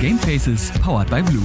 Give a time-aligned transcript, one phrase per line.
[0.00, 1.42] Gamefaces powered by Blue.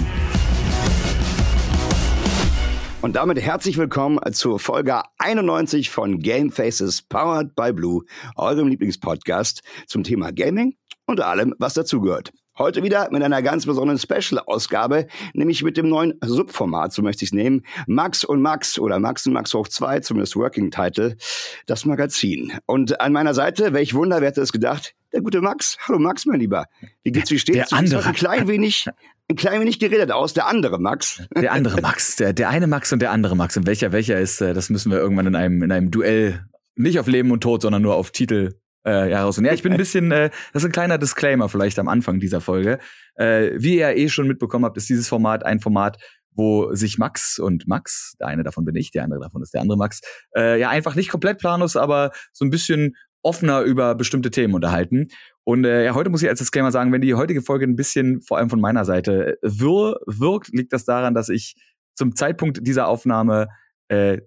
[3.02, 8.04] Und damit herzlich willkommen zur Folge 91 von Gamefaces powered by Blue,
[8.36, 10.76] eurem Lieblingspodcast zum Thema Gaming
[11.08, 12.32] und allem, was dazugehört.
[12.56, 17.30] Heute wieder mit einer ganz besonderen Special-Ausgabe, nämlich mit dem neuen Subformat, so möchte ich
[17.30, 17.64] es nehmen.
[17.88, 21.18] Max und Max oder Max und Max hoch 2, zumindest Working Title,
[21.66, 22.54] das Magazin.
[22.68, 24.94] Und an meiner Seite, welch Wunder, wer hätte es gedacht?
[25.14, 25.78] Der gute Max.
[25.88, 26.66] Hallo Max, mein Lieber.
[27.04, 27.70] Wie geht's, wie steht's?
[27.70, 28.04] Der andere.
[28.04, 28.90] Ein klein wenig,
[29.30, 30.34] ein klein wenig geredet aus.
[30.34, 31.22] Der andere Max.
[31.36, 32.16] Der andere Max.
[32.16, 33.56] Der, der eine Max und der andere Max.
[33.56, 37.00] Und welcher welcher ist, äh, das müssen wir irgendwann in einem, in einem Duell, nicht
[37.00, 38.56] auf Leben und Tod, sondern nur auf Titel
[38.88, 39.38] äh, ja, raus.
[39.38, 42.20] Und ja, ich bin ein bisschen, äh, das ist ein kleiner Disclaimer vielleicht am Anfang
[42.20, 42.80] dieser Folge.
[43.14, 45.98] Äh, wie ihr eh schon mitbekommen habt, ist dieses Format ein Format,
[46.32, 49.62] wo sich Max und Max, der eine davon bin ich, der andere davon ist der
[49.62, 50.02] andere Max,
[50.36, 55.08] äh, ja einfach nicht komplett planlos, aber so ein bisschen offener über bestimmte Themen unterhalten.
[55.44, 58.22] Und äh, ja, heute muss ich als Disclaimer sagen, wenn die heutige Folge ein bisschen,
[58.22, 61.56] vor allem von meiner Seite, wirr wirkt, liegt das daran, dass ich
[61.96, 63.48] zum Zeitpunkt dieser Aufnahme
[63.88, 64.22] äh,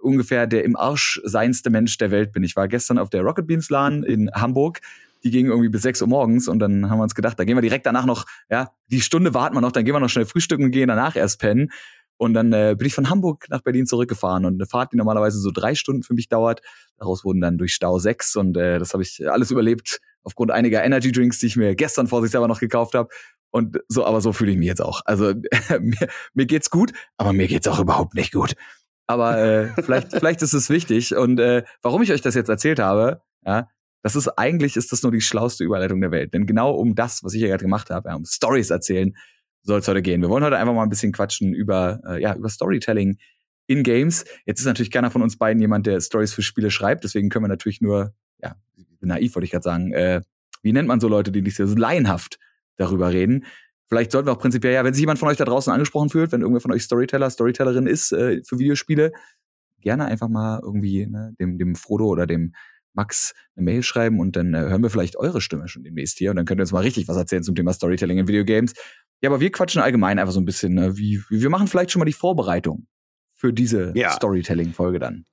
[0.00, 2.42] ungefähr der im Arsch seinste Mensch der Welt bin.
[2.42, 4.80] Ich war gestern auf der Rocket Beans LAN in Hamburg.
[5.24, 7.56] Die ging irgendwie bis 6 Uhr morgens und dann haben wir uns gedacht, da gehen
[7.56, 10.26] wir direkt danach noch, ja, die Stunde warten wir noch, dann gehen wir noch schnell
[10.26, 11.70] frühstücken und gehen danach erst pennen.
[12.16, 15.38] Und dann äh, bin ich von Hamburg nach Berlin zurückgefahren und eine Fahrt, die normalerweise
[15.38, 16.60] so drei Stunden für mich dauert,
[16.96, 20.84] daraus wurden dann durch Stau sechs und äh, das habe ich alles überlebt aufgrund einiger
[20.84, 23.08] Energy Drinks, die ich mir gestern vorsichtshalber noch gekauft habe.
[23.50, 25.02] Und so, aber so fühle ich mich jetzt auch.
[25.04, 25.34] Also
[25.80, 28.54] mir, mir geht's gut, aber mir geht's auch überhaupt nicht gut.
[29.06, 31.14] Aber äh, vielleicht, vielleicht ist es wichtig.
[31.16, 33.68] Und äh, warum ich euch das jetzt erzählt habe, ja,
[34.02, 36.34] das ist eigentlich ist das nur die schlauste Überleitung der Welt.
[36.34, 39.14] Denn genau um das, was ich hier gerade gemacht habe, ja, um Stories erzählen,
[39.62, 40.20] soll es heute gehen.
[40.20, 43.18] Wir wollen heute einfach mal ein bisschen quatschen über, äh, ja, über Storytelling
[43.66, 44.24] in Games.
[44.44, 47.04] Jetzt ist natürlich keiner von uns beiden jemand, der Stories für Spiele schreibt.
[47.04, 48.56] Deswegen können wir natürlich nur, ja,
[49.00, 50.22] naiv wollte ich gerade sagen, äh,
[50.62, 52.38] wie nennt man so Leute, die nicht so laienhaft
[52.76, 53.44] darüber reden.
[53.88, 56.32] Vielleicht sollten wir auch prinzipiell, ja, wenn sich jemand von euch da draußen angesprochen fühlt,
[56.32, 59.12] wenn irgendwer von euch Storyteller, Storytellerin ist äh, für Videospiele,
[59.80, 62.54] gerne einfach mal irgendwie ne, dem, dem Frodo oder dem
[62.94, 66.30] Max eine Mail schreiben und dann äh, hören wir vielleicht eure Stimme schon demnächst hier
[66.30, 68.74] und dann könnt ihr uns mal richtig was erzählen zum Thema Storytelling in Videogames.
[69.22, 72.00] Ja, aber wir quatschen allgemein einfach so ein bisschen, ne, wie, wir machen vielleicht schon
[72.00, 72.86] mal die Vorbereitung
[73.34, 74.10] für diese Ja.
[74.10, 75.24] Storytelling-Folge dann.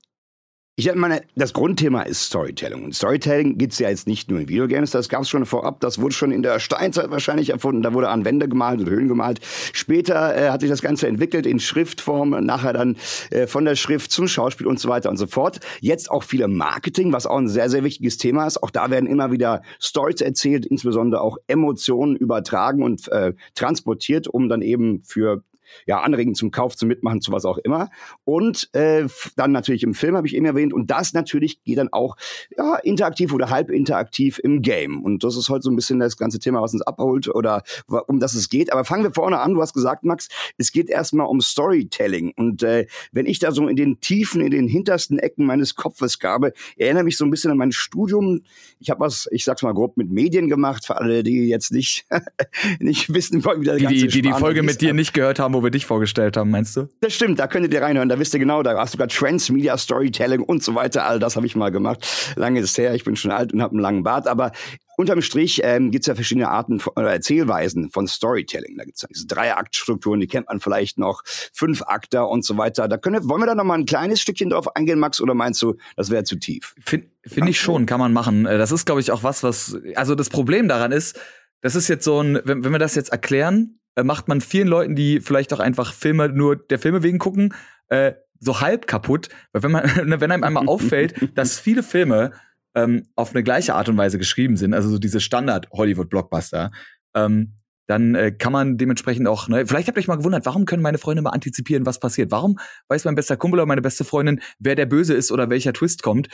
[0.79, 2.85] Ich meine, das Grundthema ist Storytelling.
[2.85, 6.15] Und Storytelling gibt's ja jetzt nicht nur in Videogames, das gab's schon vorab, das wurde
[6.15, 9.41] schon in der Steinzeit wahrscheinlich erfunden, da wurde an Wände gemalt und Höhlen gemalt.
[9.73, 12.95] Später äh, hat sich das Ganze entwickelt in Schriftform, nachher dann
[13.29, 15.59] äh, von der Schrift zum Schauspiel und so weiter und so fort.
[15.81, 18.63] Jetzt auch viel im Marketing, was auch ein sehr, sehr wichtiges Thema ist.
[18.63, 24.47] Auch da werden immer wieder Stories erzählt, insbesondere auch Emotionen übertragen und äh, transportiert, um
[24.47, 25.43] dann eben für
[25.85, 27.89] ja, anregen zum Kauf, zum Mitmachen, zu was auch immer.
[28.23, 30.73] Und äh, dann natürlich im Film, habe ich eben erwähnt.
[30.73, 32.15] Und das natürlich geht dann auch
[32.57, 35.03] ja, interaktiv oder halb interaktiv im Game.
[35.03, 37.63] Und das ist heute so ein bisschen das ganze Thema, was uns abholt oder
[38.07, 38.71] um das es geht.
[38.71, 39.53] Aber fangen wir vorne an.
[39.53, 42.33] Du hast gesagt, Max, es geht erstmal um Storytelling.
[42.35, 46.19] Und äh, wenn ich da so in den Tiefen, in den hintersten Ecken meines Kopfes
[46.19, 48.41] gabe, erinnere mich so ein bisschen an mein Studium.
[48.79, 52.05] Ich habe was, ich sag's mal grob, mit Medien gemacht, für alle, die jetzt nicht,
[52.79, 54.65] nicht wissen, wie der Die, ganze die, die die Folge ist.
[54.65, 56.87] mit dir nicht gehört haben, wo wir dich vorgestellt haben, meinst du?
[57.01, 59.77] Das stimmt, da könntet ihr reinhören, da wisst ihr genau, da hast du sogar Transmedia
[59.77, 62.33] Storytelling und so weiter, all das habe ich mal gemacht.
[62.37, 64.51] Lange ist es her, ich bin schon alt und habe einen langen Bart, aber
[64.95, 68.77] unterm Strich ähm, gibt es ja verschiedene Arten von, oder Erzählweisen von Storytelling.
[68.77, 72.87] Da gibt es diese Drei-Akt-Strukturen, die kennt man vielleicht noch, fünf Akter und so weiter.
[72.87, 75.33] Da können, wir- wollen wir da noch mal ein kleines Stückchen drauf eingehen, Max, oder
[75.33, 76.75] meinst du, das wäre zu tief?
[76.81, 78.45] Finde find ich schon, kann man machen.
[78.45, 79.77] Äh, Das ist, glaube ich, auch was, was.
[79.95, 81.19] Also das Problem daran ist,
[81.61, 84.67] das ist jetzt so ein, wenn, wenn wir das jetzt erklären, äh, macht man vielen
[84.67, 87.53] Leuten, die vielleicht auch einfach Filme nur der Filme wegen gucken,
[87.87, 89.29] äh, so halb kaputt.
[89.51, 89.83] Weil wenn man,
[90.21, 92.31] wenn einem einmal auffällt, dass viele Filme
[92.75, 96.71] ähm, auf eine gleiche Art und Weise geschrieben sind, also so diese Standard-Hollywood-Blockbuster,
[97.15, 97.55] ähm,
[97.87, 100.83] dann äh, kann man dementsprechend auch, ne, vielleicht habt ihr euch mal gewundert, warum können
[100.83, 102.29] meine Freunde mal antizipieren, was passiert?
[102.29, 105.73] Warum weiß mein bester Kumpel oder meine beste Freundin, wer der Böse ist oder welcher
[105.73, 106.27] Twist kommt?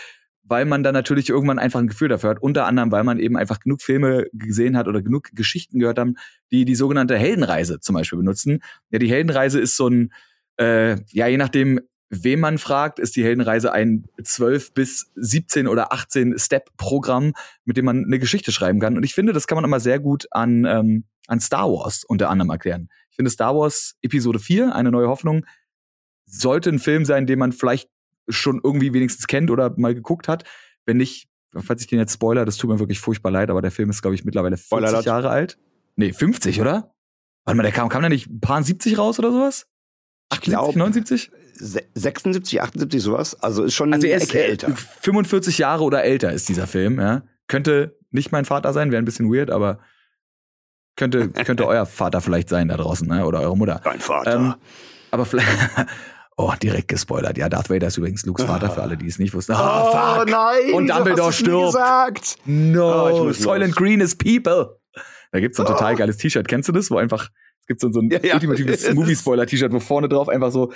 [0.48, 2.42] Weil man dann natürlich irgendwann einfach ein Gefühl dafür hat.
[2.42, 6.16] Unter anderem, weil man eben einfach genug Filme gesehen hat oder genug Geschichten gehört haben,
[6.52, 8.62] die die sogenannte Heldenreise zum Beispiel benutzen.
[8.92, 10.14] Ja, die Heldenreise ist so ein,
[10.58, 15.92] äh, ja, je nachdem, wen man fragt, ist die Heldenreise ein 12 bis 17 oder
[15.92, 17.34] 18 Step-Programm,
[17.66, 18.98] mit dem man eine Geschichte schreiben kann.
[18.98, 22.30] Und ich finde, das kann man immer sehr gut an, ähm, an Star Wars unter
[22.30, 22.90] anderem erklären.
[23.10, 25.46] Ich finde, Star Wars Episode 4, eine neue Hoffnung,
[26.26, 27.90] sollte ein Film sein, den man vielleicht
[28.30, 30.44] schon irgendwie wenigstens kennt oder mal geguckt hat.
[30.86, 33.72] Wenn nicht, falls ich den jetzt spoiler, das tut mir wirklich furchtbar leid, aber der
[33.72, 35.06] Film ist, glaube ich, mittlerweile 40 Spoiler alert.
[35.06, 35.58] Jahre alt.
[35.96, 36.94] Nee, 50, oder?
[37.46, 39.68] Warte mal, der kam, kam der nicht ein paar 70 raus oder sowas?
[40.30, 41.32] 78, glaub- 79?
[41.58, 43.42] Se 76, 78, sowas.
[43.42, 44.76] Also ist schon Also er ist äh, älter.
[44.76, 47.24] 45 Jahre oder älter ist dieser Film, ja.
[47.48, 49.80] Könnte nicht mein Vater sein, wäre ein bisschen weird, aber
[50.98, 53.26] Könnte, könnte euer Vater vielleicht sein da draußen, ne?
[53.26, 53.80] oder eure Mutter.
[53.84, 54.36] Dein Vater.
[54.36, 54.56] Ähm,
[55.12, 55.48] aber vielleicht.
[56.38, 57.38] Oh, direkt gespoilert.
[57.38, 59.54] Ja, Darth Vader ist übrigens Lukes Vater, für alle, die es nicht wussten.
[59.54, 59.56] oh,
[59.92, 60.30] fuck.
[60.30, 60.74] nein!
[60.74, 61.66] Und Dumbledore stirbt.
[61.68, 62.38] gesagt?
[62.46, 63.78] No, Oh, ich Soylent los.
[63.78, 64.78] Green is people.
[65.32, 66.48] Da gibt's so ein total geiles T-Shirt.
[66.48, 66.92] Kennst du das?
[66.92, 67.30] Wo einfach,
[67.62, 68.34] es gibt so, ein Ja, ja.
[68.36, 70.74] ultimatives Movie-Spoiler-T-Shirt, wo vorne drauf einfach so,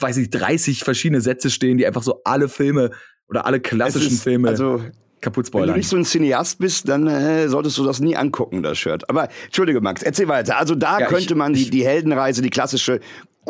[0.00, 2.90] weiß ich, 30 verschiedene Sätze stehen, die einfach so alle Filme
[3.28, 4.82] oder alle klassischen ist- Filme Also,
[5.20, 5.76] kaputt wenn du spoilern.
[5.76, 9.08] nicht so ein Cineast bist, dann äh, solltest du das nie angucken, das Shirt.
[9.10, 10.58] Aber entschuldige, Max, erzähl weiter.
[10.58, 13.00] Also da Ja, ich- könnte man die, ich- die Heldenreise, die klassische,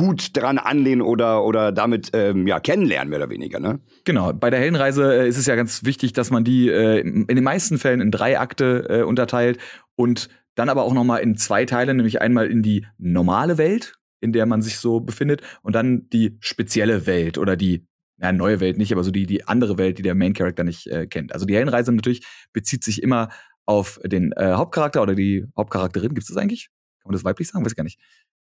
[0.00, 3.80] gut dran anlehnen oder, oder damit ähm, ja, kennenlernen, mehr oder weniger, ne?
[4.04, 7.26] Genau, bei der Heldenreise äh, ist es ja ganz wichtig, dass man die äh, in
[7.26, 9.58] den meisten Fällen in drei Akte äh, unterteilt
[9.96, 13.92] und dann aber auch noch mal in zwei Teile, nämlich einmal in die normale Welt,
[14.20, 17.86] in der man sich so befindet, und dann die spezielle Welt oder die
[18.16, 20.86] ja, neue Welt nicht, aber so die, die andere Welt, die der Main Character nicht
[20.86, 21.34] äh, kennt.
[21.34, 23.28] Also die Heldenreise natürlich bezieht sich immer
[23.66, 26.14] auf den äh, Hauptcharakter oder die Hauptcharakterin.
[26.14, 26.70] Gibt es das eigentlich?
[27.02, 27.66] Kann man das weiblich sagen?
[27.66, 28.00] Weiß ich gar nicht.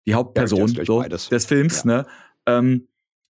[0.07, 2.06] Die Hauptperson Ja, so, des Films, ne?
[2.45, 2.88] Ähm,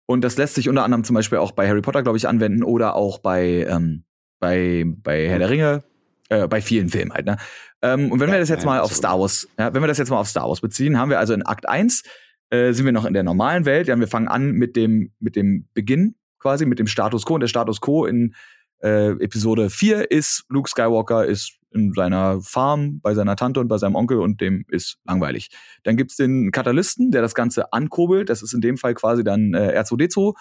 [0.06, 2.62] und das lässt sich unter anderem zum Beispiel auch bei Harry Potter, glaube ich, anwenden
[2.62, 4.04] oder auch bei, ähm,
[4.38, 5.84] bei, bei Herr der Ringe,
[6.28, 7.24] äh, bei vielen Filmen halt.
[7.24, 7.38] Ne?
[7.80, 9.82] Ähm, und wenn wir Ja, das jetzt ja, mal auf ist Star Wars, ja, wenn
[9.82, 12.02] wir das jetzt mal auf Star Wars beziehen, haben wir also in Akt 1
[12.50, 13.88] äh, sind wir noch in der normalen Welt.
[13.88, 17.34] Ja, wir fangen an mit dem, mit dem Beginn quasi, mit dem Status Quo.
[17.34, 18.34] Und der Status Quo in
[18.84, 23.78] äh, Episode 4 ist, Luke Skywalker ist in seiner Farm bei seiner Tante und bei
[23.78, 25.48] seinem Onkel und dem ist langweilig.
[25.82, 28.28] Dann gibt's den Katalysten, der das Ganze ankurbelt.
[28.28, 30.34] Das ist in dem Fall quasi dann äh, R2D2,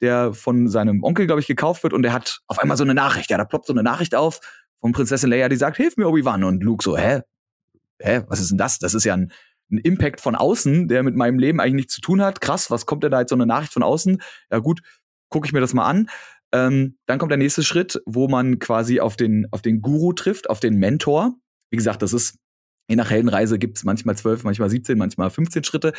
[0.00, 2.94] der von seinem Onkel, glaube ich, gekauft wird und der hat auf einmal so eine
[2.94, 3.30] Nachricht.
[3.30, 4.40] Ja, da ploppt so eine Nachricht auf
[4.80, 6.42] von Prinzessin Leia, die sagt, hilf mir, Obi-Wan.
[6.42, 7.20] Und Luke so, hä?
[8.00, 8.22] Hä?
[8.28, 8.78] Was ist denn das?
[8.78, 9.30] Das ist ja ein,
[9.70, 12.40] ein Impact von außen, der mit meinem Leben eigentlich nichts zu tun hat.
[12.40, 14.22] Krass, was kommt denn da jetzt so eine Nachricht von außen?
[14.50, 14.80] Ja gut,
[15.28, 16.08] gucke ich mir das mal an.
[16.52, 20.50] Ähm, dann kommt der nächste Schritt, wo man quasi auf den, auf den Guru trifft,
[20.50, 21.34] auf den Mentor.
[21.70, 22.38] Wie gesagt, das ist,
[22.88, 25.92] je nach Heldenreise gibt's manchmal zwölf, manchmal 17, manchmal 15 Schritte.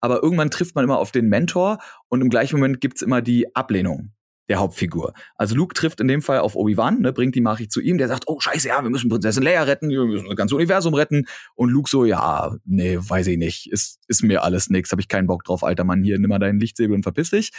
[0.00, 3.54] Aber irgendwann trifft man immer auf den Mentor und im gleichen Moment gibt's immer die
[3.56, 4.12] Ablehnung
[4.48, 5.12] der Hauptfigur.
[5.34, 8.08] Also Luke trifft in dem Fall auf Obi-Wan, ne, bringt die Nachricht zu ihm, der
[8.08, 11.26] sagt, oh scheiße, ja, wir müssen Prinzessin Leia retten, wir müssen das ganze Universum retten.
[11.54, 15.08] Und Luke so, ja, nee, weiß ich nicht, ist, ist mir alles nix, hab ich
[15.08, 17.50] keinen Bock drauf, alter Mann, hier, nimm mal deinen Lichtsäbel und verpiss dich.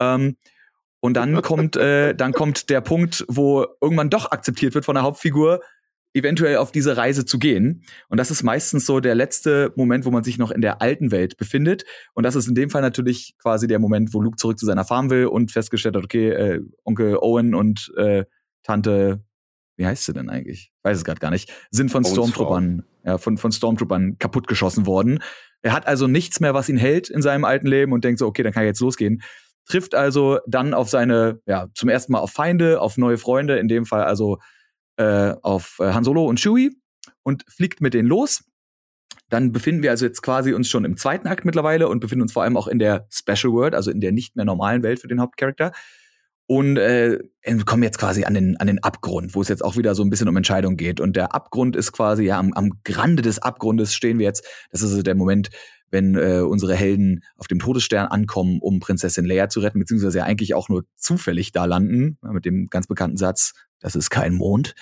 [0.00, 0.36] Ähm,
[1.00, 5.04] und dann kommt, äh, dann kommt der Punkt, wo irgendwann doch akzeptiert wird von der
[5.04, 5.60] Hauptfigur,
[6.14, 7.84] eventuell auf diese Reise zu gehen.
[8.08, 11.10] Und das ist meistens so der letzte Moment, wo man sich noch in der alten
[11.10, 11.84] Welt befindet.
[12.14, 14.84] Und das ist in dem Fall natürlich quasi der Moment, wo Luke zurück zu seiner
[14.84, 18.24] Farm will und festgestellt hat, okay, äh, Onkel Owen und äh,
[18.62, 19.22] Tante,
[19.76, 20.72] wie heißt sie denn eigentlich?
[20.82, 25.20] Weiß es gerade gar nicht, sind von Stormtroopern, ja, von, von Stormtroopern kaputtgeschossen worden.
[25.62, 28.26] Er hat also nichts mehr, was ihn hält in seinem alten Leben und denkt so,
[28.26, 29.22] okay, dann kann ich jetzt losgehen.
[29.68, 33.68] Trifft also dann auf seine, ja, zum ersten Mal auf Feinde, auf neue Freunde, in
[33.68, 34.38] dem Fall also
[34.96, 36.76] äh, auf äh, Han Solo und Chewie
[37.22, 38.44] und fliegt mit denen los.
[39.28, 42.32] Dann befinden wir also jetzt quasi uns schon im zweiten Akt mittlerweile und befinden uns
[42.32, 45.08] vor allem auch in der Special World, also in der nicht mehr normalen Welt für
[45.08, 45.72] den Hauptcharakter.
[46.46, 47.18] Und äh,
[47.66, 50.08] kommen jetzt quasi an den, an den Abgrund, wo es jetzt auch wieder so ein
[50.08, 50.98] bisschen um Entscheidung geht.
[50.98, 54.46] Und der Abgrund ist quasi, ja, am, am Grande des Abgrundes stehen wir jetzt.
[54.70, 55.50] Das ist also der Moment,
[55.90, 60.24] wenn äh, unsere Helden auf dem Todesstern ankommen, um Prinzessin Leia zu retten, beziehungsweise ja
[60.24, 64.34] eigentlich auch nur zufällig da landen, ja, mit dem ganz bekannten Satz, das ist kein
[64.34, 64.74] Mond.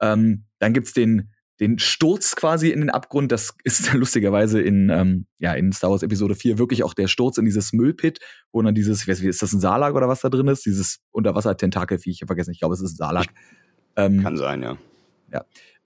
[0.00, 3.32] Ähm, dann gibt's den, den Sturz quasi in den Abgrund.
[3.32, 7.38] Das ist lustigerweise in, ähm, ja, in Star Wars Episode 4 wirklich auch der Sturz
[7.38, 8.18] in dieses Müllpit,
[8.52, 10.66] wo dann dieses, ich weiß nicht, ist das ein Salak oder was da drin ist?
[10.66, 13.26] Dieses Unterwasser-Tentakelviech, ich hab vergessen, ich glaube, es ist ein Salak.
[13.96, 14.76] Ähm, Kann sein, ja.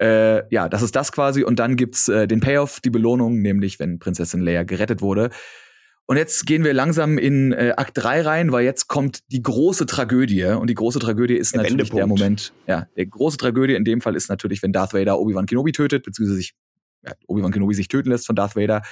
[0.00, 1.44] Äh, ja, das ist das quasi.
[1.44, 5.30] Und dann gibt's äh, den Payoff, die Belohnung, nämlich wenn Prinzessin Leia gerettet wurde.
[6.06, 9.86] Und jetzt gehen wir langsam in äh, Akt 3 rein, weil jetzt kommt die große
[9.86, 10.44] Tragödie.
[10.44, 12.20] Und die große Tragödie ist Der natürlich der Wendepunkt.
[12.20, 12.52] Moment.
[12.66, 16.04] Ja, der große Tragödie in dem Fall ist natürlich, wenn Darth Vader Obi-Wan Kenobi tötet,
[16.04, 16.54] beziehungsweise sich,
[17.06, 18.82] ja, Obi-Wan Kenobi sich töten lässt von Darth Vader.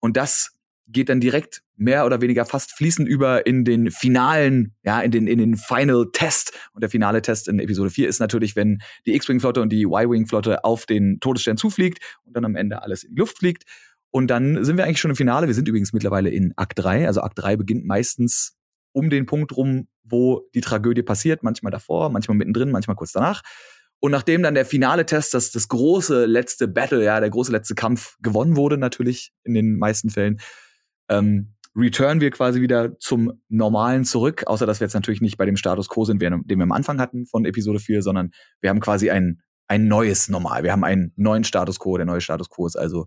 [0.00, 0.50] Und das
[0.92, 5.26] geht dann direkt mehr oder weniger fast fließend über in den finalen, ja, in den,
[5.26, 6.52] in den Final Test.
[6.72, 10.64] Und der finale Test in Episode 4 ist natürlich, wenn die X-Wing-Flotte und die Y-Wing-Flotte
[10.64, 13.64] auf den Todesstern zufliegt und dann am Ende alles in die Luft fliegt.
[14.10, 15.46] Und dann sind wir eigentlich schon im Finale.
[15.46, 17.06] Wir sind übrigens mittlerweile in Akt 3.
[17.06, 18.56] Also Akt 3 beginnt meistens
[18.92, 21.42] um den Punkt rum, wo die Tragödie passiert.
[21.42, 23.42] Manchmal davor, manchmal mittendrin, manchmal kurz danach.
[24.00, 27.74] Und nachdem dann der finale Test, das, das große letzte Battle, ja, der große letzte
[27.74, 30.40] Kampf gewonnen wurde, natürlich in den meisten Fällen,
[31.10, 35.46] ähm, return wir quasi wieder zum Normalen zurück, außer dass wir jetzt natürlich nicht bei
[35.46, 38.80] dem Status quo sind, den wir am Anfang hatten von Episode 4, sondern wir haben
[38.80, 40.62] quasi ein, ein neues Normal.
[40.62, 41.96] Wir haben einen neuen Status quo.
[41.96, 43.06] Der neue Status quo ist also,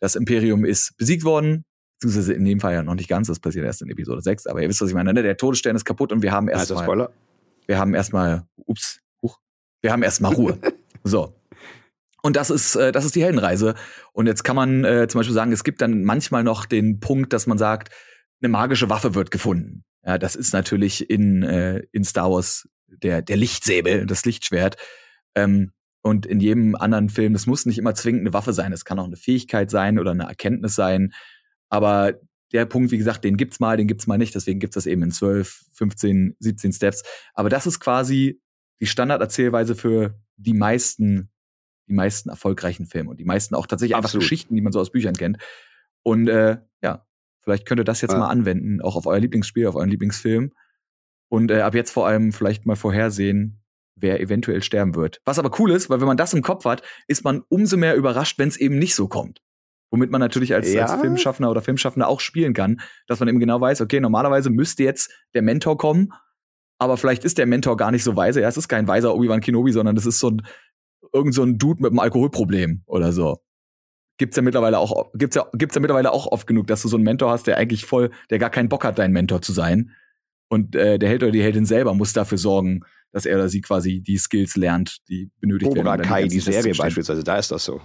[0.00, 1.64] das Imperium ist besiegt worden,
[2.00, 4.62] beziehungsweise in dem Fall ja noch nicht ganz, das passiert erst in Episode 6, aber
[4.62, 5.22] ihr wisst, was ich meine, ne?
[5.22, 7.12] Der Todesstern ist kaputt und wir haben erstmal, Spoiler?
[7.66, 9.38] wir haben erstmal, ups, huch,
[9.82, 10.58] wir haben erstmal Ruhe.
[11.04, 11.34] so.
[12.22, 13.74] Und das ist, äh, das ist die Heldenreise.
[14.12, 17.32] Und jetzt kann man äh, zum Beispiel sagen, es gibt dann manchmal noch den Punkt,
[17.32, 17.92] dass man sagt,
[18.42, 19.84] eine magische Waffe wird gefunden.
[20.04, 24.76] Ja, das ist natürlich in, äh, in Star Wars der, der Lichtsäbel, das Lichtschwert.
[25.34, 25.72] Ähm,
[26.02, 28.98] und in jedem anderen Film, es muss nicht immer zwingend eine Waffe sein, es kann
[28.98, 31.12] auch eine Fähigkeit sein oder eine Erkenntnis sein.
[31.68, 32.14] Aber
[32.52, 35.02] der Punkt, wie gesagt, den gibt's mal, den gibt's mal nicht, deswegen gibt's das eben
[35.02, 37.02] in 12, 15, 17 Steps.
[37.34, 38.40] Aber das ist quasi
[38.80, 41.30] die Standarderzählweise für die meisten,
[41.90, 44.14] die meisten erfolgreichen Filme und die meisten auch tatsächlich Absolut.
[44.14, 45.38] einfach Geschichten, die man so aus Büchern kennt.
[46.02, 47.04] Und äh, ja,
[47.42, 48.18] vielleicht könnt ihr das jetzt ja.
[48.18, 50.52] mal anwenden, auch auf euer Lieblingsspiel, auf euren Lieblingsfilm.
[51.28, 53.62] Und äh, ab jetzt vor allem vielleicht mal vorhersehen,
[53.96, 55.20] wer eventuell sterben wird.
[55.24, 57.96] Was aber cool ist, weil wenn man das im Kopf hat, ist man umso mehr
[57.96, 59.42] überrascht, wenn es eben nicht so kommt.
[59.90, 60.86] Womit man natürlich als, ja.
[60.86, 64.84] als Filmschaffender oder Filmschaffender auch spielen kann, dass man eben genau weiß, okay, normalerweise müsste
[64.84, 66.12] jetzt der Mentor kommen,
[66.78, 68.40] aber vielleicht ist der Mentor gar nicht so weise.
[68.40, 70.42] Ja, es ist kein weiser Obi-Wan Kenobi, sondern es ist so ein
[71.12, 73.38] irgend so ein Dude mit einem Alkoholproblem oder so.
[74.18, 76.96] Gibt's ja mittlerweile auch gibt's ja gibt's ja mittlerweile auch oft genug, dass du so
[76.96, 79.92] einen Mentor hast, der eigentlich voll, der gar keinen Bock hat, dein Mentor zu sein.
[80.48, 82.80] Und äh, der Held oder die Heldin selber muss dafür sorgen,
[83.12, 86.02] dass er oder sie quasi die Skills lernt, die benötigt Cobra werden.
[86.02, 87.80] Cobra Kai, die Serie beispielsweise, da ist das so.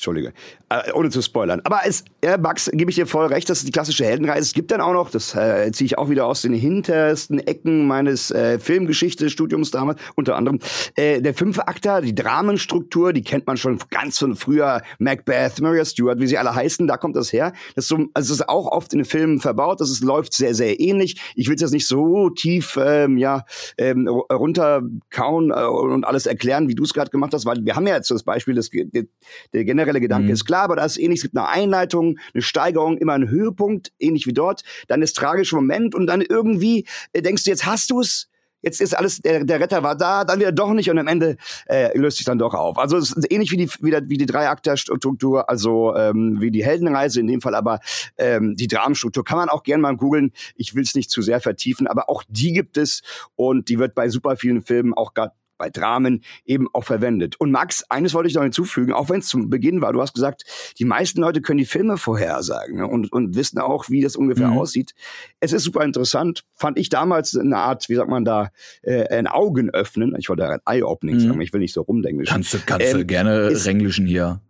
[0.00, 0.32] Entschuldige.
[0.70, 1.60] Äh, ohne zu spoilern.
[1.64, 4.40] Aber es, äh, Max, gebe ich dir voll recht, das ist die klassische Heldenreise.
[4.40, 7.86] Es gibt dann auch noch, das äh, ziehe ich auch wieder aus den hintersten Ecken
[7.86, 10.58] meines äh, Filmgeschichte-Studiums damals, unter anderem,
[10.94, 14.80] äh, der fünfte Akter, die Dramenstruktur, die kennt man schon ganz von früher.
[14.98, 17.52] Macbeth, Maria Stewart, wie sie alle heißen, da kommt das her.
[17.74, 19.82] Das ist, so, also ist auch oft in den Filmen verbaut.
[19.82, 21.20] Das ist, läuft sehr, sehr ähnlich.
[21.34, 23.44] Ich will es jetzt nicht so tief ähm, ja,
[23.76, 27.86] ähm, runterkauen äh, und alles erklären, wie du es gerade gemacht hast, weil wir haben
[27.86, 29.04] ja jetzt das Beispiel des, der,
[29.52, 30.32] der generelle generelle Gedanke mhm.
[30.32, 31.18] ist klar, aber da ist ähnlich.
[31.18, 34.62] Es gibt eine Einleitung, eine Steigerung, immer einen Höhepunkt, ähnlich wie dort.
[34.88, 38.28] Dann ist tragischer Moment und dann irgendwie äh, denkst du, jetzt hast du es.
[38.62, 41.38] Jetzt ist alles, der, der Retter war da, dann wieder doch nicht und am Ende
[41.66, 42.76] äh, löst sich dann doch auf.
[42.76, 46.62] Also es ist ähnlich wie die, wie, der, wie die Drei-Akter-Struktur, also ähm, wie die
[46.62, 47.80] Heldenreise in dem Fall, aber
[48.18, 50.32] ähm, die Dramenstruktur kann man auch gerne mal googeln.
[50.56, 53.00] Ich will es nicht zu sehr vertiefen, aber auch die gibt es
[53.34, 57.36] und die wird bei super vielen Filmen auch gerade bei Dramen eben auch verwendet.
[57.38, 60.14] Und Max, eines wollte ich noch hinzufügen, auch wenn es zum Beginn war, du hast
[60.14, 60.44] gesagt,
[60.78, 64.48] die meisten Leute können die Filme vorhersagen ne, und, und wissen auch, wie das ungefähr
[64.48, 64.58] mhm.
[64.58, 64.94] aussieht.
[65.38, 68.50] Es ist super interessant, fand ich damals eine Art, wie sagt man da,
[68.82, 70.16] äh, ein Augenöffnen.
[70.18, 71.20] Ich wollte ein Eye-Opening mhm.
[71.20, 72.24] sagen, ich will nicht so rumdenken.
[72.24, 74.40] Kannst du, kannst ähm, du gerne Renglischen hier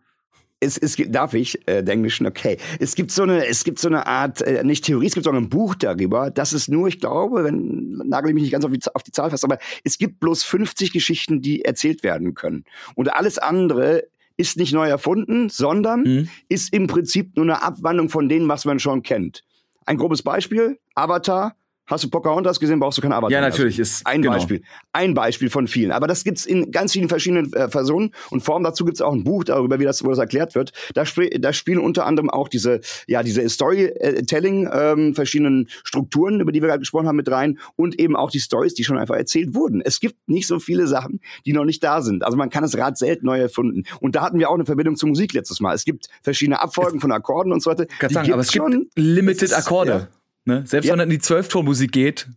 [0.61, 2.59] es, es gibt, darf ich, äh, der Englischen, okay.
[2.79, 5.31] Es gibt so eine, es gibt so eine Art, äh, nicht Theorie, es gibt so
[5.31, 8.71] ein Buch darüber, das ist nur, ich glaube, wenn, nagel ich mich nicht ganz auf
[8.71, 12.65] die, auf die Zahl fest, aber es gibt bloß 50 Geschichten, die erzählt werden können.
[12.95, 14.05] Und alles andere
[14.37, 16.29] ist nicht neu erfunden, sondern mhm.
[16.49, 19.45] ist im Prinzip nur eine Abwandlung von dem, was man schon kennt.
[19.87, 21.57] Ein grobes Beispiel, Avatar,
[21.91, 23.33] Hast du Pocahontas gesehen, brauchst du kein Avatar.
[23.33, 23.81] Ja, natürlich.
[23.81, 24.35] Ist, ein genau.
[24.35, 24.63] Beispiel.
[24.93, 25.91] Ein Beispiel von vielen.
[25.91, 28.63] Aber das gibt's in ganz vielen verschiedenen äh, Personen und Formen.
[28.63, 30.73] Dazu gibt's auch ein Buch darüber, wie das, wo das erklärt wird.
[30.95, 36.53] Da, sp da spielen unter anderem auch diese, ja, diese Storytelling, ähm, verschiedenen Strukturen, über
[36.53, 39.17] die wir gerade gesprochen haben, mit rein und eben auch die Stories, die schon einfach
[39.17, 39.83] erzählt wurden.
[39.85, 42.23] Es gibt nicht so viele Sachen, die noch nicht da sind.
[42.25, 43.83] Also man kann das Rad selten neu erfunden.
[44.01, 45.75] Und da hatten wir auch eine Verbindung zur Musik letztes Mal.
[45.75, 47.87] Es gibt verschiedene Abfolgen von Akkorden und so weiter.
[47.87, 49.91] Kann sagen, aber es gibt Limited Akkorde.
[49.91, 50.20] Ja.
[50.51, 50.67] Ne?
[50.67, 50.93] Selbst ja.
[50.93, 52.29] wenn in die Zwölftonmusik geht,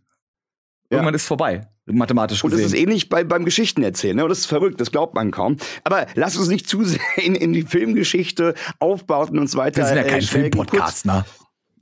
[0.89, 1.15] irgendwann ja.
[1.15, 1.67] ist vorbei.
[1.85, 2.55] Mathematisch gesehen.
[2.55, 4.15] Und das ist ähnlich bei, beim Geschichtenerzählen.
[4.15, 4.23] Ne?
[4.23, 5.57] Und das ist verrückt, das glaubt man kaum.
[5.83, 9.81] Aber lass uns nicht zu sehr in, in die Filmgeschichte, Aufbauten und so weiter.
[9.81, 11.25] Wir sind ja kein äh, Filmpodcast, ne?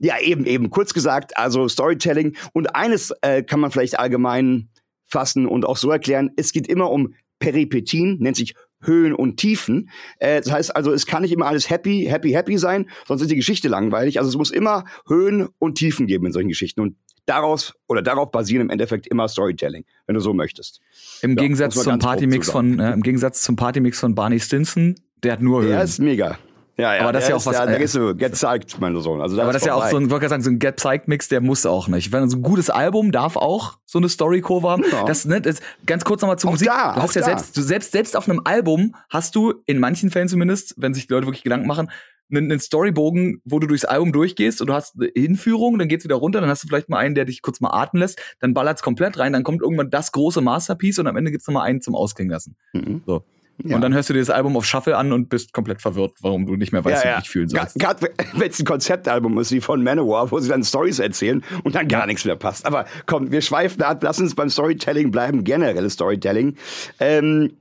[0.00, 0.70] Ja, eben, eben.
[0.70, 2.36] Kurz gesagt, also Storytelling.
[2.52, 4.68] Und eines äh, kann man vielleicht allgemein
[5.06, 6.32] fassen und auch so erklären.
[6.36, 9.90] Es geht immer um Peripetien, nennt sich Höhen und Tiefen.
[10.18, 13.30] Äh, das heißt also, es kann nicht immer alles happy, happy, happy sein, sonst ist
[13.30, 14.18] die Geschichte langweilig.
[14.18, 16.80] Also es muss immer Höhen und Tiefen geben in solchen Geschichten.
[16.80, 16.96] Und
[17.26, 20.80] daraus oder darauf basieren im Endeffekt immer Storytelling, wenn du so möchtest.
[21.22, 25.32] Im ja, Gegensatz zum Partymix von, äh, im Gegensatz zum Partymix von Barney Stinson, der
[25.32, 25.70] hat nur Höhen.
[25.70, 26.38] Der ist mega.
[26.78, 27.56] Ja, ja, aber das ist ja auch was.
[27.56, 29.20] Der, der äh, ist so Get Psyched, mein Sohn.
[29.20, 31.06] Also aber das ist ja auch so ein, ich wollte sagen, so ein Get Psyched
[31.06, 32.12] Mix, der muss auch nicht.
[32.12, 34.84] Wenn so ein gutes Album darf auch so eine Story Kurve haben.
[34.90, 35.04] Ja.
[35.04, 36.68] Das, ne, das, ganz kurz nochmal zur auch Musik.
[36.68, 37.26] Da, du hast ja da.
[37.26, 41.06] selbst, du selbst, selbst auf einem Album hast du in manchen Fällen zumindest, wenn sich
[41.06, 41.90] die Leute wirklich Gedanken machen,
[42.30, 46.04] einen, einen Storybogen, wo du durchs Album durchgehst und du hast eine Hinführung, dann geht's
[46.04, 48.54] wieder runter, dann hast du vielleicht mal einen, der dich kurz mal atmen lässt, dann
[48.54, 51.62] ballert's komplett rein, dann kommt irgendwann das große Masterpiece und am Ende gibt's noch mal
[51.62, 52.56] einen zum Ausklingen lassen.
[52.72, 53.02] Mhm.
[53.06, 53.24] So.
[53.64, 53.76] Ja.
[53.76, 56.46] Und dann hörst du dir das Album auf Shuffle an und bist komplett verwirrt, warum
[56.46, 57.16] du nicht mehr weißt, ja, ja.
[57.16, 57.78] wie dich fühlen sollst.
[57.78, 61.74] Gerade wenn es ein Konzeptalbum ist, wie von Manowar, wo sie dann Stories erzählen und
[61.74, 62.66] dann gar nichts mehr passt.
[62.66, 66.56] Aber komm, wir schweifen ab, lass uns beim Storytelling bleiben, generelles Storytelling.
[67.00, 67.52] Ähm,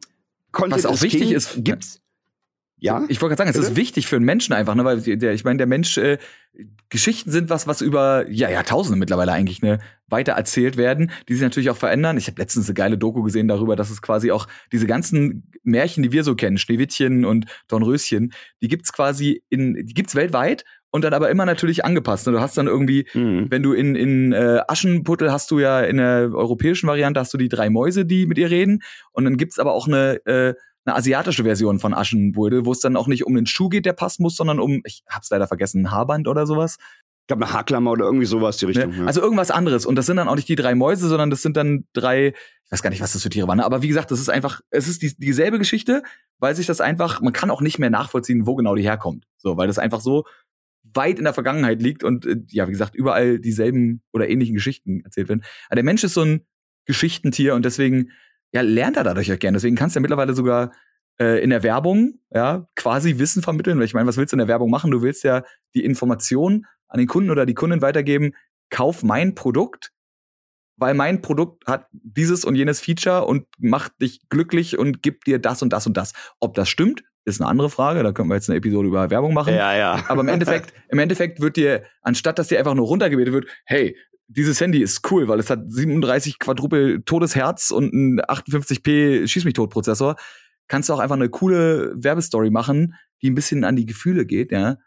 [0.54, 2.02] Was auch wichtig King, ist, gibt's
[2.84, 3.04] ja.
[3.10, 5.44] Ich wollte gerade sagen, es ist wichtig für einen Menschen einfach, ne, weil der, ich
[5.44, 6.18] meine, der Mensch, äh,
[6.90, 9.80] Geschichten sind was, was über ja Jahrtausende mittlerweile eigentlich ne
[10.12, 12.18] weiter erzählt werden, die sich natürlich auch verändern.
[12.18, 16.04] Ich habe letztens eine geile Doku gesehen darüber, dass es quasi auch diese ganzen Märchen,
[16.04, 21.04] die wir so kennen, Schneewittchen und Dornröschen, die gibt's quasi in, die gibt's weltweit und
[21.04, 22.28] dann aber immer natürlich angepasst.
[22.28, 22.34] Ne?
[22.34, 23.48] Du hast dann irgendwie, mhm.
[23.50, 27.38] wenn du in, in äh, Aschenputtel hast du ja in der europäischen Variante hast du
[27.38, 28.84] die drei Mäuse, die mit ihr reden.
[29.12, 30.54] Und dann gibt's aber auch eine, äh,
[30.84, 33.94] eine asiatische Version von Aschenputtel, wo es dann auch nicht um den Schuh geht, der
[33.94, 36.78] passen muss, sondern um, ich hab's leider vergessen, ein Haarband oder sowas.
[37.22, 38.98] Ich glaube, eine Haarklammer oder irgendwie sowas die Richtung.
[38.98, 39.08] Ne?
[39.08, 39.86] Also irgendwas anderes.
[39.86, 42.72] Und das sind dann auch nicht die drei Mäuse, sondern das sind dann drei, ich
[42.72, 43.58] weiß gar nicht, was das für Tiere waren.
[43.58, 43.66] Ne?
[43.66, 46.04] Aber wie gesagt, das ist einfach, es ist die, dieselbe Geschichte,
[46.40, 49.26] weil sich das einfach, man kann auch nicht mehr nachvollziehen, wo genau die herkommt.
[49.38, 50.26] So, weil das einfach so
[50.94, 55.02] weit in der Vergangenheit liegt und äh, ja, wie gesagt, überall dieselben oder ähnlichen Geschichten
[55.02, 55.44] erzählt werden.
[55.68, 56.46] Aber der Mensch ist so ein
[56.86, 58.10] Geschichtentier und deswegen
[58.52, 59.58] ja, lernt er dadurch auch gerne.
[59.58, 60.72] Deswegen kannst du ja mittlerweile sogar
[61.20, 63.78] äh, in der Werbung ja quasi Wissen vermitteln.
[63.78, 64.92] Weil ich meine, was willst du in der Werbung machen?
[64.92, 68.34] Du willst ja die Information an den Kunden oder die Kunden weitergeben,
[68.70, 69.92] kauf mein Produkt,
[70.78, 75.40] weil mein Produkt hat dieses und jenes Feature und macht dich glücklich und gibt dir
[75.40, 76.14] das und das und das.
[76.40, 78.04] Ob das stimmt, ist eine andere Frage.
[78.04, 79.54] Da können wir jetzt eine Episode über Werbung machen.
[79.54, 80.04] Ja, ja.
[80.08, 83.96] Aber im Endeffekt, im Endeffekt wird dir, anstatt dass dir einfach nur runtergebetet wird, hey,
[84.28, 89.54] dieses Handy ist cool, weil es hat 37 Quadruple Todesherz und ein 58p Schieß mich
[89.54, 90.16] tot Prozessor,
[90.68, 94.52] kannst du auch einfach eine coole Werbestory machen, die ein bisschen an die Gefühle geht,
[94.52, 94.78] ja.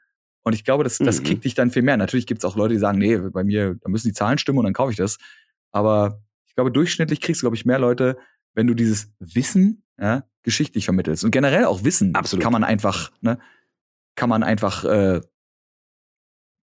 [0.44, 1.24] Und ich glaube, das, das mhm.
[1.24, 1.96] kickt dich dann viel mehr.
[1.96, 4.58] Natürlich gibt es auch Leute, die sagen, nee, bei mir, da müssen die Zahlen stimmen
[4.58, 5.18] und dann kaufe ich das.
[5.72, 8.18] Aber ich glaube, durchschnittlich kriegst du, glaube ich, mehr Leute,
[8.52, 11.24] wenn du dieses Wissen ja, geschichtlich vermittelst.
[11.24, 12.42] Und generell auch Wissen Absolut.
[12.42, 13.38] kann man einfach, ne,
[14.16, 15.20] kann man einfach, äh,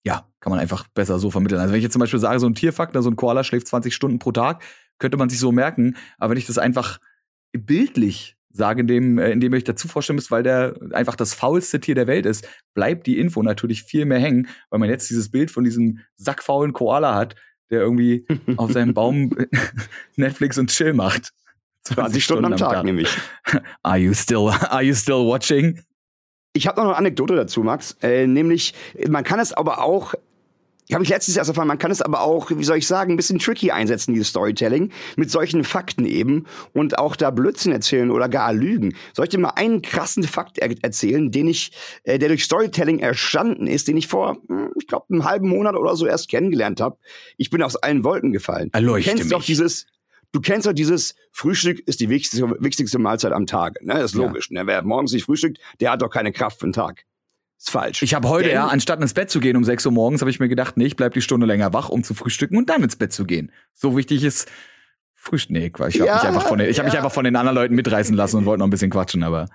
[0.04, 1.60] ja, kann man einfach besser so vermitteln.
[1.60, 3.94] Also wenn ich jetzt zum Beispiel sage, so ein Tierfakt, so ein Koala schläft 20
[3.94, 4.62] Stunden pro Tag,
[4.98, 5.96] könnte man sich so merken.
[6.18, 6.98] Aber wenn ich das einfach
[7.52, 11.80] bildlich sage, indem, äh, indem ihr euch dazu vorstellen müsst, weil der einfach das faulste
[11.80, 15.30] Tier der Welt ist, bleibt die Info natürlich viel mehr hängen, weil man jetzt dieses
[15.30, 17.34] Bild von diesem sackfaulen Koala hat,
[17.70, 19.30] der irgendwie auf seinem Baum
[20.16, 21.32] Netflix und Chill macht.
[21.84, 23.08] 20 Stunden, Stunden am Tag, Tag, nämlich.
[23.82, 25.80] Are you still, are you still watching?
[26.52, 27.96] Ich habe noch eine Anekdote dazu, Max.
[28.02, 28.74] Äh, nämlich,
[29.08, 30.14] man kann es aber auch
[30.88, 33.12] ich habe mich letztens erst erfahren, man kann es aber auch, wie soll ich sagen,
[33.12, 38.10] ein bisschen tricky einsetzen, dieses Storytelling, mit solchen Fakten eben und auch da Blödsinn erzählen
[38.10, 38.94] oder gar lügen.
[39.12, 41.72] Soll ich dir mal einen krassen Fakt er erzählen, den ich,
[42.04, 45.76] äh, der durch Storytelling erstanden ist, den ich vor, hm, ich glaube, einem halben Monat
[45.76, 46.96] oder so erst kennengelernt habe.
[47.36, 48.70] Ich bin aus allen Wolken gefallen.
[48.72, 49.38] Erleuchte du kennst mich.
[49.38, 49.86] doch dieses,
[50.32, 53.82] du kennst doch dieses Frühstück ist die wichtigste, wichtigste Mahlzeit am Tag.
[53.82, 53.92] Ne?
[53.92, 54.48] Das ist logisch.
[54.50, 54.62] Ja.
[54.62, 54.66] Ne?
[54.66, 57.04] Wer morgens nicht frühstückt, der hat doch keine Kraft für den Tag.
[57.58, 58.02] Ist falsch.
[58.02, 60.30] Ich habe heute, Denn, ja, anstatt ins Bett zu gehen um 6 Uhr morgens, habe
[60.30, 62.84] ich mir gedacht, nee, ich bleib die Stunde länger wach, um zu frühstücken und dann
[62.84, 63.50] ins Bett zu gehen.
[63.74, 64.48] So wichtig ist
[65.16, 65.50] Frühstück.
[65.50, 66.84] Nee, ich habe ja, mich, einfach von den, ich ja.
[66.84, 69.24] hab mich einfach von den anderen Leuten mitreißen lassen und wollte noch ein bisschen quatschen,
[69.24, 69.46] aber.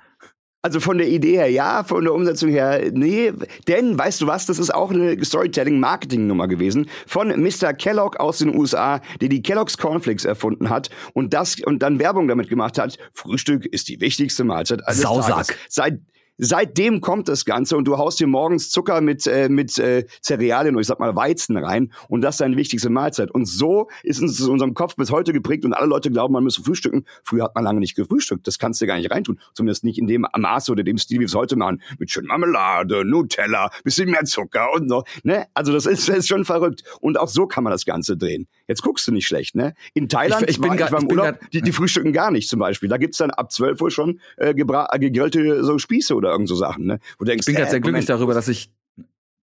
[0.62, 3.34] Also von der Idee her ja, von der Umsetzung her nee.
[3.70, 7.74] Denn, weißt du was, das ist auch eine Storytelling-Marketing-Nummer gewesen von Mr.
[7.74, 12.28] Kellogg aus den USA, der die Kellogg's Cornflakes erfunden hat und das und dann Werbung
[12.28, 12.98] damit gemacht hat.
[13.14, 15.48] Frühstück ist die wichtigste Mahlzeit eines Sausack.
[15.48, 15.56] Tages.
[15.70, 16.00] Seit
[16.38, 20.74] Seitdem kommt das Ganze und du haust dir morgens Zucker mit, äh, mit äh, Cerealien
[20.74, 23.30] oder ich sag mal Weizen rein und das ist deine wichtigste Mahlzeit.
[23.30, 26.44] Und so ist uns in unserem Kopf bis heute geprägt und alle Leute glauben, man
[26.44, 27.06] müsse frühstücken.
[27.24, 28.48] Früher hat man lange nicht gefrühstückt.
[28.48, 29.40] Das kannst du gar nicht reintun.
[29.54, 31.82] Zumindest nicht in dem Maße oder dem Stil, wie wir es heute machen.
[32.00, 35.04] Mit schön Marmelade, Nutella, bisschen mehr Zucker und so.
[35.22, 35.46] Ne?
[35.54, 36.84] Also das ist, das ist schon verrückt.
[37.00, 38.48] Und auch so kann man das Ganze drehen.
[38.68, 39.74] Jetzt guckst du nicht schlecht, ne?
[39.94, 42.48] In Thailand, ich, ich, bin war, ich war im Urlaub, die, die frühstücken gar nicht
[42.48, 42.88] zum Beispiel.
[42.88, 46.86] Da gibt's dann ab 12 Uhr schon äh, gegrillte so Spieße oder irgend so Sachen,
[46.86, 47.00] ne?
[47.20, 48.72] Wo denkst, ich bin gerade äh, sehr glücklich darüber, dass ich,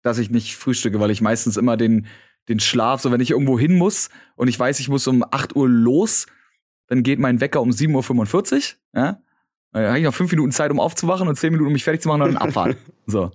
[0.02, 2.07] dass ich nicht frühstücke, weil ich meistens immer den,
[2.48, 5.57] den Schlaf, so wenn ich irgendwo hin muss und ich weiß, ich muss um 8
[5.57, 6.26] Uhr los,
[6.87, 9.20] dann geht mein Wecker um 7.45 Uhr, ja?
[9.72, 12.00] Dann habe ich noch fünf Minuten Zeit, um aufzuwachen und zehn Minuten, um mich fertig
[12.00, 12.76] zu machen und dann abfahren.
[13.07, 13.31] so.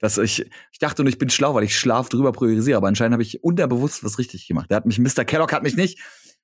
[0.00, 3.14] Das, ich, ich dachte und ich bin schlau, weil ich Schlaf drüber priorisiere, aber anscheinend
[3.14, 4.70] habe ich unterbewusst was richtig gemacht.
[4.70, 5.24] Der hat mich, Mr.
[5.24, 6.00] Kellogg hat mich nicht.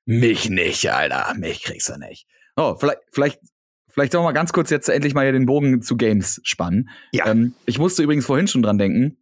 [0.06, 1.34] Mich nicht, Alter.
[1.36, 2.26] Mich kriegst du nicht.
[2.56, 3.40] Oh, vielleicht, vielleicht
[3.92, 6.90] Vielleicht sollen wir mal ganz kurz jetzt endlich mal hier den Bogen zu Games spannen.
[7.12, 7.26] Ja.
[7.26, 9.18] Ähm, ich musste übrigens vorhin schon dran denken,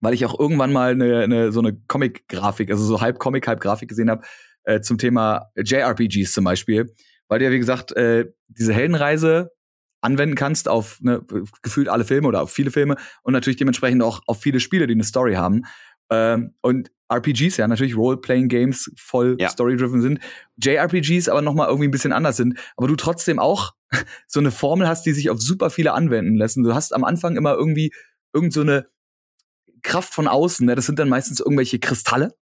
[0.00, 3.60] weil ich auch irgendwann mal eine, eine so eine Comic-Grafik, also so halb Comic, halb
[3.60, 4.24] Grafik gesehen habe
[4.64, 6.94] äh, zum Thema JRPGs zum Beispiel,
[7.28, 9.50] weil du ja wie gesagt äh, diese Heldenreise
[10.06, 11.22] anwenden kannst auf ne,
[11.62, 14.94] gefühlt alle Filme oder auf viele Filme und natürlich dementsprechend auch auf viele Spiele, die
[14.94, 15.64] eine Story haben.
[16.10, 19.48] Ähm, und RPGs ja natürlich Role-Playing-Games voll ja.
[19.48, 20.20] story-driven sind.
[20.56, 23.74] JRPGs aber noch mal irgendwie ein bisschen anders sind, aber du trotzdem auch
[24.26, 26.62] so eine Formel hast, die sich auf super viele anwenden lassen.
[26.62, 27.92] Du hast am Anfang immer irgendwie
[28.32, 28.86] irgend so eine
[29.82, 30.66] Kraft von außen.
[30.66, 30.74] Ne?
[30.74, 32.34] Das sind dann meistens irgendwelche Kristalle.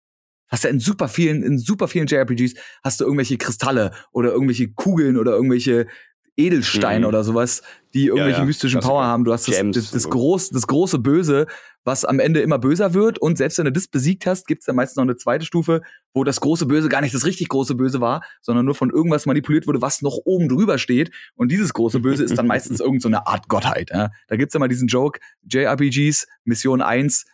[0.47, 4.71] Hast ja in super vielen, in super vielen JRPGs hast du irgendwelche Kristalle oder irgendwelche
[4.71, 5.87] Kugeln oder irgendwelche
[6.35, 7.05] Edelsteine mhm.
[7.05, 7.61] oder sowas,
[7.93, 8.45] die irgendwelche ja, ja.
[8.45, 9.23] mystischen Power haben.
[9.23, 11.45] Du hast das, das, das, groß, das große Böse,
[11.83, 13.19] was am Ende immer böser wird.
[13.19, 15.81] Und selbst wenn du das besiegt hast, gibt's dann meistens noch eine zweite Stufe,
[16.13, 19.25] wo das große Böse gar nicht das richtig große Böse war, sondern nur von irgendwas
[19.25, 21.11] manipuliert wurde, was noch oben drüber steht.
[21.35, 23.91] Und dieses große Böse ist dann meistens irgendeine so Art Gottheit.
[23.91, 24.09] Ja?
[24.27, 27.25] Da gibt's immer diesen Joke, JRPGs, Mission 1,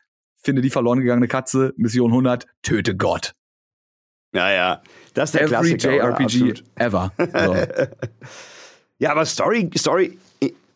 [0.41, 3.33] finde die verloren gegangene Katze, Mission 100, töte Gott.
[4.33, 4.81] Ja, ja.
[5.13, 5.95] Das ist der Every Klassiker.
[5.95, 7.11] JRPG ever.
[7.17, 7.55] So.
[8.99, 10.17] ja, aber Story, Story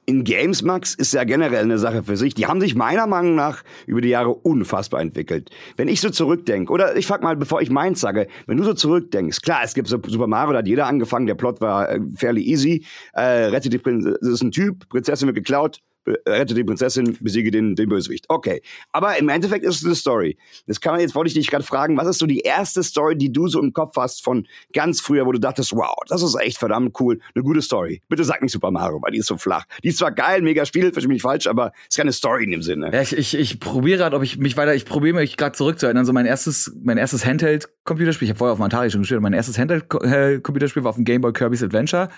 [0.06, 2.34] in Games, Max, ist ja generell eine Sache für sich.
[2.34, 5.50] Die haben sich meiner Meinung nach über die Jahre unfassbar entwickelt.
[5.78, 8.74] Wenn ich so zurückdenke, oder ich frag mal, bevor ich meins sage, wenn du so
[8.74, 12.00] zurückdenkst, klar, es gibt so Super Mario, da hat jeder angefangen, der Plot war äh,
[12.16, 15.80] fairly easy, äh, rettet die Prinzessin, ist ein Typ, Prinzessin wird geklaut,
[16.28, 18.26] rette die Prinzessin, besiege den, den Bösewicht.
[18.30, 18.62] Okay.
[18.92, 20.38] Aber im Endeffekt ist es eine Story.
[20.68, 23.18] Das kann man jetzt, wollte ich dich gerade fragen, was ist so die erste Story,
[23.18, 26.36] die du so im Kopf hast von ganz früher, wo du dachtest, wow, das ist
[26.40, 28.02] echt verdammt cool, eine gute Story.
[28.10, 29.66] Bitte sag nicht Super Mario, weil die ist so flach.
[29.84, 32.62] Die ist zwar geil, mega Spiel, verstehe mich falsch, aber ist keine Story in dem
[32.62, 32.92] Sinne.
[32.94, 36.06] Ja, ich, ich, ich probiere gerade, ob ich mich weiter, ich probiere mich gerade zurückzuerinnern.
[36.06, 39.34] So mein erstes, mein erstes Handheld-Computerspiel, ich habe vorher auf dem Atari schon gespielt, mein
[39.34, 42.10] erstes Handheld-Computerspiel war auf dem Game Boy Kirby's Adventure.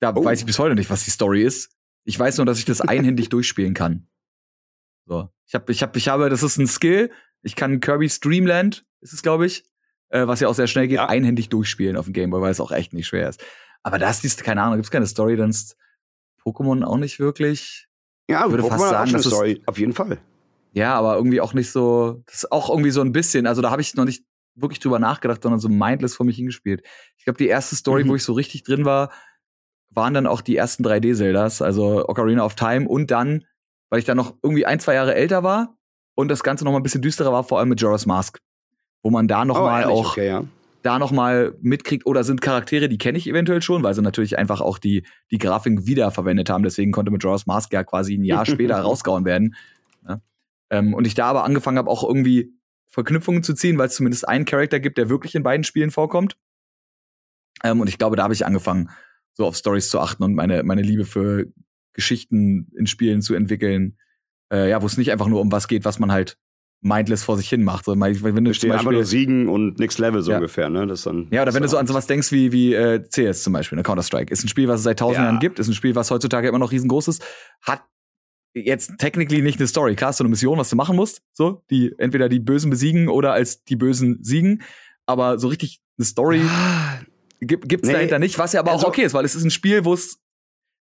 [0.00, 0.24] Da oh.
[0.24, 1.70] weiß ich bis heute nicht, was die Story ist.
[2.04, 4.06] Ich weiß nur, dass ich das einhändig durchspielen kann.
[5.06, 5.28] So.
[5.46, 7.10] Ich habe, ich habe, ich habe, das ist ein Skill.
[7.42, 9.64] Ich kann Kirby's Dreamland, ist es, glaube ich,
[10.08, 11.08] äh, was ja auch sehr schnell geht, ja.
[11.08, 13.44] einhändig durchspielen auf dem Gameboy, weil es auch echt nicht schwer ist.
[13.82, 15.76] Aber da ist keine Ahnung, gibt's keine Story, dann ist
[16.42, 17.86] Pokémon auch nicht wirklich.
[18.28, 20.18] Ja, ich würde fast sagen, das Story, ist, auf jeden Fall.
[20.72, 23.70] Ja, aber irgendwie auch nicht so, das ist auch irgendwie so ein bisschen, also da
[23.70, 26.82] habe ich noch nicht wirklich drüber nachgedacht, sondern so mindless vor mich hingespielt.
[27.18, 28.08] Ich glaube, die erste Story, mhm.
[28.08, 29.12] wo ich so richtig drin war,
[29.94, 33.44] waren dann auch die ersten 3D-Zeldas, also Ocarina of Time und dann,
[33.90, 35.76] weil ich dann noch irgendwie ein, zwei Jahre älter war
[36.14, 38.40] und das Ganze noch mal ein bisschen düsterer war, vor allem mit Jorah's Mask,
[39.02, 39.96] wo man da noch oh, mal ehrlich?
[39.96, 40.44] auch okay, ja.
[40.82, 44.38] da noch mal mitkriegt oder sind Charaktere, die kenne ich eventuell schon, weil sie natürlich
[44.38, 48.24] einfach auch die die Grafik wiederverwendet haben, deswegen konnte mit Jorah's Mask ja quasi ein
[48.24, 49.54] Jahr später rausgehauen werden.
[50.08, 50.20] Ja.
[50.70, 52.52] Ähm, und ich da aber angefangen habe, auch irgendwie
[52.94, 56.36] Verknüpfungen zu ziehen, weil es zumindest einen Charakter gibt, der wirklich in beiden Spielen vorkommt.
[57.64, 58.90] Ähm, und ich glaube, da habe ich angefangen,
[59.34, 61.46] so auf Stories zu achten und meine, meine Liebe für
[61.92, 63.98] Geschichten in Spielen zu entwickeln.
[64.52, 66.38] Äh, ja, wo es nicht einfach nur um was geht, was man halt
[66.84, 67.86] mindless vor sich hin macht.
[67.86, 70.36] So, wenn du Beispiel, einfach nur siegen und Next Level so ja.
[70.36, 70.86] ungefähr, ne?
[70.86, 73.54] Das dann, ja, oder wenn du so an sowas denkst wie, wie äh, CS zum
[73.54, 73.82] Beispiel, ne?
[73.82, 74.30] Counter-Strike.
[74.30, 75.24] Ist ein Spiel, was es seit tausend ja.
[75.24, 77.24] Jahren gibt, ist ein Spiel, was heutzutage immer noch riesengroß ist,
[77.62, 77.82] hat
[78.54, 79.96] jetzt technically nicht eine Story.
[79.96, 83.08] Klar, hast du eine Mission, was du machen musst, so, die entweder die Bösen besiegen
[83.08, 84.62] oder als die Bösen siegen,
[85.06, 86.42] aber so richtig eine Story
[87.40, 89.44] Gibt, gibt's nee, dahinter nicht, was ja aber also, auch okay ist, weil es ist
[89.44, 90.18] ein Spiel, wo es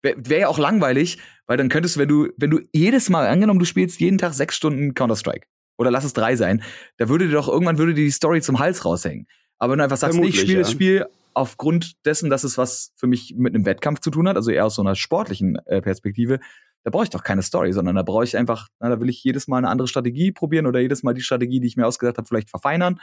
[0.02, 3.28] wäre wär ja auch langweilig, weil dann könntest du, wenn du, wenn du jedes Mal,
[3.28, 6.62] angenommen, du spielst jeden Tag sechs Stunden Counter-Strike oder lass es drei sein,
[6.98, 9.28] da würde dir doch irgendwann würde dir die Story zum Hals raushängen.
[9.58, 10.60] Aber wenn du einfach sagst, nee, ich spiele ja.
[10.60, 14.36] das Spiel aufgrund dessen, dass es was für mich mit einem Wettkampf zu tun hat,
[14.36, 16.40] also eher aus so einer sportlichen äh, Perspektive,
[16.84, 19.24] da brauche ich doch keine Story, sondern da brauche ich einfach, na, da will ich
[19.24, 22.18] jedes Mal eine andere Strategie probieren oder jedes Mal die Strategie, die ich mir ausgedacht
[22.18, 23.00] habe, vielleicht verfeinern.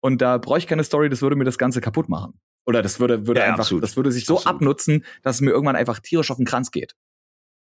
[0.00, 2.40] Und da brauche ich keine Story, das würde mir das Ganze kaputt machen.
[2.68, 3.82] Oder das würde, würde ja, einfach, absolut.
[3.82, 4.56] das würde sich so absolut.
[4.56, 6.94] abnutzen, dass es mir irgendwann einfach tierisch auf den Kranz geht.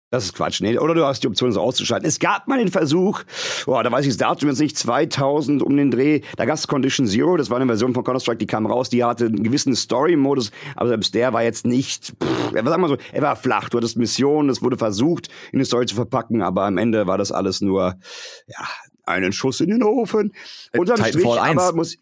[0.09, 0.61] Das ist Quatsch.
[0.61, 2.07] Nee, oder du hast die Option, so auszuschalten.
[2.07, 3.21] Es gab mal den Versuch,
[3.67, 6.67] boah, da weiß ich das Datum jetzt nicht, 2000 um den Dreh, da gab es
[6.67, 9.75] Condition Zero, das war eine Version von Counter-Strike, die kam raus, die hatte einen gewissen
[9.75, 13.69] Story-Modus, aber selbst der war jetzt nicht, pff, sagen wir so, er war flach.
[13.69, 17.19] Du hattest Missionen, es wurde versucht, in eine Story zu verpacken, aber am Ende war
[17.19, 17.99] das alles nur,
[18.47, 18.67] ja,
[19.05, 20.33] einen Schuss in den Ofen.
[20.75, 21.61] Unterm Titanfall Strich, 1.
[21.61, 21.97] aber muss,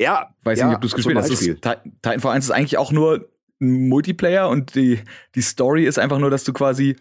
[0.00, 0.34] ja.
[0.42, 1.30] Weiß ja, nicht, ob du es gespielt hast.
[1.38, 3.28] Titanfall 1 ist eigentlich auch nur
[3.60, 5.00] ein Multiplayer und die,
[5.34, 6.96] die Story ist einfach nur, dass du quasi,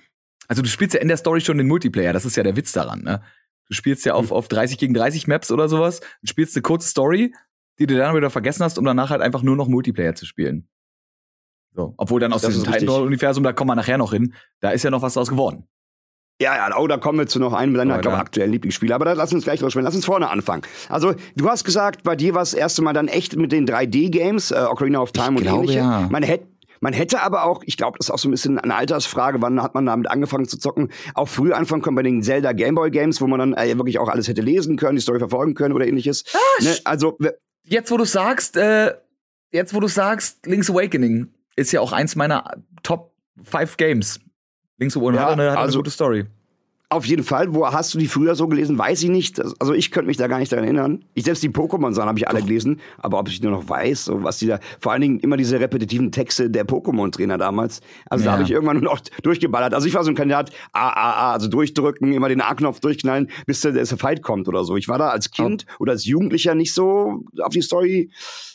[0.48, 2.72] also du spielst ja in der Story schon den Multiplayer, das ist ja der Witz
[2.72, 3.22] daran, ne?
[3.68, 4.34] Du spielst ja auf, mhm.
[4.34, 7.34] auf 30 gegen 30 Maps oder sowas, du spielst eine kurze Story,
[7.80, 10.68] die du dann wieder vergessen hast, um danach halt einfach nur noch Multiplayer zu spielen.
[11.74, 14.84] So, obwohl dann aus das diesem Titanfall-Universum, da kommen wir nachher noch hin, da ist
[14.84, 15.68] ja noch was draus geworden.
[16.42, 18.96] Ja, ja, oh, da kommen wir zu noch einem deiner, glaube aktuellen Lieblingsspiele.
[18.96, 19.86] Aber da lass uns gleich drüber sprechen.
[19.86, 20.64] Lass uns vorne anfangen.
[20.90, 23.68] Also, du hast gesagt, bei dir war es das erste Mal dann echt mit den
[23.68, 25.80] 3D-Games, äh, Ocarina of Time ich und glaube, ähnliche.
[25.80, 26.08] Ja.
[26.10, 26.48] Man hätte
[26.84, 29.62] man hätte aber auch, ich glaube, das ist auch so ein bisschen eine Altersfrage, wann
[29.62, 33.22] hat man damit angefangen zu zocken, auch früh anfangen können bei den Zelda Gameboy Games,
[33.22, 35.86] wo man dann äh, wirklich auch alles hätte lesen können, die Story verfolgen können oder
[35.86, 36.24] ähnliches.
[36.34, 36.76] Ah, ne?
[36.84, 37.20] Also
[37.66, 38.96] jetzt, wo du sagst, äh,
[39.52, 42.52] jetzt, wo du sagst, Link's Awakening ist ja auch eins meiner
[42.82, 44.20] Top 5 Games.
[44.82, 46.26] Link's Awakening ja, hat, eine, hat also, eine gute Story.
[46.92, 47.56] Auf jeden Fall.
[47.56, 48.78] Wo hast du die früher so gelesen?
[48.78, 49.42] Weiß ich nicht.
[49.62, 51.06] Also ich könnte mich da gar nicht daran erinnern.
[51.14, 52.48] Ich selbst die Pokémon-Sachen habe ich alle Doch.
[52.48, 55.38] gelesen, aber ob ich nur noch weiß, so was die da, vor allen Dingen immer
[55.38, 57.80] diese repetitiven Texte der Pokémon-Trainer damals.
[58.10, 58.32] Also ja.
[58.32, 59.74] da habe ich irgendwann nur noch durchgeballert.
[59.74, 63.30] Also ich war so ein Kandidat, A, A, A, also durchdrücken, immer den A-Knopf durchknallen,
[63.46, 64.76] bis der, der Fight kommt oder so.
[64.76, 65.84] Ich war da als Kind oh.
[65.84, 68.12] oder als Jugendlicher nicht so auf die Story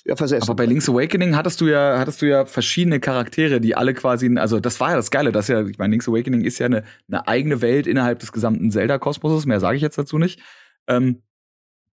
[0.07, 0.45] ja, versessen.
[0.45, 4.33] Aber bei Link's Awakening hattest du ja, hattest du ja verschiedene Charaktere, die alle quasi,
[4.37, 6.85] also das war ja das Geile, das ja, ich meine, Link's Awakening ist ja eine,
[7.09, 10.41] eine eigene Welt innerhalb des gesamten Zelda-Kosmoses, mehr sage ich jetzt dazu nicht.
[10.87, 11.23] Ähm,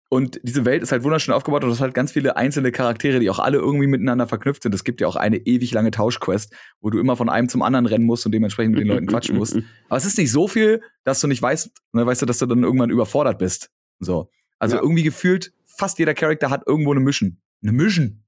[0.09, 3.19] und diese Welt ist halt wunderschön aufgebaut und es hat halt ganz viele einzelne Charaktere,
[3.19, 4.73] die auch alle irgendwie miteinander verknüpft sind.
[4.73, 7.85] Es gibt ja auch eine ewig lange Tauschquest, wo du immer von einem zum anderen
[7.85, 9.57] rennen musst und dementsprechend mit den Leuten quatschen musst.
[9.89, 12.45] Aber es ist nicht so viel, dass du nicht weißt, ne, weißt du, dass du
[12.45, 13.69] dann irgendwann überfordert bist.
[13.99, 14.29] So.
[14.59, 14.81] Also ja.
[14.81, 17.41] irgendwie gefühlt, fast jeder Charakter hat irgendwo eine Mission.
[17.61, 18.23] Eine Mission.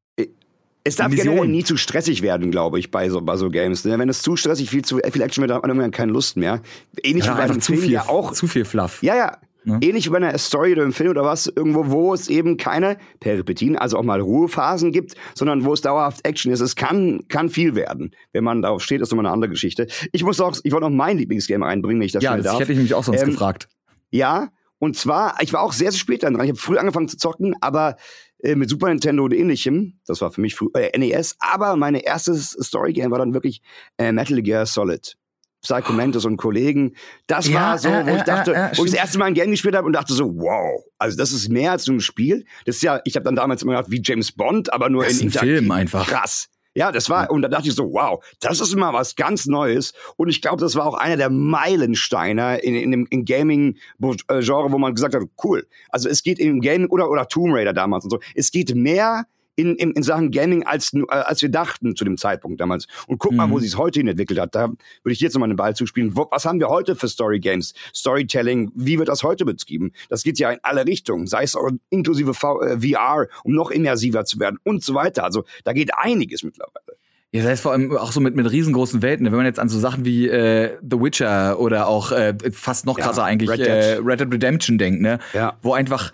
[0.83, 3.83] Es darf generell nie zu stressig werden, glaube ich, bei so, bei so Games.
[3.85, 3.99] Ne?
[3.99, 6.61] Wenn es zu stressig, viel zu viel Action wird, hat man irgendwann keine Lust mehr.
[7.03, 8.31] Ähnlich ja, wie bei einem zu Film viel, ja auch.
[8.31, 9.03] Zu viel Fluff.
[9.03, 9.37] Ja, ja.
[9.65, 9.77] Ne?
[9.81, 12.97] Ähnlich wie bei einer Story oder einem Film oder was, irgendwo, wo es eben keine
[13.19, 16.61] Peripetien, also auch mal Ruhephasen gibt, sondern wo es dauerhaft Action ist.
[16.61, 18.15] Es kann, kann viel werden.
[18.31, 19.87] Wenn man darauf steht, ist nochmal eine andere Geschichte.
[20.13, 22.59] Ich muss auch, ich wollte noch mein Lieblingsgame einbringen, wenn ich das ja, das darf.
[22.59, 23.67] hätte ich mich auch sonst ähm, gefragt.
[24.11, 24.47] Ja,
[24.79, 26.35] und zwar, ich war auch sehr, sehr spät dran.
[26.35, 27.97] Ich habe früh angefangen zu zocken, aber
[28.39, 29.99] äh, mit Super Nintendo und ähnlichem.
[30.05, 31.35] Das war für mich früh, äh, NES.
[31.39, 33.61] Aber meine erstes Story-Game war dann wirklich
[33.97, 35.15] äh, Metal Gear Solid.
[35.61, 36.95] Psycho Mantis und Kollegen.
[37.27, 39.51] Das ja, war so, wo ich dachte, äh, wo ich das erste Mal ein Game
[39.51, 42.45] gespielt habe und dachte so, wow, also das ist mehr als nur ein Spiel.
[42.65, 45.19] Das ist ja, ich habe dann damals immer gedacht, wie James Bond, aber nur das
[45.19, 46.07] in ist ein Film einfach.
[46.07, 46.47] Krass.
[46.79, 49.91] Ja, das war, und da dachte ich so, wow, das ist immer was ganz Neues.
[50.15, 54.77] Und ich glaube, das war auch einer der Meilensteine in, in dem in Gaming-Genre, wo
[54.77, 55.67] man gesagt hat, cool.
[55.89, 58.19] Also es geht im Gaming oder, oder Tomb Raider damals und so.
[58.33, 59.25] Es geht mehr
[59.59, 62.87] in, in, in Sachen Gaming, als, äh, als wir dachten zu dem Zeitpunkt damals.
[63.07, 63.37] Und guck mhm.
[63.37, 63.61] mal, wo mhm.
[63.61, 64.55] sich es heute hin entwickelt hat.
[64.55, 66.15] Da würde ich jetzt nochmal den Ball zuspielen.
[66.15, 67.73] Wo, was haben wir heute für Story Games?
[67.93, 69.91] Storytelling, wie wird das heute betrieben?
[70.09, 73.71] Das geht ja in alle Richtungen, sei es auch inklusive v, äh, VR, um noch
[73.71, 75.23] immersiver zu werden und so weiter.
[75.23, 76.97] Also da geht einiges mittlerweile.
[77.31, 79.27] Ja, das heißt vor allem auch so mit, mit riesengroßen Welten.
[79.27, 82.97] Wenn man jetzt an so Sachen wie äh, The Witcher oder auch äh, fast noch
[82.97, 83.67] krasser ja, eigentlich Red Dead.
[83.67, 85.19] Äh, Red Dead Redemption denkt, ne?
[85.33, 85.55] Ja.
[85.61, 86.11] Wo einfach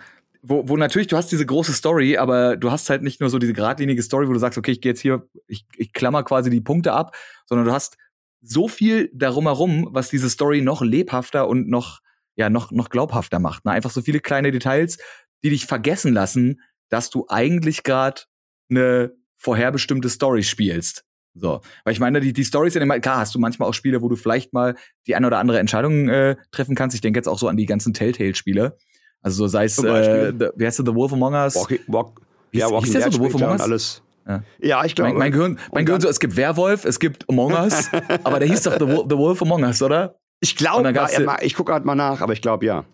[0.48, 3.38] wo, wo natürlich, du hast diese große Story, aber du hast halt nicht nur so
[3.38, 6.50] diese geradlinige Story, wo du sagst, okay, ich gehe jetzt hier, ich, ich klammer quasi
[6.50, 7.96] die Punkte ab, sondern du hast
[8.42, 12.00] so viel darum herum, was diese Story noch lebhafter und noch,
[12.36, 13.64] ja, noch, noch glaubhafter macht.
[13.64, 13.72] Ne?
[13.72, 14.98] Einfach so viele kleine Details,
[15.42, 18.22] die dich vergessen lassen, dass du eigentlich gerade
[18.70, 21.04] eine vorherbestimmte Story spielst.
[21.34, 24.00] So, weil ich meine, die, die Stories sind immer, klar, hast du manchmal auch Spiele,
[24.00, 26.94] wo du vielleicht mal die eine oder andere Entscheidung äh, treffen kannst.
[26.94, 28.78] Ich denke jetzt auch so an die ganzen Telltale-Spiele,
[29.26, 31.56] also so sei es, äh, wie heißt du, The Wolf Among Us?
[31.56, 32.20] Walkie, walk,
[32.52, 33.60] hieß, ja, Walking hieß der so, The Wolf Among Us?
[33.60, 34.02] Alles.
[34.24, 34.42] Ja.
[34.60, 35.10] ja, ich glaube.
[35.10, 37.90] Mein, mein Gehirn, mein Gehirn so, es gibt Werwolf, es gibt Among Us,
[38.22, 40.14] aber der hieß doch The, The Wolf Among Us, oder?
[40.38, 40.94] Ich glaube,
[41.40, 42.84] ich gucke gerade mal nach, aber ich glaube ja.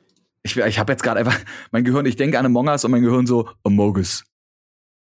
[0.43, 1.39] Ich, ich habe jetzt gerade einfach
[1.71, 4.25] mein Gehirn, ich denke an Among Us und mein Gehirn so Amogus.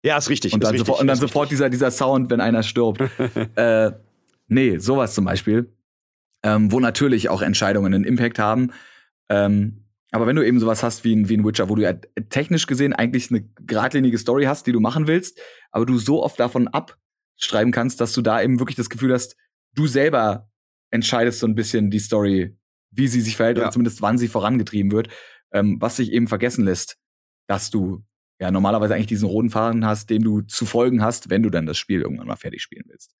[0.05, 0.55] Ja, ist richtig.
[0.55, 3.03] Und dann, richtig, sofort, und dann sofort dieser, dieser Sound, wenn einer stirbt.
[3.57, 3.91] äh,
[4.47, 5.73] nee, sowas zum Beispiel.
[6.45, 8.71] Ähm, wo natürlich auch Entscheidungen einen Impact haben.
[9.29, 9.86] Ähm,
[10.17, 11.93] aber wenn du eben sowas hast wie ein, wie ein Witcher, wo du ja
[12.31, 15.39] technisch gesehen eigentlich eine geradlinige Story hast, die du machen willst,
[15.71, 19.37] aber du so oft davon abschreiben kannst, dass du da eben wirklich das Gefühl hast,
[19.75, 20.51] du selber
[20.91, 22.57] entscheidest so ein bisschen die Story,
[22.91, 23.65] wie sie sich verhält ja.
[23.65, 25.09] oder zumindest wann sie vorangetrieben wird,
[25.53, 26.97] ähm, was sich eben vergessen lässt,
[27.47, 28.03] dass du
[28.41, 31.67] ja normalerweise eigentlich diesen roten Faden hast, dem du zu folgen hast, wenn du dann
[31.67, 33.15] das Spiel irgendwann mal fertig spielen willst.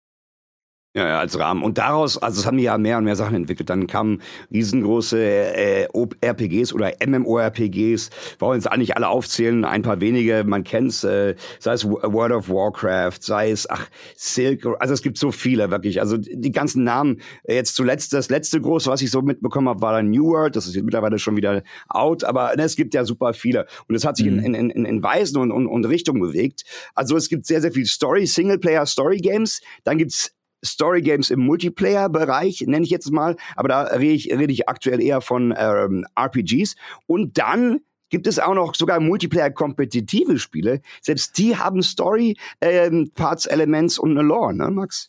[0.97, 1.63] Ja, ja, als Rahmen.
[1.63, 3.69] Und daraus, also es haben die ja mehr und mehr Sachen entwickelt.
[3.69, 5.89] Dann kamen riesengroße äh,
[6.23, 8.09] RPGs oder MMORPGs.
[8.39, 12.49] Wollen jetzt eigentlich alle aufzählen, ein paar wenige, man kennt's, äh, sei es World of
[12.49, 16.01] Warcraft, sei es, ach, Silk, also es gibt so viele, wirklich.
[16.01, 19.93] Also die ganzen Namen, jetzt zuletzt, das letzte große, was ich so mitbekommen habe, war
[19.93, 23.05] dann New World, das ist jetzt mittlerweile schon wieder out, aber ne, es gibt ja
[23.05, 23.67] super viele.
[23.87, 24.39] Und es hat sich mhm.
[24.39, 26.65] in, in, in, in Weisen und, und, und Richtungen bewegt.
[26.95, 30.36] Also es gibt sehr, sehr viel Story, Singleplayer Story Games, dann gibt's
[30.67, 35.01] Story Games im Multiplayer-Bereich, nenne ich jetzt mal, aber da rede ich, rede ich aktuell
[35.01, 36.77] eher von ähm, RPGs.
[37.07, 40.81] Und dann gibt es auch noch sogar Multiplayer-kompetitive Spiele.
[41.01, 45.09] Selbst die haben Story, ähm, Parts, Elements und eine Lore, ne, Max?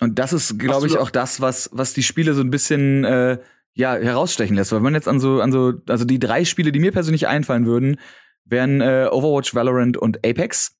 [0.00, 3.38] Und das ist, glaube ich, auch das, was, was die Spiele so ein bisschen äh,
[3.74, 4.72] ja, herausstechen lässt.
[4.72, 7.28] Weil wenn man jetzt an so, an so, also die drei Spiele, die mir persönlich
[7.28, 7.98] einfallen würden,
[8.44, 10.76] wären äh, Overwatch, Valorant und Apex.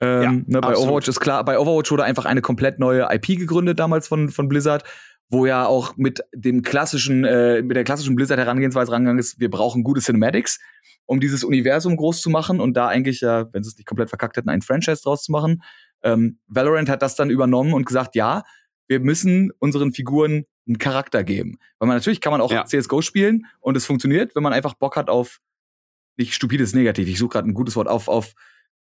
[0.00, 0.76] Ähm, ja, ne, bei.
[0.76, 4.48] Overwatch ist klar, bei Overwatch wurde einfach eine komplett neue IP gegründet damals von, von
[4.48, 4.84] Blizzard,
[5.28, 9.50] wo ja auch mit dem klassischen, äh, mit der klassischen Blizzard Herangehensweise rangegangen ist, wir
[9.50, 10.60] brauchen gute Cinematics,
[11.06, 14.08] um dieses Universum groß zu machen und da eigentlich ja, wenn sie es nicht komplett
[14.08, 15.62] verkackt hätten, ein Franchise draus zu machen.
[16.02, 18.42] Ähm, Valorant hat das dann übernommen und gesagt, ja,
[18.86, 21.58] wir müssen unseren Figuren einen Charakter geben.
[21.78, 22.64] Weil man natürlich kann man auch Ja.
[22.64, 25.40] CSGO spielen und es funktioniert, wenn man einfach Bock hat auf
[26.16, 28.34] nicht stupides Negativ, ich suche gerade ein gutes Wort, auf, auf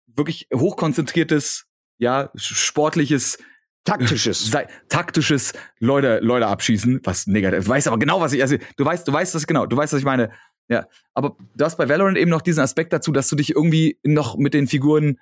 [0.07, 1.67] wirklich hochkonzentriertes,
[1.99, 3.39] ja, sportliches,
[3.85, 4.51] Taktisches.
[4.89, 7.65] taktisches Leute, Leute abschießen, was negativ.
[7.65, 9.93] Du weißt aber genau, was ich, also du weißt, du weißt das genau, du weißt,
[9.93, 10.31] was ich meine.
[10.69, 13.99] Ja, aber du hast bei Valorant eben noch diesen Aspekt dazu, dass du dich irgendwie
[14.03, 15.21] noch mit den Figuren,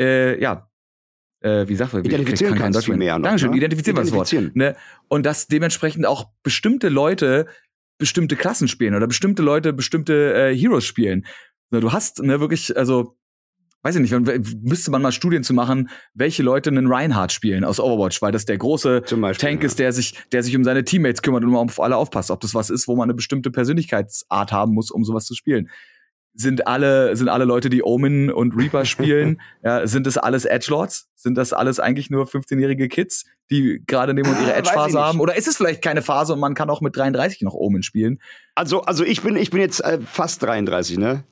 [0.00, 0.70] äh, ja,
[1.40, 3.56] äh, wie sagt man, Identifizieren kann kannst viel mehr noch, Dankeschön, ne?
[3.56, 4.32] identifizieren war das Wort.
[4.54, 4.76] Ne?
[5.08, 7.46] Und dass dementsprechend auch bestimmte Leute
[7.98, 11.26] bestimmte Klassen spielen oder bestimmte Leute bestimmte äh, Heroes spielen.
[11.70, 13.16] Du hast ne, wirklich, also
[13.84, 17.78] weiß ich nicht, müsste man mal Studien zu machen, welche Leute einen Reinhardt spielen aus
[17.78, 21.20] Overwatch, weil das der große Beispiel, Tank ist, der sich, der sich um seine Teammates
[21.20, 22.30] kümmert und immer auf alle aufpasst.
[22.30, 25.68] Ob das was ist, wo man eine bestimmte Persönlichkeitsart haben muss, um sowas zu spielen.
[26.32, 31.10] Sind alle, sind alle Leute, die Omen und Reaper spielen, ja, sind das alles Edgelords?
[31.14, 34.70] Sind das alles eigentlich nur 15-jährige Kids, die gerade neben und ihre Ah, weiß ich
[34.70, 35.20] Edge-Phase haben?
[35.20, 38.18] Oder ist es vielleicht keine Phase und man kann auch mit 33 noch Omen spielen?
[38.54, 41.22] Also, also ich bin, ich bin jetzt äh, fast 33, ne?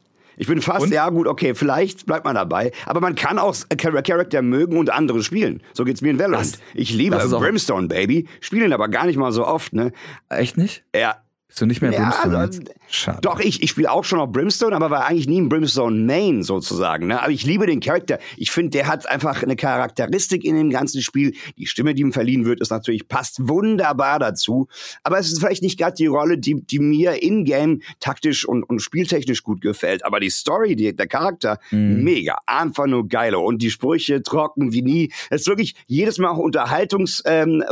[0.42, 0.92] Ich bin fast, Und?
[0.92, 2.72] ja gut, okay, vielleicht bleibt man dabei.
[2.84, 5.62] Aber man kann auch Char- Charakter mögen und andere spielen.
[5.72, 6.54] So geht's mir in Valorant.
[6.54, 8.26] Das- ich liebe Brimstone, Baby.
[8.40, 9.92] Spielen aber gar nicht mal so oft, ne?
[10.28, 10.82] Echt nicht?
[10.94, 11.16] Ja,
[11.52, 12.60] Bist du nicht mehr Ja, Brimstone also?
[12.88, 13.18] Schade.
[13.20, 17.08] Doch, ich, ich spiele auch schon auf Brimstone, aber war eigentlich nie ein Brimstone-Main sozusagen.
[17.08, 17.22] Ne?
[17.22, 18.18] Aber ich liebe den Charakter.
[18.38, 21.34] Ich finde, der hat einfach eine Charakteristik in dem ganzen Spiel.
[21.58, 24.68] Die Stimme, die ihm verliehen wird, ist natürlich, passt wunderbar dazu.
[25.02, 28.80] Aber es ist vielleicht nicht gerade die Rolle, die, die mir in-game taktisch und, und
[28.80, 30.06] spieltechnisch gut gefällt.
[30.06, 32.02] Aber die Story, die, der Charakter, Mhm.
[32.02, 32.38] mega.
[32.46, 33.34] Einfach nur geil.
[33.34, 35.12] Und die Sprüche trocken wie nie.
[35.28, 37.62] Es ist wirklich jedes Mal auch Unterhaltungsanteil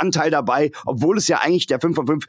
[0.00, 2.24] ähm, äh, dabei, obwohl es ja eigentlich der 5 von 5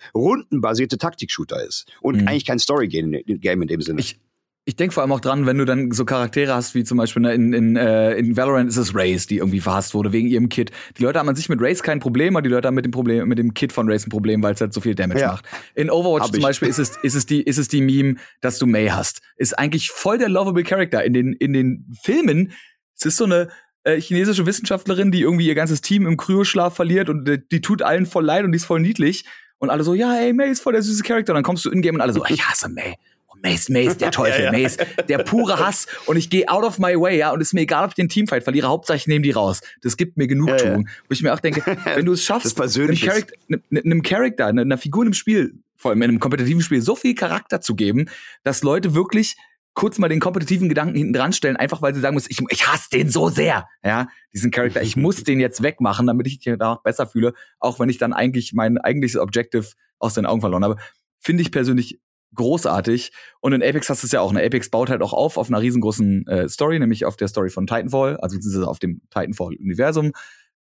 [0.67, 1.85] rundenbasierte Taktik-Shooter ist.
[2.01, 2.27] Und Mhm.
[2.27, 3.99] eigentlich kein Story-Game Game in dem Sinne.
[3.99, 4.19] Ich,
[4.65, 7.21] ich denke vor allem auch dran, wenn du dann so Charaktere hast, wie zum Beispiel
[7.21, 10.49] ne, in, in, äh, in Valorant ist es Raze, die irgendwie verhasst wurde wegen ihrem
[10.49, 10.71] Kit.
[10.97, 12.91] Die Leute haben an sich mit Raze kein Problem, aber die Leute haben mit dem
[12.91, 15.27] Problem, mit dem Kit von Raze ein Problem, weil es halt so viel Damage Ja.
[15.31, 15.45] macht.
[15.73, 16.43] In Overwatch Hab zum ich.
[16.43, 19.21] Beispiel ist es, ist es die, ist es die Meme, dass du May hast.
[19.37, 21.03] Ist eigentlich voll der lovable Character.
[21.03, 22.51] In den, in den Filmen,
[22.95, 23.47] es ist so eine,
[23.85, 27.81] äh, chinesische Wissenschaftlerin, die irgendwie ihr ganzes Team im Kryoschlaf verliert und äh, die tut
[27.81, 29.23] allen voll leid und die ist voll niedlich.
[29.59, 31.33] Und alle so, ja, ey, May ist voll der süße Charakter.
[31.33, 32.95] Und dann kommst du in-game und alle so, ich hasse May.
[33.41, 34.65] May ist der Teufel, Ja, ja.
[34.65, 35.87] Ist der pure Hass.
[36.05, 38.09] Und ich gehe out of my way, ja, und ist mir egal, ob ich den
[38.09, 39.61] Teamfight verliere, Hauptsache ich nehme die raus.
[39.81, 40.87] Das gibt mir Genugtuung.
[40.87, 41.61] Ja, Wo ich mir auch denke,
[41.95, 45.91] wenn du es schaffst, einem Charakter, einem, einem Charakter, einer einer Figur im Spiel, vor
[45.91, 48.09] allem in einem kompetitiven Spiel, so viel Charakter zu geben,
[48.43, 49.37] dass Leute wirklich
[49.77, 52.67] kurz mal den kompetitiven Gedanken hinten dran stellen, einfach weil sie sagen müssen, ich, ich
[52.67, 56.57] hasse den so sehr, ja, diesen Charakter, ich muss den jetzt wegmachen, damit ich mich
[56.57, 59.67] danach besser fühle, auch wenn ich dann eigentlich mein eigentliches Objective
[59.99, 60.77] aus den Augen verloren habe.
[61.19, 61.99] Finde ich persönlich
[62.33, 63.11] großartig.
[63.39, 64.33] Und in Apex hast du es ja auch.
[64.33, 64.43] Ne?
[64.43, 67.67] Apex baut halt auch auf auf einer riesengroßen äh, Story, nämlich auf der Story von
[67.67, 70.11] Titanfall, also beziehungsweise auf dem Titanfall-Universum.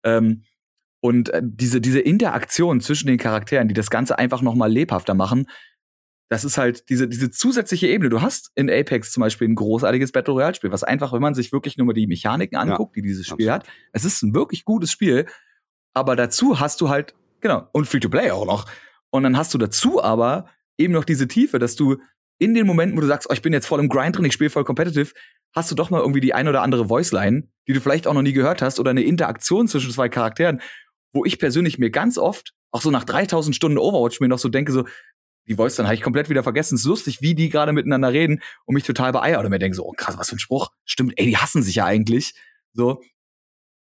[0.04, 0.44] Ähm,
[1.00, 5.14] und äh, diese, diese Interaktion zwischen den Charakteren, die das Ganze einfach noch mal lebhafter
[5.14, 5.48] machen,
[6.30, 8.10] das ist halt diese, diese zusätzliche Ebene.
[8.10, 11.52] Du hast in Apex zum Beispiel ein großartiges Battle Royale-Spiel, was einfach, wenn man sich
[11.52, 13.68] wirklich nur mal die Mechaniken anguckt, die dieses Spiel absolut.
[13.68, 15.26] hat, es ist ein wirklich gutes Spiel.
[15.94, 18.66] Aber dazu hast du halt, genau, und Free-to-Play auch noch.
[19.10, 21.98] Und dann hast du dazu aber eben noch diese Tiefe, dass du
[22.40, 24.34] in den Momenten, wo du sagst, oh, ich bin jetzt voll im Grind drin, ich
[24.34, 25.14] spiele voll competitive,
[25.56, 28.22] hast du doch mal irgendwie die ein oder andere Voiceline, die du vielleicht auch noch
[28.22, 30.62] nie gehört hast, oder eine Interaktion zwischen zwei Charakteren,
[31.14, 34.50] wo ich persönlich mir ganz oft, auch so nach 3000 Stunden Overwatch, mir noch so
[34.50, 34.86] denke, so,
[35.48, 36.76] die Voice dann habe ich komplett wieder vergessen.
[36.76, 39.76] Es ist lustig, wie die gerade miteinander reden und mich total beeiert oder mir denke
[39.76, 40.72] so, oh krass, was für ein Spruch.
[40.86, 42.34] Stimmt, ey, die hassen sich ja eigentlich.
[42.74, 43.02] So,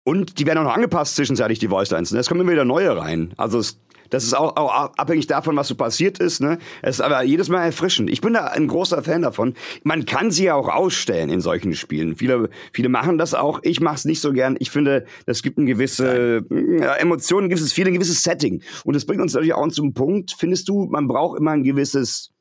[0.06, 2.12] Und die werden auch noch angepasst zwischenzeitlich, die Voicelines.
[2.12, 2.20] Ne?
[2.20, 3.34] Es kommen immer wieder neue rein.
[3.38, 3.80] Also es,
[4.12, 6.42] das ist auch, auch abhängig davon, was so passiert ist.
[6.42, 6.60] Ne?
[6.84, 8.12] Es ist aber jedes Mal erfrischend.
[8.12, 9.56] Ich bin da ein großer Fan davon.
[9.84, 12.16] Man kann sie ja auch ausstellen in solchen Spielen.
[12.16, 13.62] Viele, viele machen das auch.
[13.64, 14.58] Ich mache es nicht so gern.
[14.60, 18.62] Ich finde, das gibt eine gewisse ja, Emotionen, ein gewisses Feeling, ein gewisses Setting.
[18.84, 20.36] Und das bringt uns natürlich auch zum Punkt.
[20.38, 22.35] Findest du, man braucht immer ein gewisses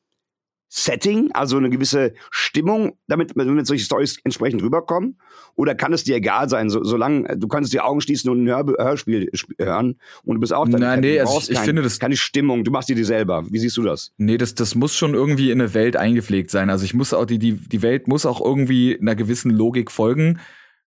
[0.77, 5.17] Setting, also eine gewisse Stimmung, damit, damit solche Stories entsprechend rüberkommen?
[5.55, 8.47] Oder kann es dir egal sein, so, solange du kannst die Augen schließen und ein
[8.49, 11.81] Hör Hörspiel sp- hören und du bist auch dann Nein, nee, also ich kein, finde
[11.81, 13.45] das- keine Stimmung, du machst die dir selber.
[13.49, 14.11] Wie siehst du das?
[14.17, 16.69] Nee, das, das muss schon irgendwie in eine Welt eingepflegt sein.
[16.69, 20.39] Also ich muss auch, die, die, die Welt muss auch irgendwie einer gewissen Logik folgen,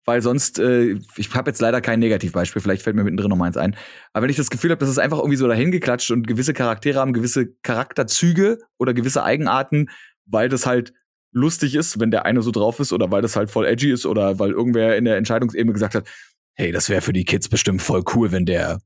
[0.06, 3.48] weil sonst, äh, ich habe jetzt leider kein Negativbeispiel, vielleicht fällt mir mittendrin noch mal
[3.48, 3.76] eins ein.
[4.14, 7.00] Aber wenn ich das Gefühl habe, das ist einfach irgendwie so dahingeklatscht und gewisse Charaktere
[7.00, 9.90] haben gewisse Charakterzüge oder gewisse Eigenarten,
[10.26, 10.94] weil das halt
[11.32, 14.06] lustig ist, wenn der eine so drauf ist oder weil das halt voll edgy ist
[14.06, 16.08] oder weil irgendwer in der Entscheidungsebene gesagt hat,
[16.54, 18.80] hey, das wäre für die Kids bestimmt voll cool, wenn der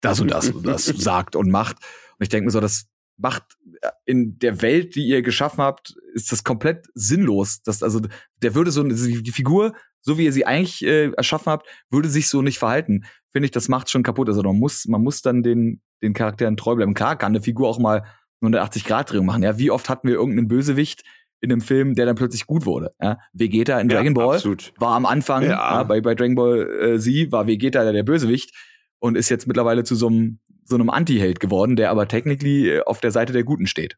[0.00, 1.76] das und das und das sagt und macht.
[2.18, 3.44] Und ich denke mir so, das macht
[3.82, 7.62] äh, in der Welt, die ihr geschaffen habt, ist das komplett sinnlos.
[7.62, 8.00] Das, also,
[8.42, 9.74] der würde so, die Figur,
[10.06, 13.04] so wie ihr sie eigentlich äh, erschaffen habt, würde sich so nicht verhalten.
[13.32, 14.28] Finde ich, das macht schon kaputt.
[14.28, 16.94] Also man muss, man muss dann den den Charakteren treu bleiben.
[16.94, 18.04] Klar kann eine Figur auch mal
[18.42, 19.42] 180-Grad-Drehung machen.
[19.42, 21.02] Ja, wie oft hatten wir irgendeinen Bösewicht
[21.40, 22.92] in einem Film, der dann plötzlich gut wurde?
[23.00, 23.18] Ja?
[23.32, 24.72] Vegeta in Dragon Ball absolut.
[24.78, 25.50] war am Anfang, Ja.
[25.50, 28.54] ja, bei, bei Dragon Ball äh, Z war Vegeta der, der Bösewicht
[28.98, 30.38] und ist jetzt mittlerweile zu so einem
[30.68, 33.96] so einem Anti-Held geworden, der aber technically äh, auf der Seite der Guten steht.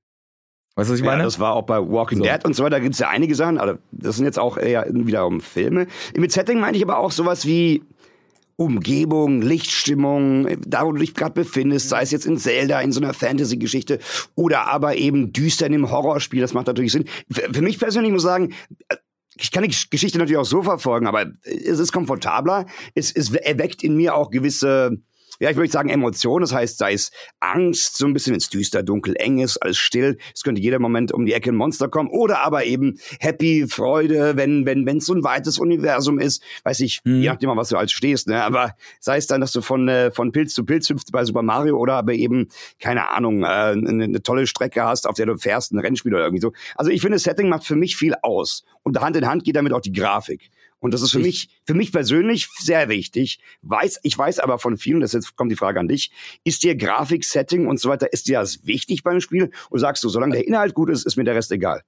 [0.79, 1.25] Weißt du, was ich Ja, meine?
[1.25, 2.25] das war auch bei Walking So.
[2.25, 2.77] Dead und so weiter.
[2.77, 5.89] Da gibt es ja einige Sachen, aber das sind jetzt auch eher wiederum Filme.
[6.17, 7.83] Mit Setting meine ich aber auch sowas wie
[8.55, 13.01] Umgebung, Lichtstimmung, da wo du dich gerade befindest, sei es jetzt in Zelda, in so
[13.01, 13.99] einer Fantasy-Geschichte
[14.37, 17.07] oder aber eben düster in einem Horrorspiel, das macht natürlich Sinn.
[17.29, 18.53] Für, für mich persönlich muss ich sagen,
[18.89, 18.97] äh,
[19.37, 23.83] ich kann die Geschichte natürlich auch so verfolgen, aber es ist komfortabler, es, es erweckt
[23.85, 24.99] in mir auch gewisse
[25.41, 26.43] ja, ich würde sagen Emotionen.
[26.43, 27.11] Das heißt, sei es
[27.41, 30.19] Angst, so ein bisschen, wenn es düster, dunkel, eng ist, alles still.
[30.35, 32.09] Es könnte jeder Moment um die Ecke ein Monster kommen.
[32.11, 36.43] Oder aber eben Happy, Freude, wenn wenn wenn es so ein weites Universum ist.
[36.65, 37.23] Weiß ich, Mhm.
[37.23, 38.29] je nachdem, was du als stehst.
[38.29, 38.43] Ne?
[38.43, 41.43] Aber sei es dann, dass du von äh, von Pilz zu Pilz hüpfst bei Super
[41.43, 42.49] Mario oder aber eben
[42.81, 46.25] keine Ahnung, äh, eine, eine tolle Strecke hast, auf der du fährst, ein Rennspiel oder
[46.25, 46.53] irgendwie so.
[46.75, 48.65] Also ich finde, Setting macht für mich viel aus.
[48.83, 50.51] Und Hand in Hand geht damit auch die Grafik.
[50.81, 53.41] Und das ist für Ich- mich, für mich persönlich sehr wichtig.
[53.63, 56.11] Weiß, ich weiß aber von vielen, das jetzt kommt die Frage an dich,
[56.45, 59.51] ist dir Grafiksetting und so weiter, ist dir das wichtig beim Spiel?
[59.71, 61.83] Oder sagst du, solange der Inhalt gut ist, ist mir der Rest egal?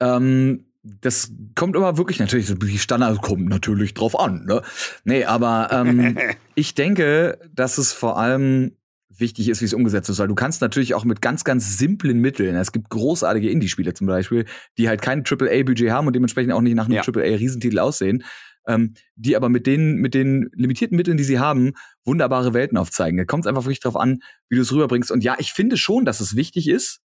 [0.00, 4.62] Ähm, das kommt immer wirklich natürlich, so die Standard kommt natürlich drauf an, ne?
[5.04, 6.18] Nee, aber ähm,
[6.54, 8.76] ich denke, dass es vor allem
[9.18, 12.20] wichtig ist, wie es umgesetzt ist, weil du kannst natürlich auch mit ganz, ganz simplen
[12.20, 14.44] Mitteln, es gibt großartige Indie-Spiele zum Beispiel,
[14.78, 17.02] die halt kein AAA-Budget haben und dementsprechend auch nicht nach einem Ja.
[17.02, 18.24] AAA-Riesentitel aussehen,
[18.66, 21.72] ähm, die aber mit den, mit den limitierten Mitteln, die sie haben,
[22.04, 23.16] wunderbare Welten aufzeigen.
[23.18, 25.10] Da kommt es einfach wirklich drauf an, wie du es rüberbringst.
[25.10, 27.00] Und ja, ich finde schon, dass es wichtig ist,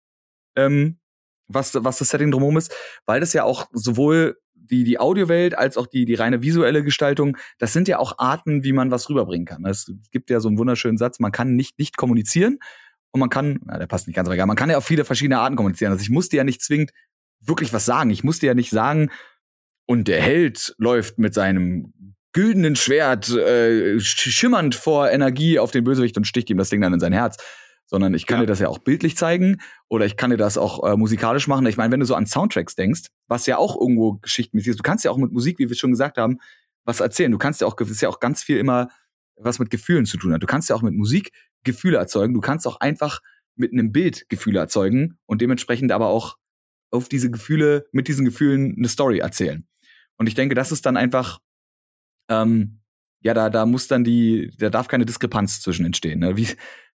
[0.56, 0.98] ähm,
[1.48, 2.72] was, was das Setting drumherum ist,
[3.06, 4.36] weil das ja auch sowohl
[4.70, 8.64] die, die Audiowelt als auch die, die reine visuelle Gestaltung, das sind ja auch Arten,
[8.64, 9.64] wie man was rüberbringen kann.
[9.64, 12.58] Es gibt ja so einen wunderschönen Satz, man kann nicht nicht kommunizieren
[13.10, 15.04] und man kann, na, der passt nicht ganz, aber egal, man kann ja auf viele
[15.04, 15.92] verschiedene Arten kommunizieren.
[15.92, 16.92] Also ich muss dir ja nicht zwingend
[17.40, 18.10] wirklich was sagen.
[18.10, 19.10] Ich muss dir ja nicht sagen,
[19.86, 21.94] und der Held läuft mit seinem
[22.34, 26.82] güldenen Schwert äh, sch- schimmernd vor Energie auf den Bösewicht und sticht ihm das Ding
[26.82, 27.38] dann in sein Herz.
[27.90, 28.42] Sondern ich kann Ja.
[28.42, 31.66] dir das ja auch bildlich zeigen oder ich kann dir das auch äh, musikalisch machen.
[31.66, 34.82] Ich meine, wenn du so an Soundtracks denkst, was ja auch irgendwo geschichtmäßig ist, du
[34.82, 36.38] kannst ja auch mit Musik, wie wir schon gesagt haben,
[36.84, 37.32] was erzählen.
[37.32, 38.88] Du kannst ja auch, ist ja auch ganz viel immer
[39.40, 40.42] was mit Gefühlen zu tun hat.
[40.42, 41.32] Du kannst ja auch mit Musik
[41.64, 42.34] Gefühle erzeugen.
[42.34, 43.20] Du kannst auch einfach
[43.56, 46.36] mit einem Bild Gefühle erzeugen und dementsprechend aber auch
[46.90, 49.66] auf diese Gefühle, mit diesen Gefühlen eine Story erzählen.
[50.16, 51.38] Und ich denke, das ist dann einfach,
[52.28, 52.80] ähm,
[53.20, 56.20] ja, da, da muss dann die, da darf keine Diskrepanz zwischen entstehen.
[56.20, 56.36] Ne?
[56.36, 56.48] Wie,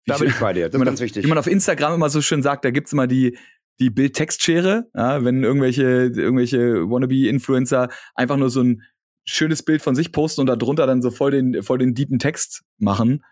[0.06, 0.70] Da bin ich bei dir.
[0.70, 1.26] Das ist ganz wichtig.
[1.26, 3.38] Wie man auf Instagram immer so schön sagt, da gibt's immer die,
[3.80, 8.84] die Bild-Text-Schere, ja, wenn irgendwelche, irgendwelche Wannabe-Influencer einfach nur so ein
[9.26, 12.64] schönes Bild von sich posten und darunter dann so voll den, voll den deepen Text
[12.78, 13.24] machen.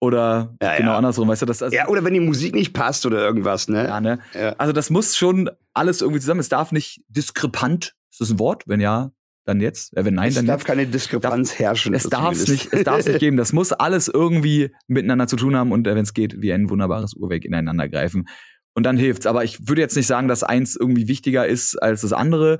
[0.00, 0.96] Oder Ja, genau ja.
[0.96, 3.86] andersrum, weißt du, das also, ja, oder wenn die Musik nicht passt oder irgendwas, ne?
[3.86, 4.18] ja, ne?
[4.58, 6.40] Also das muss schon alles irgendwie zusammen.
[6.40, 7.94] Es darf nicht diskrepant.
[8.10, 8.64] Ist das ein Wort?
[8.66, 9.12] Wenn ja,
[9.44, 9.96] dann jetzt.
[9.96, 10.66] Äh, wenn nein, es dann darf jetzt.
[10.66, 11.94] keine Diskrepanz herrschen.
[11.94, 12.48] Es darf zumindest.
[12.48, 13.36] nicht, es darf nicht geben.
[13.36, 16.70] Das muss alles irgendwie miteinander zu tun haben und äh, wenn es geht, wie ein
[16.70, 18.28] wunderbares Uhrwerk ineinander greifen.
[18.74, 19.26] Und dann hilft's.
[19.26, 22.58] Aber ich würde jetzt nicht sagen, dass eins irgendwie wichtiger ist als das andere,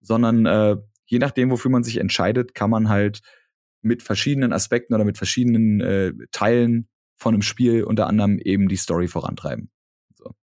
[0.00, 0.76] sondern äh,
[1.06, 3.20] je nachdem, wofür man sich entscheidet, kann man halt
[3.82, 8.76] mit verschiedenen Aspekten oder mit verschiedenen äh, Teilen von einem Spiel unter anderem eben die
[8.76, 9.70] Story vorantreiben.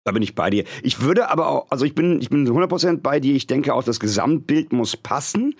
[0.04, 0.64] Da bin ich bei dir.
[0.82, 3.34] Ich würde aber auch, also ich bin, ich bin 100% bei dir.
[3.34, 5.54] Ich denke auch, das Gesamtbild muss passen.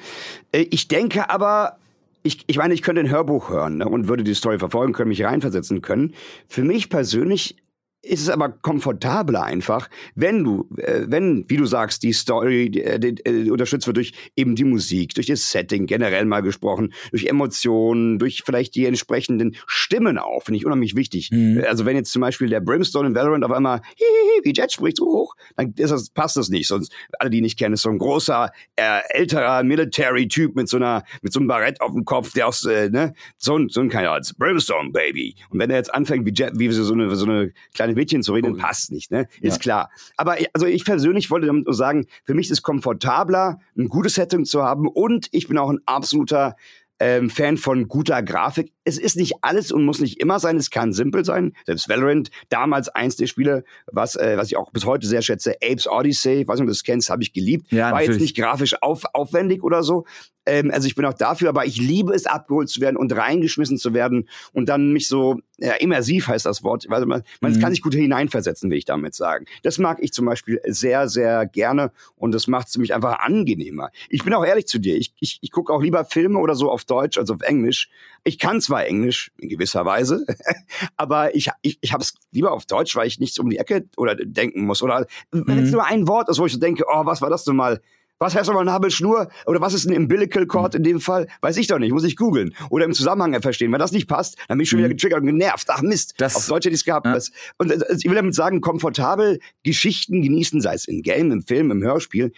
[0.53, 1.79] Äh, Ich denke aber,
[2.23, 5.09] ich, ich meine, ich könnte ein Hörbuch hören ne, und würde die Story verfolgen können,
[5.09, 6.13] mich reinversetzen können.
[6.47, 7.57] Für mich persönlich
[8.05, 12.99] ist es aber komfortabler einfach, wenn du, äh, wenn, wie du sagst, die Story äh,
[12.99, 17.27] die, äh, unterstützt wird durch eben die Musik, durch das Setting generell mal gesprochen, durch
[17.27, 21.31] Emotionen, durch vielleicht die entsprechenden Stimmen auch, finde ich unheimlich wichtig.
[21.33, 21.65] Mhm.
[21.67, 24.99] Also wenn jetzt zum Beispiel der Brimstone in Valorant auf einmal hihihi, wie Jet spricht
[24.99, 26.69] so hoch, dann ist das, passt das nicht.
[26.69, 31.05] Sonst, alle, die nicht kennen, ist so ein großer, äh, älterer Military-Typ mit so einer,
[31.23, 33.89] mit so einem Barett auf dem Kopf, der aus, äh, ne, so ein, so ein
[33.89, 35.37] Kanal, Brimstone, Baby.
[35.51, 38.33] Und wenn er jetzt anfängt, wie Jet, wie so eine, so eine kleine Mädchen zu
[38.33, 39.27] reden, passt nicht, ne?
[39.41, 39.59] Ist Ja.
[39.59, 39.91] klar.
[40.17, 43.89] Aber ich- also ich persönlich wollte damit nur sagen, für mich ist es komfortabler, ein
[43.89, 46.57] gutes Setting zu haben und ich bin auch ein absoluter
[47.01, 48.73] ähm, Fan von guter Grafik.
[48.85, 50.57] Es ist nicht alles und muss nicht immer sein.
[50.57, 51.53] Es kann simpel sein.
[51.67, 55.57] Selbst Valorant, damals eins der Spiele, was, äh, was ich auch bis heute sehr schätze,
[55.61, 57.73] Apes Odyssey, ich weiß nicht, ob du das kennst, habe ich geliebt.
[57.73, 58.23] Ja, War jetzt natürlich.
[58.23, 60.07] nicht grafisch auf, aufwendig oder so,
[60.47, 63.79] Ähm, also ich bin auch dafür, aber ich liebe es, abgeholt zu werden und reingeschmissen
[63.79, 67.61] zu werden und dann mich so, ja, immersiv heißt das Wort, also man, man mhm.
[67.61, 69.47] kann sich gut hineinversetzen, will ich damit sagen.
[69.63, 73.91] Das mag ich zum Beispiel sehr, sehr gerne und das macht es mich einfach angenehmer.
[74.09, 76.71] Ich bin auch ehrlich zu dir, ich, ich, ich gucke auch lieber Filme oder so
[76.71, 77.89] auf Deutsch als auf Englisch.
[78.25, 80.27] Ich kann zwar Englisch in gewisser Weise,
[80.97, 83.87] aber ich, ich, ich habe es lieber auf Deutsch, weil ich nichts um die Ecke
[83.97, 84.83] oder denken muss.
[84.83, 85.63] Oder wenn mhm.
[85.63, 87.81] jetzt nur ein Wort ist, wo ich so denke, oh, was war das denn mal?
[88.25, 89.29] Was heißt aber Nabelschnur?
[89.45, 91.29] Oder was ist ein Umbilical Cord in dem Fall?
[91.43, 92.55] Weiß ich doch nicht, muss ich googeln.
[92.71, 93.71] Oder im Zusammenhang verstehen.
[93.71, 94.93] Wenn das nicht passt, dann bin ich schon wieder mhm.
[94.93, 95.67] getriggert und genervt.
[95.69, 97.05] Ach Mist, das, auf Deutsch hätte ich es gehabt.
[97.07, 97.19] Ja.
[97.59, 101.71] Und äh, ich will damit sagen, komfortabel Geschichten genießen, sei es im Game, im Film,
[101.71, 102.33] im Hörspiel,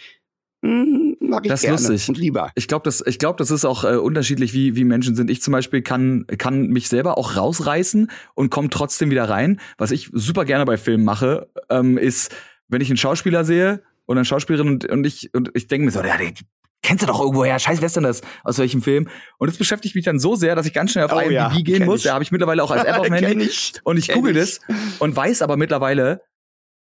[0.65, 2.09] hm, mag ich das gerne lustig.
[2.09, 2.51] und lieber.
[2.57, 5.31] Ich glaube, das, ich glaube, das ist auch äh, unterschiedlich, wie, wie Menschen sind.
[5.31, 9.61] Ich zum Beispiel kann, kann mich selber auch rausreißen und komme trotzdem wieder rein.
[9.79, 12.35] Was ich super gerne bei Filmen mache, ähm, ist,
[12.67, 15.91] wenn ich einen Schauspieler sehe oder eine Schauspielerin und, und ich, und ich denke mir
[15.91, 16.35] so, ja, die,
[16.83, 18.23] kennst du doch irgendwo her, scheiß, wer ist denn das?
[18.45, 19.09] Aus welchem Film?
[19.39, 21.49] Und das beschäftigt mich dann so sehr, dass ich ganz schnell auf oh, IMDb ja,
[21.49, 22.03] gehen muss.
[22.03, 23.45] Da habe ich mittlerweile auch als App auf dem Handy.
[23.45, 24.61] Ich, und ich google das
[24.99, 26.23] und weiß aber mittlerweile,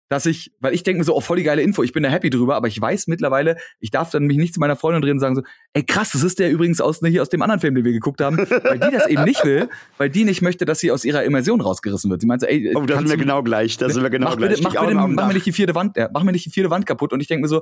[0.10, 2.10] dass ich, weil ich denke mir so, oh, voll die geile Info, ich bin da
[2.10, 5.14] happy drüber, aber ich weiß mittlerweile, ich darf dann mich nicht zu meiner Freundin drehen
[5.14, 5.41] und sagen so,
[5.74, 8.22] ey krass, das ist der übrigens aus, hier aus dem anderen Film, den wir geguckt
[8.22, 11.24] haben, weil die das eben nicht will, weil die nicht möchte, dass sie aus ihrer
[11.24, 12.22] Immersion rausgerissen wird.
[12.22, 14.38] Sie meint so, ey, oh, da sind wir genau gleich, da sind wir genau mach
[14.38, 14.58] gleich.
[14.58, 16.70] Bitte, mach, bitte, mach mir nicht die vierte Wand, ja, mach mir nicht die vierte
[16.70, 17.62] Wand kaputt und ich denke mir so,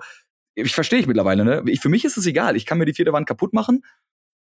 [0.56, 1.64] ich verstehe ich mittlerweile, ne?
[1.68, 3.84] Ich, für mich ist es egal, ich kann mir die vierte Wand kaputt machen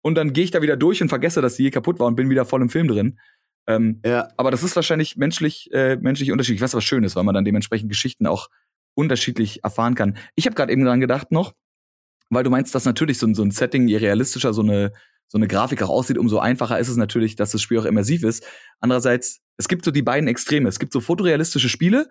[0.02, 2.16] und dann gehe ich da wieder durch und vergesse, dass die hier kaputt war und
[2.16, 3.20] bin wieder voll im Film drin.
[3.68, 4.30] Ähm, ja.
[4.38, 7.45] Aber das ist wahrscheinlich menschlich, äh, menschlich unterschiedlich, was was schön ist, weil man dann
[7.45, 8.49] dementsprechend Geschichten auch
[8.95, 10.18] unterschiedlich erfahren kann.
[10.36, 11.53] Ich habe gerade eben dran gedacht noch,
[12.30, 14.91] weil du meinst, dass natürlich so, so ein Setting, je realistischer so eine,
[15.28, 18.24] so eine Grafik auch aussieht, umso einfacher ist es natürlich, dass das Spiel auch immersiv
[18.24, 18.45] ist.
[18.80, 20.68] Andererseits, es gibt so die beiden Extreme.
[20.68, 22.07] Es gibt so fotorealistische Spiele,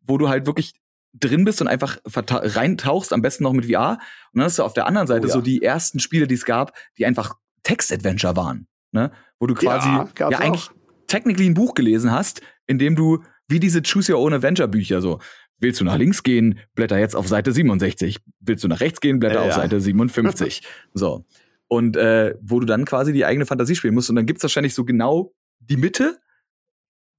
[0.00, 0.74] wo du halt wirklich
[1.14, 3.98] drin bist und einfach reintauchst, am besten noch mit VR.
[4.32, 5.34] Und dann hast du auf der anderen Seite oh, ja.
[5.34, 8.66] so die ersten Spiele, die es gab, die einfach Text-Adventure waren.
[8.92, 9.10] Ne?
[9.38, 10.70] Wo du quasi ja, ja eigentlich
[11.06, 15.00] technically ein Buch gelesen hast, in dem du, wie diese Choose Your Own Adventure Bücher
[15.00, 15.20] so,
[15.58, 18.18] Willst du nach links gehen, blätter jetzt auf Seite 67.
[18.40, 20.62] Willst du nach rechts gehen, blätter ja, auf Seite 57.
[20.94, 21.24] so.
[21.68, 24.10] Und äh, wo du dann quasi die eigene Fantasie spielen musst.
[24.10, 26.18] Und dann gibt's wahrscheinlich so genau die Mitte,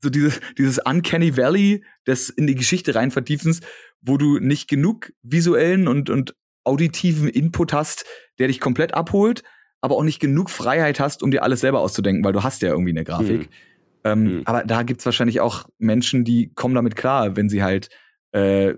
[0.01, 3.61] so dieses, dieses Uncanny Valley des in die Geschichte rein vertiefens,
[4.01, 8.05] wo du nicht genug visuellen und, und auditiven Input hast,
[8.37, 9.43] der dich komplett abholt,
[9.81, 12.69] aber auch nicht genug Freiheit hast, um dir alles selber auszudenken, weil du hast ja
[12.69, 13.43] irgendwie eine Grafik.
[13.43, 13.49] Hm.
[14.11, 14.41] Ähm, hm.
[14.45, 17.89] Aber da gibt's wahrscheinlich auch Menschen, die kommen damit klar, wenn sie halt
[18.31, 18.75] äh,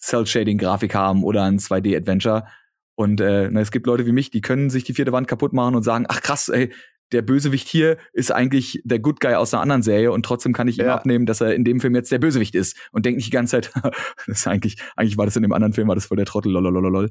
[0.00, 2.46] Cell-Shading-Grafik haben oder ein 2D-Adventure.
[2.94, 5.52] Und äh, na, es gibt Leute wie mich, die können sich die vierte Wand kaputt
[5.52, 6.72] machen und sagen, ach krass, ey,
[7.12, 10.66] der Bösewicht hier ist eigentlich der Good Guy aus einer anderen Serie und trotzdem kann
[10.66, 10.94] ich ihm ja.
[10.94, 13.60] abnehmen, dass er in dem Film jetzt der Bösewicht ist und denke nicht die ganze
[13.60, 13.70] Zeit,
[14.26, 16.52] das ist eigentlich, eigentlich war das in dem anderen Film, war das voll der Trottel,
[16.52, 17.10] lolololol.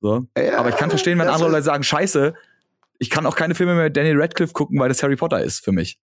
[0.00, 0.26] So.
[0.36, 2.34] Ja, Aber ich kann verstehen, wenn andere Leute sagen, scheiße,
[2.98, 5.64] ich kann auch keine Filme mehr mit Daniel Radcliffe gucken, weil das Harry Potter ist
[5.64, 5.98] für mich.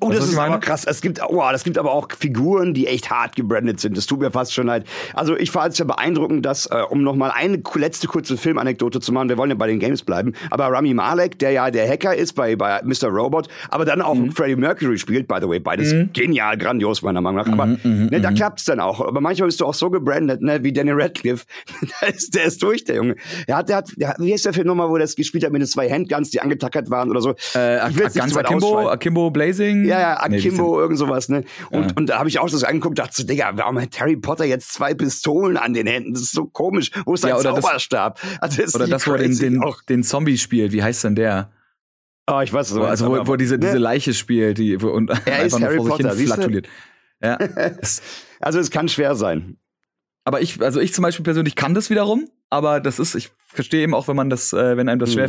[0.00, 0.84] Oh, das ist aber krass.
[0.84, 3.96] Es gibt, oh, das gibt aber auch Figuren, die echt hart gebrandet sind.
[3.96, 4.86] Das tut mir fast schon leid.
[5.14, 9.00] Also ich fand es ja beeindruckend, dass, äh, um noch mal eine letzte kurze Filmanekdote
[9.00, 11.88] zu machen, wir wollen ja bei den Games bleiben, aber Rami Malek, der ja der
[11.88, 13.08] Hacker ist bei, bei Mr.
[13.08, 14.32] Robot, aber dann auch mhm.
[14.32, 16.10] Freddie Mercury spielt, by the way, beides mhm.
[16.12, 17.52] genial, grandios meiner Meinung nach.
[17.52, 18.36] Aber mhm, mhm ne, da mhm.
[18.36, 19.00] klappt's dann auch.
[19.00, 21.44] Aber manchmal bist du auch so gebrandet, ne, wie Daniel Radcliffe.
[22.00, 23.16] der, ist, der ist durch, der Junge.
[23.46, 25.52] Er hat, der hat, der, wie heißt der Film nochmal, wo er das gespielt hat
[25.52, 27.34] mit den zwei Handguns, die angetackert waren oder so?
[27.54, 27.78] Äh,
[28.14, 29.84] ganz Akimbo, Akimbo Blazing?
[29.84, 30.76] Ja, ja, Akimbo.
[30.76, 31.44] Nee, irgend sowas, ne?
[31.70, 31.92] Und, ja.
[31.96, 34.72] und da habe ich auch das angeguckt, dachte so, Digga, warum hat Harry Potter jetzt
[34.72, 36.12] zwei Pistolen an den Händen?
[36.12, 36.90] Das ist so komisch.
[37.04, 38.20] Wo ist sein ja, Zauberstab?
[38.20, 41.14] Das, also das oder das, wo er den, den, den Zombie spielt, wie heißt denn
[41.14, 41.50] der?
[42.28, 43.66] Oh, ich weiß es wo, Also, wo, wo diese, ne?
[43.66, 46.68] diese Leiche spielt, die wo, und er einfach nur Harry vor sich Potter, hin flatuliert.
[47.22, 47.38] Ja.
[48.40, 49.56] also es kann schwer sein.
[50.24, 53.82] Aber ich, also ich zum Beispiel persönlich kann das wiederum, aber das ist, ich verstehe
[53.82, 55.20] eben auch, wenn man das, äh, wenn einem das mhm.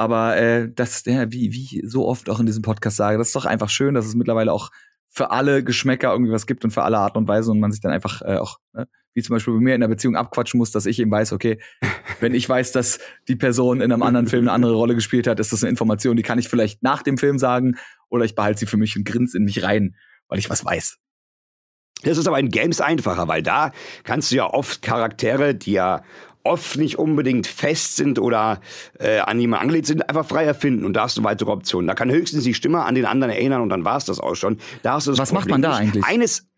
[0.00, 3.36] Aber äh, das, ja, wie, wie so oft auch in diesem Podcast sage, das ist
[3.36, 4.70] doch einfach schön, dass es mittlerweile auch
[5.10, 7.82] für alle Geschmäcker irgendwie was gibt und für alle Arten und Weise und man sich
[7.82, 10.70] dann einfach äh, auch, ne, wie zum Beispiel bei mir in der Beziehung abquatschen muss,
[10.72, 11.60] dass ich eben weiß, okay,
[12.20, 12.98] wenn ich weiß, dass
[13.28, 16.16] die Person in einem anderen Film eine andere Rolle gespielt hat, ist das eine Information,
[16.16, 17.76] die kann ich vielleicht nach dem Film sagen
[18.08, 19.96] oder ich behalte sie für mich und grinse in mich rein,
[20.28, 20.96] weil ich was weiß.
[22.04, 23.72] Das ist aber in Games einfacher, weil da
[24.04, 26.02] kannst du ja oft Charaktere, die ja
[26.42, 28.60] oft nicht unbedingt fest sind oder
[28.98, 31.86] äh, an jemanden angelegt sind, einfach frei erfinden und da hast du weitere Optionen.
[31.86, 34.34] Da kann höchstens die Stimme an den anderen erinnern und dann war es das auch
[34.34, 34.58] schon.
[34.82, 36.04] Da hast du das Was Problem macht man da eigentlich?
[36.04, 36.49] Eines,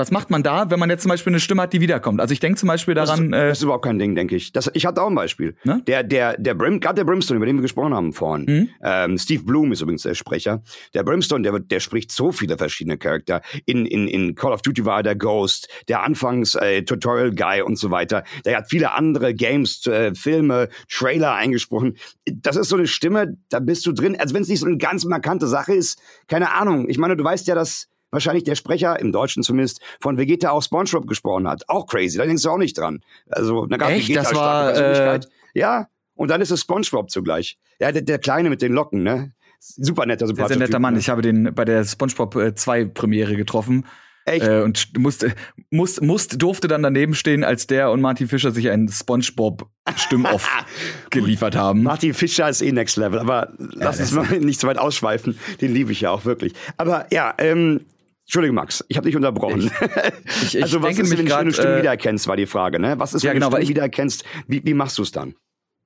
[0.00, 2.20] Was macht man da, wenn man jetzt zum Beispiel eine Stimme hat, die wiederkommt?
[2.20, 3.32] Also ich denke zum Beispiel daran.
[3.32, 4.52] Das, das ist überhaupt kein Ding, denke ich.
[4.52, 5.56] Das, ich hatte auch ein Beispiel.
[5.64, 5.82] Ne?
[5.88, 8.44] Der, der, der Brim, gerade der Brimstone, über den wir gesprochen haben vorhin.
[8.46, 8.68] Mhm.
[8.80, 10.62] Ähm, Steve Bloom ist übrigens der Sprecher.
[10.94, 13.42] Der Brimstone, der, der spricht so viele verschiedene Charakter.
[13.66, 17.62] In, in, in Call of Duty war er der Ghost, der Anfangs äh, Tutorial Guy
[17.62, 18.22] und so weiter.
[18.44, 21.96] Der hat viele andere Games, äh, Filme, Trailer eingesprochen.
[22.24, 24.14] Das ist so eine Stimme, da bist du drin.
[24.16, 26.88] Also wenn es nicht so eine ganz markante Sache ist, keine Ahnung.
[26.88, 30.62] Ich meine, du weißt ja, dass wahrscheinlich der Sprecher, im Deutschen zumindest, von Vegeta auch
[30.62, 31.68] Spongebob gesprochen hat.
[31.68, 33.00] Auch crazy, da denkst du auch nicht dran.
[33.28, 34.08] Also, da gab Echt?
[34.08, 35.20] Vegeta das war, äh...
[35.54, 37.58] Ja, und dann ist es Spongebob zugleich.
[37.80, 39.32] Ja, der, der Kleine mit den Locken, ne?
[39.60, 40.94] Super netter, super Sehr, sehr netter Mann.
[40.94, 41.00] Ne?
[41.00, 43.84] Ich habe den bei der SpongeBob 2 äh, Premiere getroffen.
[44.24, 44.46] Echt?
[44.46, 45.34] Äh, und musste,
[45.70, 50.48] musste, musste, durfte dann daneben stehen, als der und Martin Fischer sich einen SpongeBob-Stimmoff
[51.10, 51.82] geliefert haben.
[51.82, 55.38] Martin Fischer ist eh Next Level, aber lass ja, uns mal nicht so weit ausschweifen.
[55.60, 56.52] Den liebe ich ja auch wirklich.
[56.76, 57.80] Aber ja, ähm,
[58.28, 59.62] Entschuldige, Max, ich habe dich unterbrochen.
[59.62, 62.78] Ich, ich, ich also was ist, wenn du eine Stimme äh, wiedererkennst, war die Frage,
[62.78, 62.98] ne?
[62.98, 64.22] Was ist, wenn ja, genau, du eine Stimme wiedererkennst?
[64.46, 65.34] Wie, wie machst du es dann?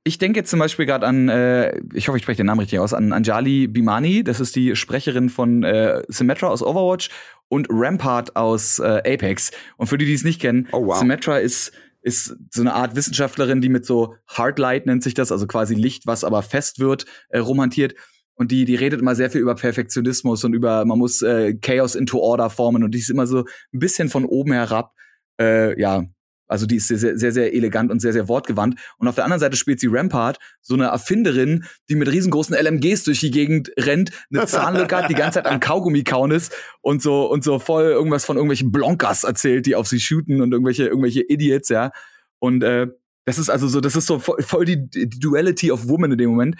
[0.03, 2.81] Ich denke jetzt zum Beispiel gerade an, äh, ich hoffe, ich spreche den Namen richtig
[2.81, 4.25] aus, an Anjali Bimani.
[4.25, 7.11] Das ist die Sprecherin von äh, Symmetra aus Overwatch
[7.47, 9.53] und Rampart aus äh, Apex.
[9.77, 10.99] Und für die, die es nicht kennen, oh, wow.
[10.99, 11.71] Symmetra ist
[12.05, 16.05] ist so eine Art Wissenschaftlerin, die mit so Hardlight nennt sich das, also quasi Licht,
[16.05, 17.95] was aber fest wird, äh, romantiert.
[18.43, 21.95] Und die, die redet immer sehr viel über Perfektionismus und über, man muss äh, Chaos
[21.95, 22.83] into Order formen.
[22.83, 24.97] Und die ist immer so ein bisschen von oben herab,
[25.41, 26.03] äh, ja,
[26.49, 28.81] also die ist sehr, sehr, sehr, elegant und sehr, sehr wortgewandt.
[28.99, 33.05] Und auf der anderen Seite spielt sie Rampart, so eine Erfinderin, die mit riesengroßen LMGs
[33.05, 37.01] durch die Gegend rennt, eine Zahnlücke hat, die ganze Zeit am Kaugummi kauen ist und
[37.01, 40.89] so, und so voll irgendwas von irgendwelchen Blonkers erzählt, die auf sie shooten und irgendwelche,
[40.89, 41.93] irgendwelche Idiots, ja.
[42.41, 42.89] Und äh,
[43.25, 46.19] das ist also so, das ist so voll, voll die, die Duality of Woman in
[46.19, 46.57] dem Moment.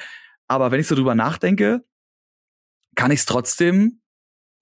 [0.53, 1.83] Aber wenn ich so drüber nachdenke,
[2.95, 4.02] kann ich es trotzdem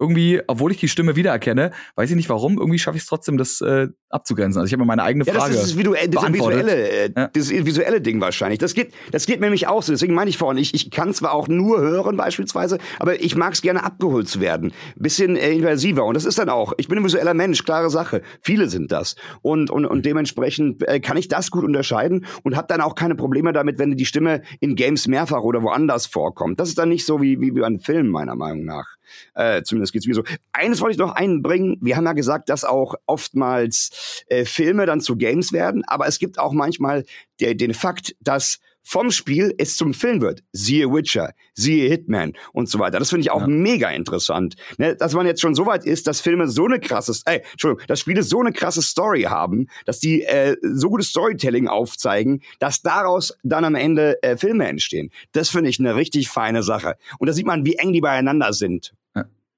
[0.01, 3.37] irgendwie, obwohl ich die Stimme wiedererkenne, weiß ich nicht warum, irgendwie schaffe ich es trotzdem,
[3.37, 4.61] das äh, abzugrenzen.
[4.61, 7.29] Also ich habe meine eigene Frage ja, das ist das, visuelle, das visuelle, äh, ja.
[7.29, 8.59] das visuelle Ding wahrscheinlich.
[8.59, 9.93] Das geht, das geht mir nämlich auch so.
[9.93, 13.53] Deswegen meine ich vorhin, ich, ich kann zwar auch nur hören beispielsweise, aber ich mag
[13.53, 16.05] es gerne abgeholt zu werden, bisschen äh, invasiver.
[16.07, 16.73] Und das ist dann auch.
[16.79, 18.23] Ich bin ein visueller Mensch, klare Sache.
[18.41, 19.17] Viele sind das.
[19.43, 23.17] Und und und dementsprechend äh, kann ich das gut unterscheiden und habe dann auch keine
[23.17, 26.59] Probleme damit, wenn die Stimme in Games mehrfach oder woanders vorkommt.
[26.59, 29.00] Das ist dann nicht so wie wie bei einem Film meiner Meinung nach.
[29.35, 30.25] Äh, zumindest geht's mir so.
[30.53, 31.77] Eines wollte ich noch einbringen.
[31.81, 36.19] Wir haben ja gesagt, dass auch oftmals äh, Filme dann zu Games werden, aber es
[36.19, 37.05] gibt auch manchmal
[37.41, 40.43] der, den Fakt, dass vom Spiel es zum Film wird.
[40.53, 42.99] Siehe Witcher, siehe Hitman und so weiter.
[42.99, 43.47] Das finde ich auch ja.
[43.47, 44.57] mega interessant.
[44.79, 47.87] Ne, dass man jetzt schon so weit ist, dass Filme so eine krasse, äh, Entschuldigung,
[47.87, 52.83] dass Spiele so eine krasse Story haben, dass die äh, so gutes Storytelling aufzeigen, dass
[52.83, 55.11] daraus dann am Ende äh, Filme entstehen.
[55.33, 56.97] Das finde ich eine richtig feine Sache.
[57.19, 58.93] Und da sieht man, wie eng die beieinander sind.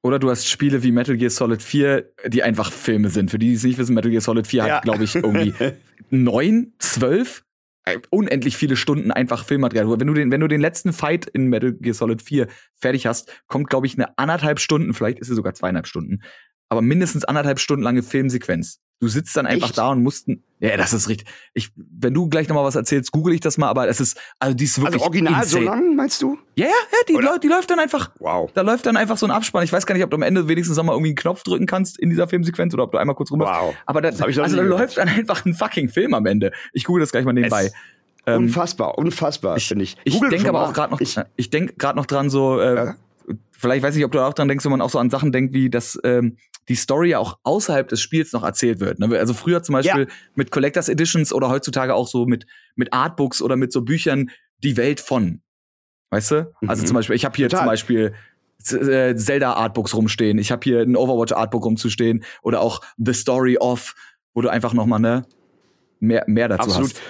[0.02, 3.30] Oder du hast Spiele wie Metal Gear Solid 4, die einfach Filme sind.
[3.30, 4.76] Für die, die es nicht wissen, Metal Gear Solid 4 ja.
[4.76, 5.54] hat, glaube ich, irgendwie
[6.10, 7.44] neun, zwölf
[7.84, 9.88] äh, unendlich viele Stunden einfach Filmmaterial.
[9.98, 13.42] Wenn du den, wenn du den letzten Fight in Metal Gear Solid 4 fertig hast,
[13.46, 16.22] kommt, glaube ich, eine anderthalb Stunden, vielleicht ist es sogar zweieinhalb Stunden,
[16.68, 18.80] aber mindestens anderthalb Stunden lange Filmsequenz.
[19.02, 19.78] Du sitzt dann einfach Echt?
[19.78, 20.28] da und musst,
[20.60, 21.26] ja, das ist richtig.
[21.54, 24.16] Ich, wenn du gleich noch mal was erzählst, google ich das mal, aber es ist,
[24.38, 25.02] also die ist also wirklich.
[25.02, 25.64] Also original insane.
[25.64, 26.38] so lang, meinst du?
[26.54, 28.12] Ja, ja, ja, die, läuft, die läuft dann einfach.
[28.20, 28.48] Wow.
[28.54, 29.64] Da läuft dann einfach so ein Abspann.
[29.64, 31.66] Ich weiß gar nicht, ob du am Ende wenigstens noch mal irgendwie einen Knopf drücken
[31.66, 33.46] kannst in dieser Filmsequenz oder ob du einmal kurz rüber.
[33.46, 33.74] Wow.
[33.86, 36.52] Aber da, also da läuft dann einfach ein fucking Film am Ende.
[36.72, 37.64] Ich google das gleich mal nebenbei.
[37.64, 37.72] Es
[38.26, 39.96] ähm, unfassbar, unfassbar, finde ich.
[40.04, 42.94] Ich denke aber auch gerade noch, ich, ich denke gerade noch dran so, äh, ja.
[43.50, 45.54] vielleicht weiß ich, ob du auch dran denkst, wenn man auch so an Sachen denkt,
[45.54, 46.36] wie dass ähm,
[46.68, 48.98] die Story ja auch außerhalb des Spiels noch erzählt wird.
[48.98, 49.18] Ne?
[49.18, 50.14] Also früher zum Beispiel ja.
[50.34, 52.46] mit Collectors Editions oder heutzutage auch so mit
[52.76, 54.30] mit Artbooks oder mit so Büchern
[54.62, 55.42] die Welt von.
[56.10, 56.36] Weißt du?
[56.36, 56.70] Also mhm.
[56.70, 57.60] Also zum Beispiel, ich habe hier Total.
[57.60, 58.14] zum Beispiel
[58.70, 60.38] äh, Zelda Artbooks rumstehen.
[60.38, 63.94] Ich habe hier ein Overwatch Artbook rumzustehen oder auch The Story of,
[64.34, 65.26] wo du einfach noch mal ne
[65.98, 66.90] mehr mehr dazu Absolut.
[66.90, 67.02] hast.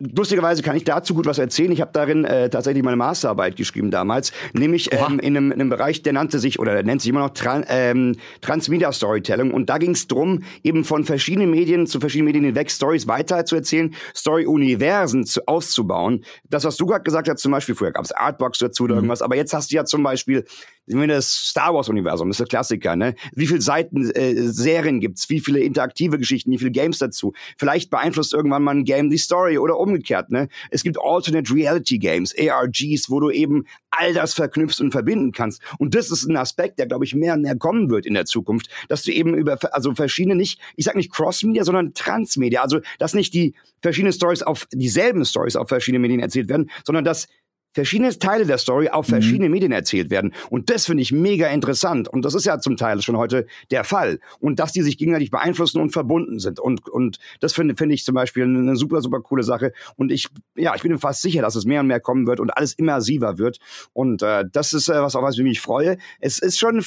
[0.00, 1.70] Lustigerweise kann ich dazu gut was erzählen.
[1.70, 5.70] Ich habe darin äh, tatsächlich meine Masterarbeit geschrieben damals, nämlich ähm, in, einem, in einem
[5.70, 9.52] Bereich, der nannte sich oder der nennt sich immer noch Tran ähm, Transmedia Storytelling.
[9.52, 13.44] Und da ging es drum, eben von verschiedenen Medien zu verschiedenen Medien hinweg Stories weiter
[13.44, 16.24] zu erzählen, Story-Universen zu, auszubauen.
[16.50, 18.98] Das, was du gerade gesagt hast, zum Beispiel früher gab es Artbox dazu oder mhm.
[18.98, 20.44] irgendwas, aber jetzt hast du ja zum Beispiel
[20.86, 23.14] ich meine, das Star Wars-Universum ist der Klassiker, ne?
[23.34, 25.30] Wie viele Seiten äh, Serien gibt's?
[25.30, 26.50] Wie viele interaktive Geschichten?
[26.50, 27.32] Wie viele Games dazu?
[27.56, 30.48] Vielleicht beeinflusst irgendwann mal ein Game die Story oder umgekehrt, ne?
[30.70, 35.62] Es gibt Alternate Reality Games, ARGs, wo du eben all das verknüpfst und verbinden kannst.
[35.78, 38.26] Und das ist ein Aspekt, der, glaube ich, mehr und mehr kommen wird in der
[38.26, 42.80] Zukunft, dass du eben über, also verschiedene nicht, ich sag nicht Cross-Media, sondern Transmedia, also
[42.98, 47.26] dass nicht die verschiedenen Stories auf dieselben Stories auf verschiedene Medien erzählt werden, sondern dass
[47.74, 49.12] verschiedene Teile der Story auf Mhm.
[49.12, 50.32] verschiedene Medien erzählt werden.
[50.48, 52.08] Und das finde ich mega interessant.
[52.08, 54.20] Und das ist ja zum Teil schon heute der Fall.
[54.40, 56.60] Und dass die sich gegenseitig beeinflussen und verbunden sind.
[56.60, 59.72] Und, und das finde finde ich zum Beispiel eine super, super coole Sache.
[59.96, 62.56] Und ich, ja, ich bin fast sicher, dass es mehr und mehr kommen wird und
[62.56, 63.58] alles immersiver wird.
[63.92, 65.98] Und äh, das ist äh, was, auf was ich mich freue.
[66.20, 66.84] Es ist schon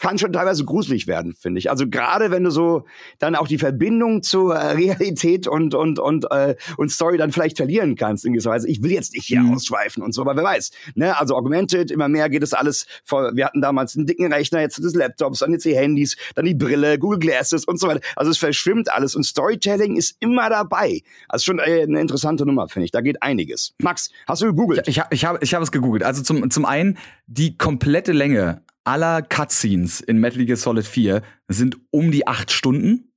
[0.00, 1.70] kann schon teilweise gruselig werden, finde ich.
[1.70, 2.84] Also gerade wenn du so
[3.18, 7.56] dann auch die Verbindung zur äh, Realität und und und äh, und Story dann vielleicht
[7.56, 8.68] verlieren kannst in gewisser Weise.
[8.68, 9.54] Ich will jetzt nicht hier Mhm.
[9.54, 10.70] ausschweifen und so, aber wer weiß.
[10.94, 11.18] Ne?
[11.18, 12.86] Also Augmented, immer mehr geht es alles.
[13.04, 16.44] Vor, wir hatten damals einen dicken Rechner, jetzt des Laptops, dann jetzt die Handys, dann
[16.44, 18.00] die Brille, Google Glasses und so weiter.
[18.16, 21.02] Also es verschwimmt alles und Storytelling ist immer dabei.
[21.28, 22.90] Also schon äh, eine interessante Nummer, finde ich.
[22.90, 23.74] Da geht einiges.
[23.78, 24.86] Max, hast du gegoogelt?
[24.88, 26.02] Ich, ich habe ich hab es gegoogelt.
[26.04, 31.78] Also zum, zum einen, die komplette Länge aller Cutscenes in Metal Gear Solid 4 sind
[31.90, 33.12] um die acht Stunden.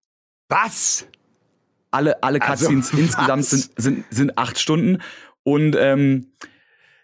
[0.50, 1.08] Was?
[1.92, 3.50] Alle, alle Also, Cutscenes insgesamt was?
[3.50, 5.00] sind, sind, sind acht Stunden.
[5.44, 6.28] Und ähm,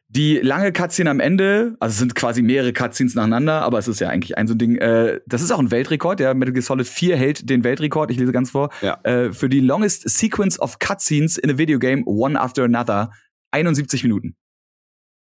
[0.08, 4.00] die lange Cutscene am Ende, also es sind quasi mehrere Cutscenes nacheinander, aber es ist
[4.00, 6.64] ja eigentlich ein so ein Ding, äh, das ist auch ein Weltrekord, ja, Metal Gear
[6.64, 9.00] Solid 4 hält den Weltrekord, ich lese ganz vor, Ja.
[9.04, 13.12] äh, für die longest sequence of Cutscenes in a video game, one after another,
[13.52, 14.36] 71 Minuten.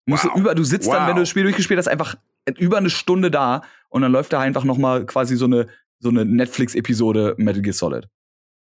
[0.07, 0.33] Musst Wow.
[0.35, 1.09] du über, du sitzt dann, Wow.
[1.09, 2.17] wenn du das Spiel durchgespielt hast, einfach
[2.59, 5.69] über eine Stunde da und dann läuft da einfach noch mal quasi so eine
[5.99, 8.09] so eine Netflix-Episode Metal Gear Solid.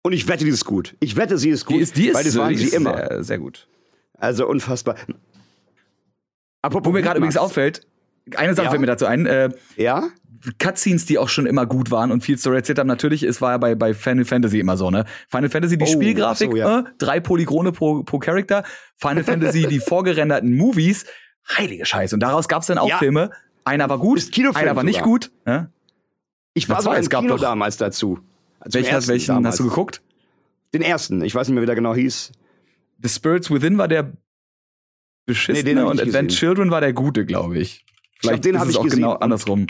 [0.04, 0.96] Und ich wette, die ist gut.
[1.02, 1.76] Ich wette, sie ist gut.
[1.76, 2.96] Die ist, die ist, weil das waren die sie ist immer.
[2.96, 3.68] Sehr, sehr gut.
[4.14, 4.96] Also unfassbar.
[6.62, 7.86] Apropos Wo mir gerade übrigens auffällt,
[8.36, 8.70] eine Sache Ja?
[8.72, 10.04] fällt mir dazu ein, äh, Ja?
[10.60, 12.88] Cutscenes, die auch schon immer gut waren und viel Story erzählt haben.
[12.88, 15.04] Natürlich, es war ja bei, bei Final Fantasy immer so, ne?
[15.30, 16.80] Final Fantasy, die Oh, Spielgrafik, so, ja.
[16.80, 18.64] äh, drei Polygone pro, pro Charakter.
[18.98, 21.06] Final Fantasy, die vorgerenderten Movies,
[21.58, 22.16] heilige Scheiße.
[22.16, 22.98] Und daraus gab es dann auch Ja.
[23.00, 23.32] Filme.
[23.68, 25.10] Einer war gut, einer war nicht sogar.
[25.12, 25.32] gut.
[25.46, 25.70] Ja?
[26.54, 28.20] Ich war sogar im es gab Kino doch- damals dazu.
[28.64, 29.54] Zum Welchen, welchen damals.
[29.54, 30.02] hast du geguckt?
[30.74, 31.22] Den ersten.
[31.22, 32.32] Ich weiß nicht mehr, wie der genau hieß.
[33.04, 34.12] The Spirits Within war der
[35.26, 36.32] beschissene Nee, den ich und Advent.
[36.32, 37.86] Children war der gute, glaube ich.
[38.20, 39.68] Vielleicht den ist hab es ich auch gesehen genau andersrum.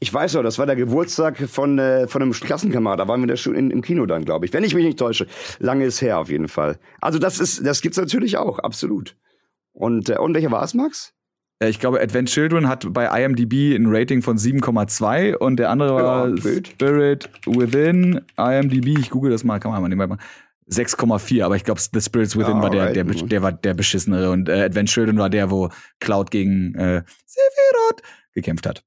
[0.00, 2.98] Ich weiß noch, das war der Geburtstag von, äh, von einem Klassenkamerad.
[3.00, 4.52] Da waren wir da schon in, im Kino dann, glaube ich.
[4.52, 5.26] Wenn ich mich nicht täusche.
[5.58, 6.78] Lange ist her auf jeden Fall.
[7.00, 9.16] Also das ist, das gibt's natürlich auch, absolut.
[9.72, 11.12] Und, äh, und welcher war es, Max?
[11.62, 15.94] Ja, ich glaube, Advent Children hat bei IMDb ein Rating von 7,2 und der andere
[15.94, 16.36] war Ja.
[16.36, 20.20] Spirit Within, IMDb, ich google das mal, kann man mal nebenbei machen.
[20.68, 24.30] 6,4, aber ich glaube, The Spirits Within Ja, war der, der, der war der beschissenere
[24.30, 25.68] und äh, Advent Children war der, wo
[26.00, 28.02] Cloud gegen äh, Sephiroth
[28.32, 28.82] gekämpft hat.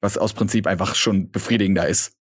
[0.00, 2.16] Was aus Prinzip einfach schon befriedigender ist.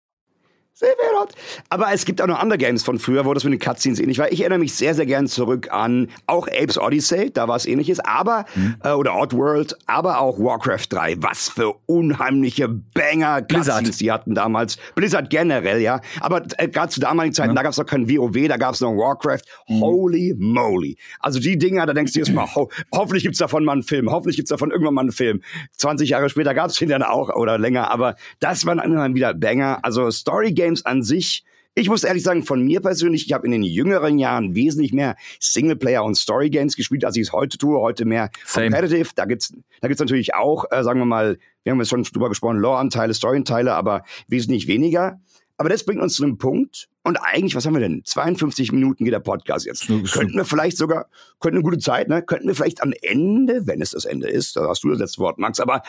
[0.79, 1.33] Sephiroth.
[1.69, 4.17] Aber es gibt auch noch andere Games von früher, wo das mit den Cutscenes ähnlich
[4.17, 4.31] war.
[4.31, 7.99] Ich erinnere mich sehr, sehr gern zurück an auch Apes Odyssey, da war es ähnliches,
[7.99, 8.75] aber, Mhm.
[8.83, 11.15] äh, oder Oddworld, aber auch Warcraft 3.
[11.21, 13.41] Was für unheimliche Banger.
[13.41, 14.77] Cutscenes die hatten damals.
[14.95, 15.99] Blizzard generell, ja.
[16.21, 18.79] Aber äh, gerade zu damaligen Zeiten, da gab es noch kein WoW, da gab es
[18.81, 19.41] noch Warcraft.
[19.67, 19.81] Mhm.
[19.81, 20.97] Holy moly.
[21.19, 24.09] Also die Dinger, da denkst du jetzt mal, ho hoffentlich gibt's davon mal einen Film,
[24.09, 25.41] hoffentlich gibt's davon irgendwann mal einen Film.
[25.75, 29.79] 20 Jahre später gab's den dann auch oder länger, aber das waren dann wieder Banger.
[29.83, 31.43] Also Story Games an sich,
[31.75, 35.15] ich muss ehrlich sagen, von mir persönlich, ich habe in den jüngeren Jahren wesentlich mehr
[35.39, 37.79] Singleplayer und Story Games gespielt, als ich es heute tue.
[37.79, 38.69] Heute mehr Same.
[38.69, 39.11] Competitive.
[39.15, 42.29] Da gibt's, da gibt's natürlich auch, äh, sagen wir mal, wir haben jetzt schon drüber
[42.29, 45.21] gesprochen, Lore-Anteile, Story-Anteile, aber wesentlich weniger.
[45.57, 46.87] Aber das bringt uns zu einem Punkt.
[47.03, 48.01] Und eigentlich, was haben wir denn?
[48.03, 49.87] 52 Minuten geht der Podcast jetzt.
[49.87, 51.09] Könnten wir vielleicht sogar,
[51.39, 52.23] könnten eine gute Zeit, ne?
[52.23, 55.19] Könnten wir vielleicht am Ende, wenn es das Ende ist, da hast du das letzte
[55.19, 55.81] Wort, Max, aber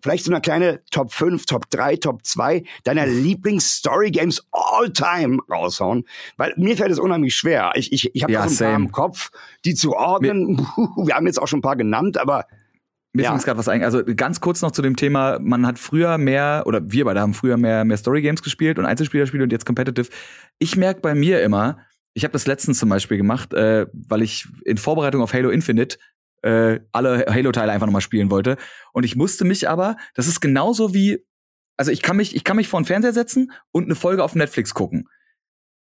[0.00, 6.04] vielleicht so eine kleine Top 5, Top 3, Top 2 deiner Lieblings-Story-Games all time raushauen.
[6.36, 7.72] Weil mir fällt es unheimlich schwer.
[7.74, 8.84] Ich, ich, ich habe Ja, so ein paar same.
[8.86, 9.30] im Kopf,
[9.64, 10.58] die zu ordnen.
[10.96, 12.46] Wir haben jetzt auch schon ein paar genannt, aber
[13.12, 13.36] Mir Ja.
[13.36, 13.82] gerade was ein.
[13.82, 17.34] Also ganz kurz noch zu dem Thema, man hat früher mehr, oder wir beide haben
[17.34, 20.08] früher mehr, mehr Story-Games gespielt und Einzelspielerspiele und jetzt Competitive.
[20.58, 21.78] Ich merke bei mir immer,
[22.14, 25.98] ich habe das letztens zum Beispiel gemacht, äh, weil ich in Vorbereitung auf Halo Infinite
[26.42, 28.56] äh, alle Halo-Teile einfach nochmal spielen wollte.
[28.92, 31.24] Und ich musste mich aber, das ist genauso wie,
[31.76, 34.34] also ich kann mich, ich kann mich vor den Fernseher setzen und eine Folge auf
[34.34, 35.08] Netflix gucken.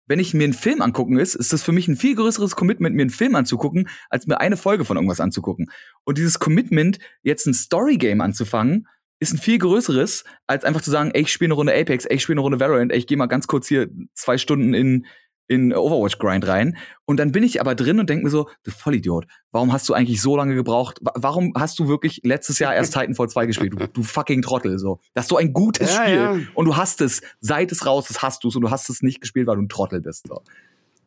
[0.08, 2.94] Wenn ich mir einen Film angucken ist, ist das für mich ein viel größeres Commitment,
[2.94, 5.70] mir einen Film anzugucken, als mir eine Folge von irgendwas anzugucken.
[6.04, 8.86] Und dieses Commitment, jetzt ein Story-Game anzufangen,
[9.18, 12.16] ist ein viel größeres, als einfach zu sagen, ey, ich spiele eine Runde Apex, ey,
[12.16, 15.06] ich spiele eine Runde Valorant, ey, ich gehe mal ganz kurz hier zwei Stunden in,
[15.48, 16.76] in Overwatch-Grind rein.
[17.04, 19.94] Und dann bin ich aber drin und denke mir so, du Vollidiot, warum hast du
[19.94, 20.98] eigentlich so lange gebraucht?
[21.02, 23.72] Wa- Warum hast du wirklich letztes Jahr erst Titanfall 2 gespielt?
[23.78, 25.00] Du, du fucking Trottel, so.
[25.14, 26.14] Das ist so ein gutes Ja, Spiel.
[26.16, 26.36] ja.
[26.54, 29.02] Und du hast es, seit es raus ist, hast du es und du hast es
[29.02, 30.42] nicht gespielt, weil du ein Trottel bist, so.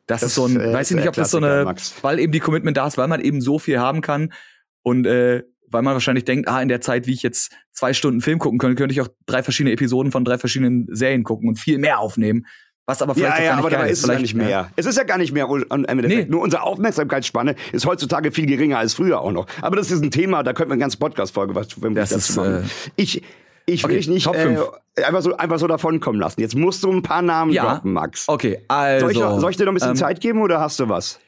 [0.08, 1.94] Das, Das, ist so ein, äh, weiß ich nicht, ob das so eine, Max.
[2.02, 4.34] weil eben die Commitment da ist, weil man eben so viel haben kann
[4.82, 8.22] und äh, weil man wahrscheinlich denkt, ah, in der Zeit, wie ich jetzt zwei Stunden
[8.22, 11.60] Film gucken könnte, könnte ich auch drei verschiedene Episoden von drei verschiedenen Serien gucken und
[11.60, 12.48] viel mehr aufnehmen,
[12.90, 14.00] Was aber vielleicht ja, ja, gar nicht aber dabei ist.
[14.00, 14.72] ist Vielleicht, nicht mehr.
[14.76, 16.08] Es ist ja gar nicht mehr im Endeffekt.
[16.08, 16.26] Nee.
[16.28, 19.46] Nur unsere Aufmerksamkeitsspanne ist heutzutage viel geringer als früher auch noch.
[19.62, 22.36] Aber das ist ein Thema, da könnten wir eine ganze Podcast-Folge was Das dazu ist,
[22.38, 22.64] machen.
[22.64, 23.22] äh, ich,
[23.68, 26.42] ich will okay, dich nicht äh, einfach, so, einfach so davon kommen lassen.
[26.42, 27.76] Jetzt musst du ein paar Namen Ja.
[27.76, 28.28] droppen, Max.
[28.28, 29.06] Okay, also.
[29.06, 30.90] soll, ich noch, soll ich dir noch ein bisschen ähm, Zeit geben oder hast du
[30.90, 31.20] was?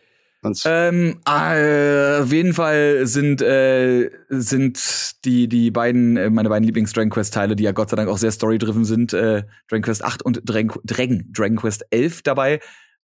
[0.65, 6.93] Ähm, äh, auf jeden Fall sind äh, sind die die beiden äh, meine beiden Lieblings
[6.93, 10.03] Dragon Quest Teile, die ja Gott sei Dank auch sehr storydriven sind, äh, Dragon Quest
[10.03, 12.59] 8 und Dragon, Dragon, Dragon Quest 11 dabei.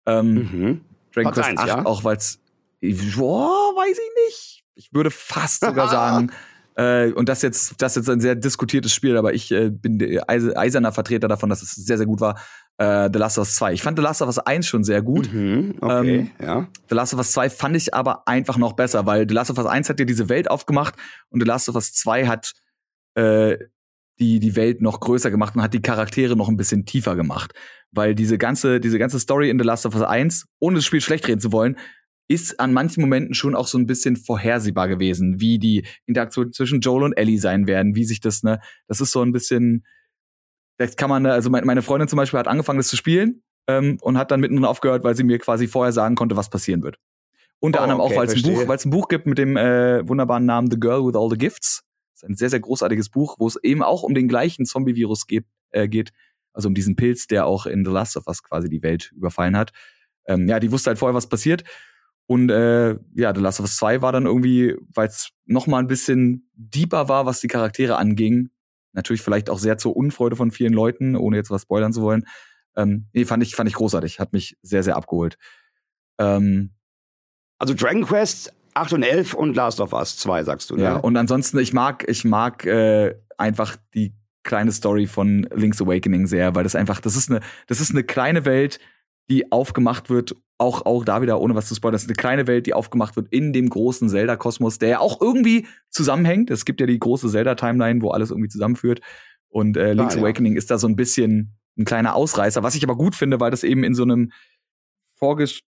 [0.05, 0.81] Ähm, mhm.
[1.11, 1.85] Dragon Platz Quest eins, 8 ja?
[1.85, 2.39] auch weil's
[2.81, 4.63] boah, weiß ich nicht.
[4.75, 6.31] Ich würde fast sogar sagen
[6.75, 10.91] äh, und das jetzt das jetzt ein sehr diskutiertes Spiel, aber ich äh, bin eiserner
[10.91, 12.39] Vertreter davon, dass es sehr sehr gut war.
[12.77, 13.73] Äh, The Last of Us 2.
[13.73, 15.31] Ich fand The Last of Us 1 schon sehr gut.
[15.31, 15.75] Mhm.
[15.79, 16.67] Okay, Ähm, ja.
[16.89, 19.57] The Last of Us 2 fand ich aber einfach noch besser, weil The Last of
[19.57, 20.95] Us 1 hat dir diese Welt aufgemacht
[21.29, 22.53] und The Last of Us 2 hat
[23.15, 23.57] äh,
[24.19, 27.53] die, die Welt noch größer gemacht und hat die Charaktere noch ein bisschen tiefer gemacht.
[27.91, 31.01] Weil diese ganze, diese ganze Story in The Last of Us 1, ohne das Spiel
[31.01, 31.77] schlecht reden zu wollen,
[32.27, 36.79] ist an manchen Momenten schon auch so ein bisschen vorhersehbar gewesen, wie die Interaktion zwischen
[36.79, 39.85] Joel und Ellie sein werden, wie sich das, ne, das ist so ein bisschen,
[40.77, 43.97] das kann man, also mein- meine Freundin zum Beispiel hat angefangen, das zu spielen ähm,
[44.01, 46.97] und hat dann mittendrin aufgehört, weil sie mir quasi vorher sagen konnte, was passieren wird.
[47.59, 49.37] Unter Oh, anderem auch, okay, weil es ein Buch, weil es ein Buch gibt mit
[49.37, 51.83] dem äh, wunderbaren Namen The Girl with All the Gifts.
[52.13, 55.27] Das ist ein sehr, sehr großartiges Buch, wo es eben auch um den gleichen Zombie-Virus
[55.27, 56.11] geht, äh, geht.
[56.51, 59.55] Also um diesen Pilz, der auch in The Last of Us quasi die Welt überfallen
[59.57, 59.71] hat.
[60.27, 61.63] Ähm, ja, die wusste halt vorher, was passiert.
[62.25, 65.79] Und äh, ja, The Last of Us 2 war dann irgendwie, weil es noch mal
[65.79, 68.49] ein bisschen deeper war, was die Charaktere anging.
[68.93, 72.25] Natürlich vielleicht auch sehr zur Unfreude von vielen Leuten, ohne jetzt was spoilern zu wollen.
[72.75, 74.19] Ähm, nee, fand ich, fand ich großartig.
[74.19, 75.37] Hat mich sehr, sehr abgeholt.
[76.19, 76.71] Ähm,
[77.59, 80.83] Also Dragon Quest 8 und 11 und Last of Us 2, sagst du, ne?
[80.83, 84.13] Ja, und ansonsten, ich mag, ich mag äh, einfach die
[84.43, 88.03] kleine Story von Link's Awakening sehr, weil das einfach, das ist eine, das ist eine
[88.03, 88.79] kleine Welt,
[89.29, 92.47] die aufgemacht wird, auch, auch da wieder, ohne was zu spoilern, das ist eine kleine
[92.47, 96.49] Welt, die aufgemacht wird in dem großen Zelda-Kosmos, der ja auch irgendwie zusammenhängt.
[96.49, 99.01] Es gibt ja die große Zelda-Timeline, wo alles irgendwie zusammenführt.
[99.49, 100.23] Und äh, Link's Ah, ja.
[100.23, 103.51] Awakening ist da so ein bisschen ein kleiner Ausreißer, was ich aber gut finde, weil
[103.51, 104.31] das eben in so einem
[105.17, 105.61] vorges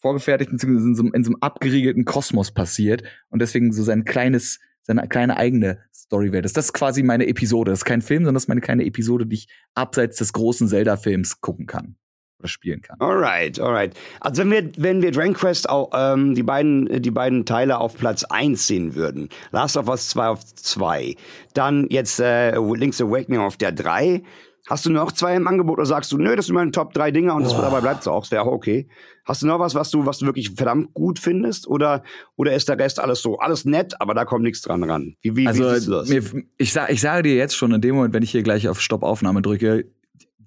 [0.00, 4.04] vorgefertigten, beziehungsweise in so, einem- in so einem abgeriegelten Kosmos passiert und deswegen so sein
[4.04, 6.56] kleines, seine kleine eigene Storywelt ist.
[6.56, 7.72] Das ist quasi meine Episode.
[7.72, 10.68] Das ist kein Film, sondern das ist meine kleine Episode, die ich abseits des großen
[10.68, 11.96] Zelda-Films gucken kann
[12.38, 13.00] oder spielen kann.
[13.00, 13.94] Alright, alright.
[14.20, 17.96] Also wenn wir, wenn wir Dragon Quest auch, ähm, die beiden, die beiden Teile auf
[17.96, 21.14] Platz 1 sehen würden, Last of Us 2 auf 2,
[21.54, 24.22] dann jetzt äh, Link's Awakening auf der 3,
[24.68, 27.10] hast du noch zwei im Angebot oder sagst du, nö, das sind meine Top 3
[27.10, 28.86] Dinger und das, dabei bleibt's auch, das wäre auch okay.
[29.24, 32.02] Hast du noch was, was du, was du wirklich verdammt gut findest oder,
[32.36, 35.16] oder ist der Rest alles so, alles nett, aber da kommt nichts dran ran?
[35.22, 36.08] Wie, wie, wie Also siehst du das?
[36.08, 36.22] mir,
[36.56, 38.80] ich, sag, ich sage dir jetzt schon in dem Moment, wenn ich hier gleich auf
[38.80, 39.86] Stoppaufnahme drücke,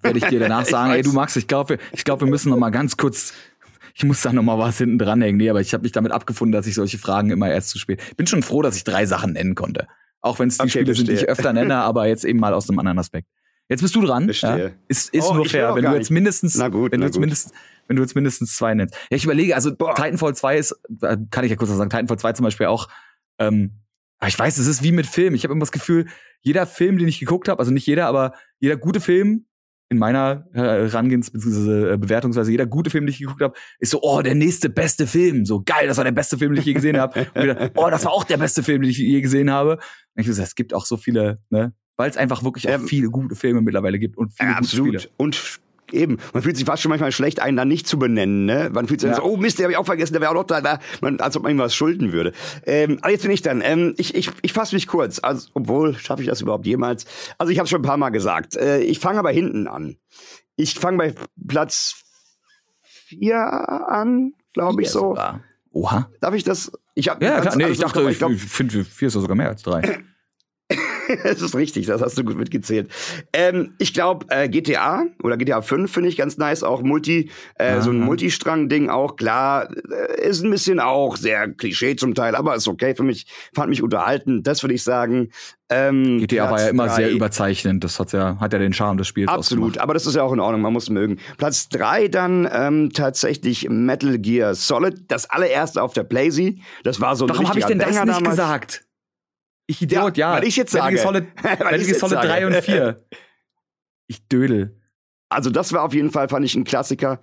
[0.02, 2.58] werde ich dir danach sagen, ey du Max, ich glaube, ich glaube, wir müssen noch
[2.58, 3.32] mal ganz kurz
[3.94, 5.36] ich muss da noch mal was hinten dranhängen.
[5.36, 8.00] Nee, aber ich habe mich damit abgefunden, dass ich solche Fragen immer erst zu spät.
[8.16, 9.86] Bin schon froh, dass ich drei Sachen nennen konnte.
[10.22, 11.28] Auch wenn es die Okay, Spiele sind, die ich verstehe.
[11.32, 13.28] öfter nenne, aber jetzt eben mal aus einem anderen Aspekt.
[13.68, 14.24] Jetzt bist du dran.
[14.24, 14.64] Verstehe.
[14.68, 14.70] Ja?
[14.88, 17.20] Ist, ist Oh, nur fair, wenn du jetzt mindestens, gut, wenn du jetzt gut.
[17.20, 17.52] mindestens,
[17.86, 18.94] wenn du jetzt mindestens zwei nennst.
[19.10, 19.94] Ja, ich überlege, also Boah.
[19.94, 20.74] Titanfall 2 ist,
[21.30, 22.88] kann ich ja kurz was sagen, Titanfall 2 zum Beispiel auch,
[23.38, 23.80] ähm,
[24.20, 25.34] aber ich weiß, es ist wie mit Film.
[25.34, 26.06] Ich habe immer das Gefühl,
[26.40, 29.44] jeder Film, den ich geguckt habe, also nicht jeder, aber jeder gute Film
[29.92, 31.96] in meiner äh, Herangehens- bzw.
[31.96, 35.44] Bewertungsweise, jeder gute Film, den ich geguckt habe, ist so, oh, der nächste beste Film.
[35.46, 37.26] So geil, das war der beste Film, den ich je gesehen habe.
[37.34, 39.72] Und wieder, oh, das war auch der beste Film, den ich je gesehen habe.
[40.16, 41.72] Und ich so, es gibt auch so viele, ne?
[41.96, 44.96] Weil es einfach wirklich auch viele gute Filme mittlerweile gibt und viele Ja, gute Spiele.
[44.96, 45.12] absolut.
[45.18, 45.60] Und
[45.92, 48.44] eben, man fühlt sich fast schon manchmal schlecht, einen dann nicht zu benennen.
[48.46, 48.70] Ne?
[48.72, 49.16] Man fühlt sich Ja.
[49.16, 51.20] so, oh Mist, den habe ich auch vergessen, der wäre auch noch da, da man,
[51.20, 52.32] als ob man ihm was schulden würde.
[52.66, 53.60] Ähm, aber jetzt bin ich dann.
[53.62, 57.06] Ähm, ich ich, ich fasse mich kurz, also, obwohl, schaffe ich das überhaupt jemals?
[57.38, 58.56] Also ich habe schon ein paar Mal gesagt.
[58.56, 59.96] Äh, ich fange aber hinten an.
[60.56, 61.14] Ich fange bei
[61.48, 61.94] Platz
[62.82, 65.00] vier an, glaube ich so.
[65.00, 65.40] sogar.
[65.72, 66.10] Oha.
[66.20, 66.72] Darf ich das?
[66.94, 67.56] Ich hab, Ja, klar.
[67.56, 70.02] Nee, ich im dachte, ich, ich finde, vier ist ja sogar mehr als drei.
[71.22, 72.90] das ist richtig, das hast du gut mitgezählt.
[73.32, 77.80] Ähm, ich glaube, äh, GTA oder GTA 5 finde ich ganz nice, auch Multi, äh,
[77.80, 78.00] so ein.
[78.00, 82.94] Multistrang-Ding auch, klar, äh, ist ein bisschen auch sehr Klischee zum Teil, aber ist okay
[82.94, 85.30] für mich, fand mich unterhalten, das würde ich sagen.
[85.70, 87.82] Ähm, GTA war Platz ja immer drei- sehr überzeichnend.
[87.82, 89.80] Das hat ja, hat ja den Charme des Spiels Absolut, ausgemacht.
[89.80, 91.18] aber das ist ja auch in Ordnung, man muss mögen.
[91.38, 96.60] Platz drei dann ähm, tatsächlich Metal Gear Solid, das allererste auf der Blazy.
[96.84, 98.30] Das war so ein Warum habe ich denn das nicht damals.
[98.30, 98.84] gesagt?
[99.66, 100.32] Ich Idiot, ja.
[100.32, 100.98] weil ich jetzt sage.
[100.98, 102.28] Solid, Weil ich Solid sage.
[102.28, 103.04] 3 und 4.
[104.08, 104.78] Ich dödel.
[105.30, 107.22] Also das war auf jeden Fall, fand ich, ein Klassiker.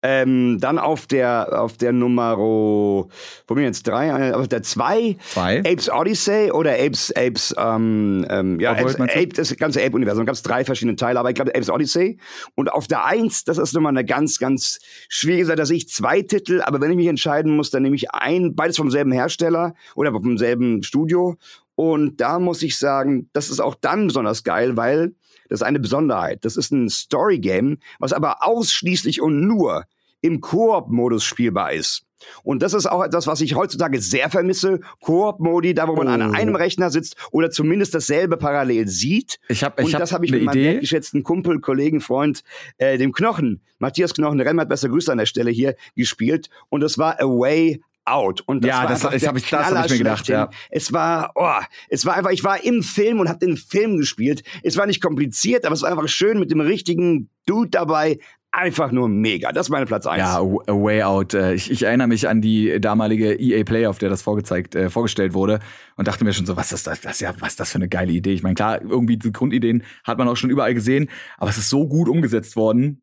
[0.00, 3.08] Ähm, dann auf der auf der Nummer, wo
[3.48, 3.86] bin ich jetzt?
[3.86, 5.58] Drei, äh, auf der zwei, Zwei.
[5.60, 9.16] Apes Odyssey oder Apes Apes ähm, ähm, ja Oddworld, Apes?
[9.16, 12.18] Ape, das ganze Ape Universum gab es drei verschiedene Teile, aber ich glaube Apes Odyssey.
[12.54, 14.78] Und auf der eins, das ist nochmal eine ganz ganz
[15.08, 17.96] schwierige Sache, da sehe ich zwei Titel, aber wenn ich mich entscheiden muss, dann nehme
[17.96, 21.36] ich ein, beides vom selben Hersteller oder vom selben Studio.
[21.74, 25.12] Und da muss ich sagen, das ist auch dann besonders geil, weil
[25.48, 26.44] das ist eine Besonderheit.
[26.44, 29.84] Das ist ein Story-Game, was aber ausschließlich und nur
[30.20, 32.02] im Koop-Modus spielbar ist.
[32.42, 34.80] Und das ist auch etwas, was ich heutzutage sehr vermisse.
[35.00, 36.32] Koop-Modi, da wo man an Oh.
[36.34, 39.38] einem Rechner sitzt oder zumindest dasselbe parallel sieht.
[39.48, 40.68] Ich habe Und ich hab das habe ich eine mit meinem Idee.
[40.72, 42.42] wertgeschätzten Kumpel, Kollegen, Freund,
[42.78, 46.48] äh, dem Knochen, Matthias Knochen, Remmert, besser Grüße an der Stelle hier, gespielt.
[46.70, 47.80] Und das war A Way
[48.10, 48.42] Out.
[48.46, 50.50] Und das Ja, war das- einfach der hab ich- das hab ich mir gedacht, ja.
[50.70, 51.50] Es war, oh,
[51.88, 54.42] es war einfach, ich war im Film und habe den Film gespielt.
[54.62, 58.18] Es war nicht kompliziert, aber es war einfach schön mit dem richtigen Dude dabei.
[58.50, 59.52] Einfach nur mega.
[59.52, 60.20] Das ist meine Platz eins.
[60.20, 61.34] Ja, A A Way Out.
[61.34, 64.88] Äh, Ich, ich erinnere mich an die damalige EA Play, auf der das vorgezeigt, äh,
[64.88, 65.58] vorgestellt wurde
[65.96, 67.76] und dachte mir schon so, was ist das, das ist ja, was ist das für
[67.76, 68.32] eine geile Idee.
[68.32, 71.68] Ich meine, klar, irgendwie die Grundideen hat man auch schon überall gesehen, aber es ist
[71.68, 73.02] so gut umgesetzt worden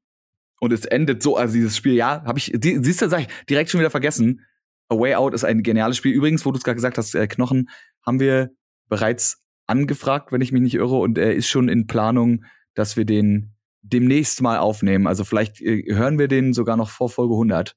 [0.59, 3.27] und es endet so, also dieses Spiel, ja, habe ich, die, siehst du, sag ich,
[3.47, 4.41] direkt schon wieder vergessen.
[4.89, 6.13] A Way Out ist ein geniales Spiel.
[6.13, 7.69] Übrigens, wo du es gerade gesagt hast, äh, Knochen,
[8.05, 8.51] haben wir
[8.87, 13.05] bereits angefragt, wenn ich mich nicht irre, und er ist schon in Planung, dass wir
[13.05, 15.07] den demnächst mal aufnehmen.
[15.07, 17.75] Also vielleicht äh, hören wir den sogar noch vor Folge 100.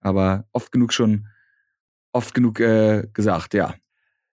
[0.00, 1.26] Aber oft genug schon,
[2.12, 3.74] oft genug äh, gesagt, ja.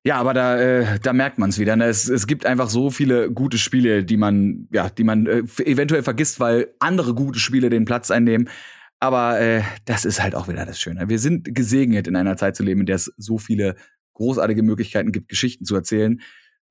[0.04, 1.76] Ja, aber da, äh, da merkt man es wieder.
[1.76, 1.86] Ne?
[1.86, 6.04] Es, es gibt einfach so viele gute Spiele, die man, ja, die man äh, eventuell
[6.04, 8.50] vergisst, weil andere gute Spiele den Platz einnehmen.
[9.06, 11.08] Aber äh, das ist halt auch wieder das Schöne.
[11.10, 13.76] Wir sind gesegnet, in einer Zeit zu leben, in der es so viele
[14.14, 16.22] großartige Möglichkeiten gibt, Geschichten zu erzählen.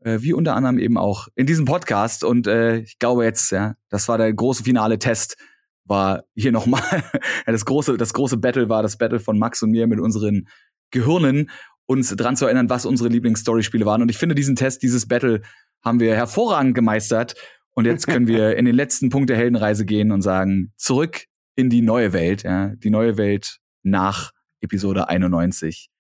[0.01, 2.25] Äh, wie unter anderem eben auch in diesem Podcast.
[2.25, 5.37] Und äh, ich glaube jetzt, ja, das war der große finale Test,
[5.85, 6.83] war hier nochmal
[7.47, 10.49] das große, das große Battle war das Battle von Max und mir mit unseren
[10.91, 11.51] Gehirnen,
[11.87, 14.03] uns dran zu erinnern, was unsere Lieblings-Story-Spiele waren.
[14.03, 15.43] Und ich finde, diesen Test, dieses Battle
[15.85, 17.37] haben wir hervorragend gemeistert.
[17.75, 21.71] Und jetzt können wir in den letzten Punkt der Heldenreise gehen und sagen, zurück in
[21.71, 25.91] die neue Welt, ja, die neue Welt nach Episode 91.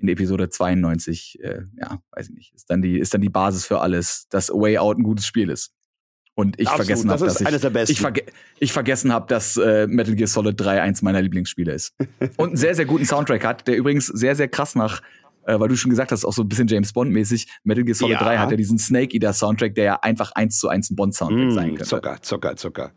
[0.00, 3.66] In Episode 92, äh, ja, weiß ich nicht, ist dann die, ist dann die Basis
[3.66, 5.72] für alles, dass Way Out ein gutes Spiel ist.
[6.36, 8.22] Und ich Absolut, vergessen habe, das dass ich, ich, verge
[8.60, 11.96] ich vergessen habe, dass äh, Metal Gear Solid 3 eins meiner Lieblingsspiele ist.
[12.36, 15.02] Und einen sehr, sehr guten Soundtrack hat, der übrigens sehr, sehr krass nach,
[15.46, 17.48] äh, weil du schon gesagt hast, auch so ein bisschen James Bond-mäßig.
[17.64, 18.24] Metal Gear Solid Ja.
[18.24, 21.50] 3 hat ja diesen Snake Eater Soundtrack, der ja einfach eins zu eins ein Bond-Soundtrack
[21.50, 21.84] sein Mm, könnte.
[21.88, 22.92] Zucker, Zucker, Zucker.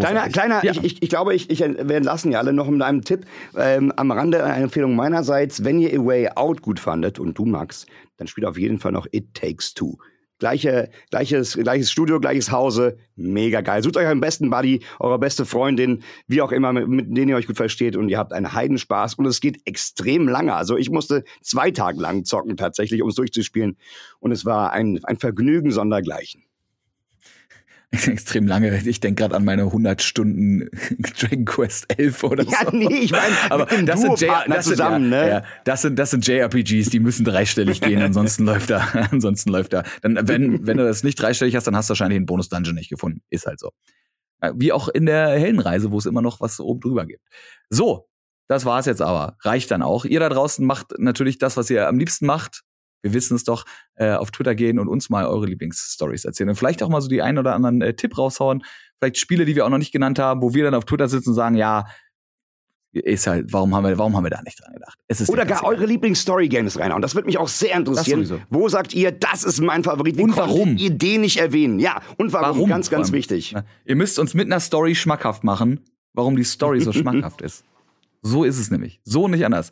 [0.00, 0.72] Kleiner, kleiner Ja.
[0.72, 3.26] ich, ich, ich glaube, ich, ich, wir entlassen ja alle noch mit einem Tipp.
[3.56, 7.44] Ähm, am Rande eine Empfehlung meinerseits, wenn ihr A Way Out gut fandet und du
[7.44, 7.86] Max,
[8.16, 9.96] dann spielt auf jeden Fall noch It Takes Two.
[10.38, 13.82] Gleiche, gleiches, gleiches Studio, gleiches Hause, mega geil.
[13.82, 17.36] Sucht euch euren besten Buddy, eure beste Freundin, wie auch immer, mit, mit denen ihr
[17.36, 20.54] euch gut versteht und ihr habt einen Heidenspaß und es geht extrem lange.
[20.54, 23.78] Also ich musste zwei Tage lang zocken tatsächlich, um es durchzuspielen
[24.18, 26.45] und es war ein, ein Vergnügen sondergleichen.
[28.06, 28.76] extrem lange.
[28.86, 30.68] Ich denke gerade an meine 100 Stunden
[31.20, 32.50] Dragon Quest 11 oder so.
[32.50, 35.28] Ja, nee, ich meine, aber das sind, J das, sind, zusammen, ja, ne?
[35.28, 38.78] ja, das sind das sind JRPGs, die müssen dreistellig gehen, ansonsten läuft da,
[39.10, 39.84] ansonsten läuft da.
[40.02, 42.74] Dann wenn wenn du das nicht dreistellig hast, dann hast du wahrscheinlich einen Bonus Dungeon
[42.74, 43.22] nicht gefunden.
[43.30, 43.70] Ist halt so.
[44.54, 47.22] Wie auch in der Heldenreise, wo es immer noch was oben drüber gibt.
[47.70, 48.08] So,
[48.48, 49.36] das war's jetzt aber.
[49.40, 50.04] Reicht dann auch.
[50.04, 52.62] Ihr da draußen macht natürlich das, was ihr am liebsten macht.
[53.06, 56.50] Wir wissen es doch, äh, auf Twitter gehen und uns mal eure Lieblingsstories erzählen.
[56.50, 58.64] Und vielleicht auch mal so die ein oder anderen äh, Tipp raushauen.
[58.98, 61.30] Vielleicht Spiele, die wir auch noch nicht genannt haben, wo wir dann auf Twitter sitzen
[61.30, 61.84] und sagen, ja,
[62.92, 64.98] ist halt, warum haben wir, warum haben wir da nicht dran gedacht?
[65.28, 66.92] Oder gar eure Lieblings-Story-Games rein.
[66.92, 68.42] Und das würde mich auch sehr interessieren.
[68.48, 70.16] Wo sagt ihr, das ist mein Favorit?
[70.16, 70.76] Wie Und warum?
[70.76, 71.78] ihr den nicht erwähnen?
[71.78, 72.56] Ja, und warum?
[72.56, 72.68] Warum?
[72.70, 73.52] Ganz, ganz wichtig.
[73.52, 73.64] Ja.
[73.84, 75.80] Ihr müsst uns mit einer Story schmackhaft machen,
[76.14, 77.64] warum die Story so schmackhaft ist.
[78.22, 79.00] So ist es nämlich.
[79.04, 79.70] So nicht anders.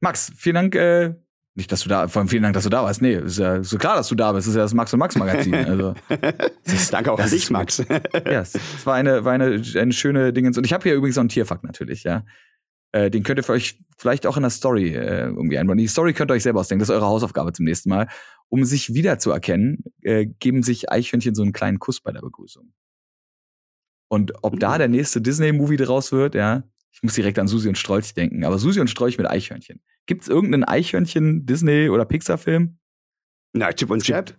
[0.00, 1.14] Max, vielen Dank, äh,
[1.56, 3.00] nicht, dass du da, vor allem vielen Dank, dass du da warst.
[3.00, 4.46] Nee, ist ja so klar, dass du da bist.
[4.46, 5.54] Es ist ja das Max und Max Magazin.
[5.54, 5.94] Also,
[6.90, 7.78] Danke auch an das dich, ist Max.
[7.88, 10.58] ja, es, es war eine, war eine, eine schöne Dingens.
[10.58, 12.24] Und ich habe hier übrigens noch einen Tierfakt natürlich, ja.
[12.90, 15.78] Äh, den könnt ihr für euch vielleicht auch in der Story äh, irgendwie einbauen.
[15.78, 16.80] Die Story könnt ihr euch selber ausdenken.
[16.80, 18.08] Das ist eure Hausaufgabe zum nächsten Mal.
[18.48, 22.72] Um sich wiederzuerkennen, äh, geben sich Eichhörnchen so einen kleinen Kuss bei der Begrüßung.
[24.08, 27.78] Und ob da der nächste Disney-Movie draus wird, ja, ich muss direkt an Susi und
[27.78, 29.80] Strolch denken, aber Susi und Strolch mit Eichhörnchen.
[30.06, 32.76] Gibt's irgendeinen Eichhörnchen-Disney- oder Pixar-Film?
[33.54, 34.34] Na, Chip und Chap.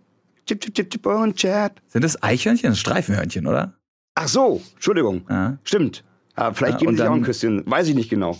[0.46, 1.80] Chip, Chip, Chip, Chip und Chap.
[1.88, 2.70] Sind das Eichhörnchen?
[2.70, 3.74] Das Streifenhörnchen, oder?
[4.14, 5.26] Ach so, Entschuldigung.
[5.28, 5.58] Ja.
[5.64, 6.04] Stimmt.
[6.34, 7.62] Aber vielleicht Ja, geben sie sich auch ein Küsschen.
[7.66, 8.38] Weiß ich nicht genau.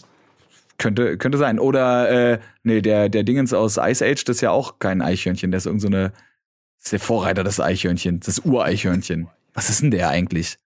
[0.79, 1.59] Könnte, könnte sein.
[1.59, 5.51] Oder, äh, nee, der, der Dingens aus Ice Age, das ist ja auch kein Eichhörnchen.
[5.51, 9.29] Der ist irgend so eine, das ist der Vorreiter des Eichhörnchens, das Ureichhörnchen.
[9.55, 10.59] Was ist denn der eigentlich?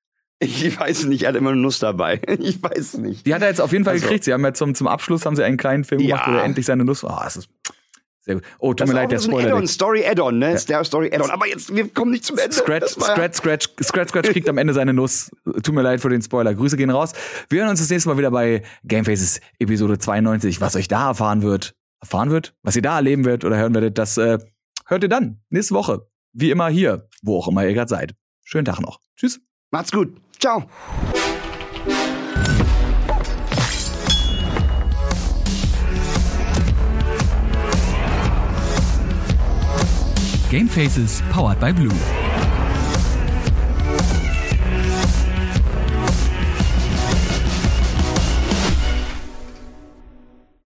[0.42, 2.20] Ich weiß nicht, er hat immer eine Nuss dabei.
[2.40, 3.26] Ich weiß nicht.
[3.26, 4.24] Die hat er jetzt auf jeden Fall also, gekriegt.
[4.24, 6.16] Sie haben ja zum, zum Abschluss haben sie einen kleinen Film ja.
[6.16, 7.04] gemacht, wo er endlich seine Nuss.
[7.04, 7.50] Oh, das ist
[8.22, 8.44] sehr gut.
[8.58, 9.56] Oh, tut das mir leid, der Spoiler.
[9.56, 10.52] Add Story Add-on, ne?
[10.52, 10.58] Ja.
[10.58, 11.30] Der Story Add-on.
[11.30, 12.54] Aber jetzt, wir kommen nicht zum Ende.
[12.54, 15.30] Scratch, Scratch, Scratch, Scratch, Scratch kriegt am Ende seine Nuss.
[15.62, 16.54] Tut mir leid für den Spoiler.
[16.54, 17.12] Grüße gehen raus.
[17.48, 20.60] Wir hören uns das nächste Mal wieder bei Gamefaces Episode 92.
[20.60, 23.98] Was euch da erfahren wird, erfahren wird, was ihr da erleben wird oder hören werdet,
[23.98, 24.38] das äh,
[24.86, 26.06] hört ihr dann nächste Woche.
[26.32, 28.14] Wie immer hier, wo auch immer ihr gerade seid.
[28.42, 29.00] Schönen Tag noch.
[29.16, 29.40] Tschüss.
[29.70, 30.14] Macht's gut.
[30.40, 30.60] Ciao.
[40.48, 42.19] Game Faces powered by Blue.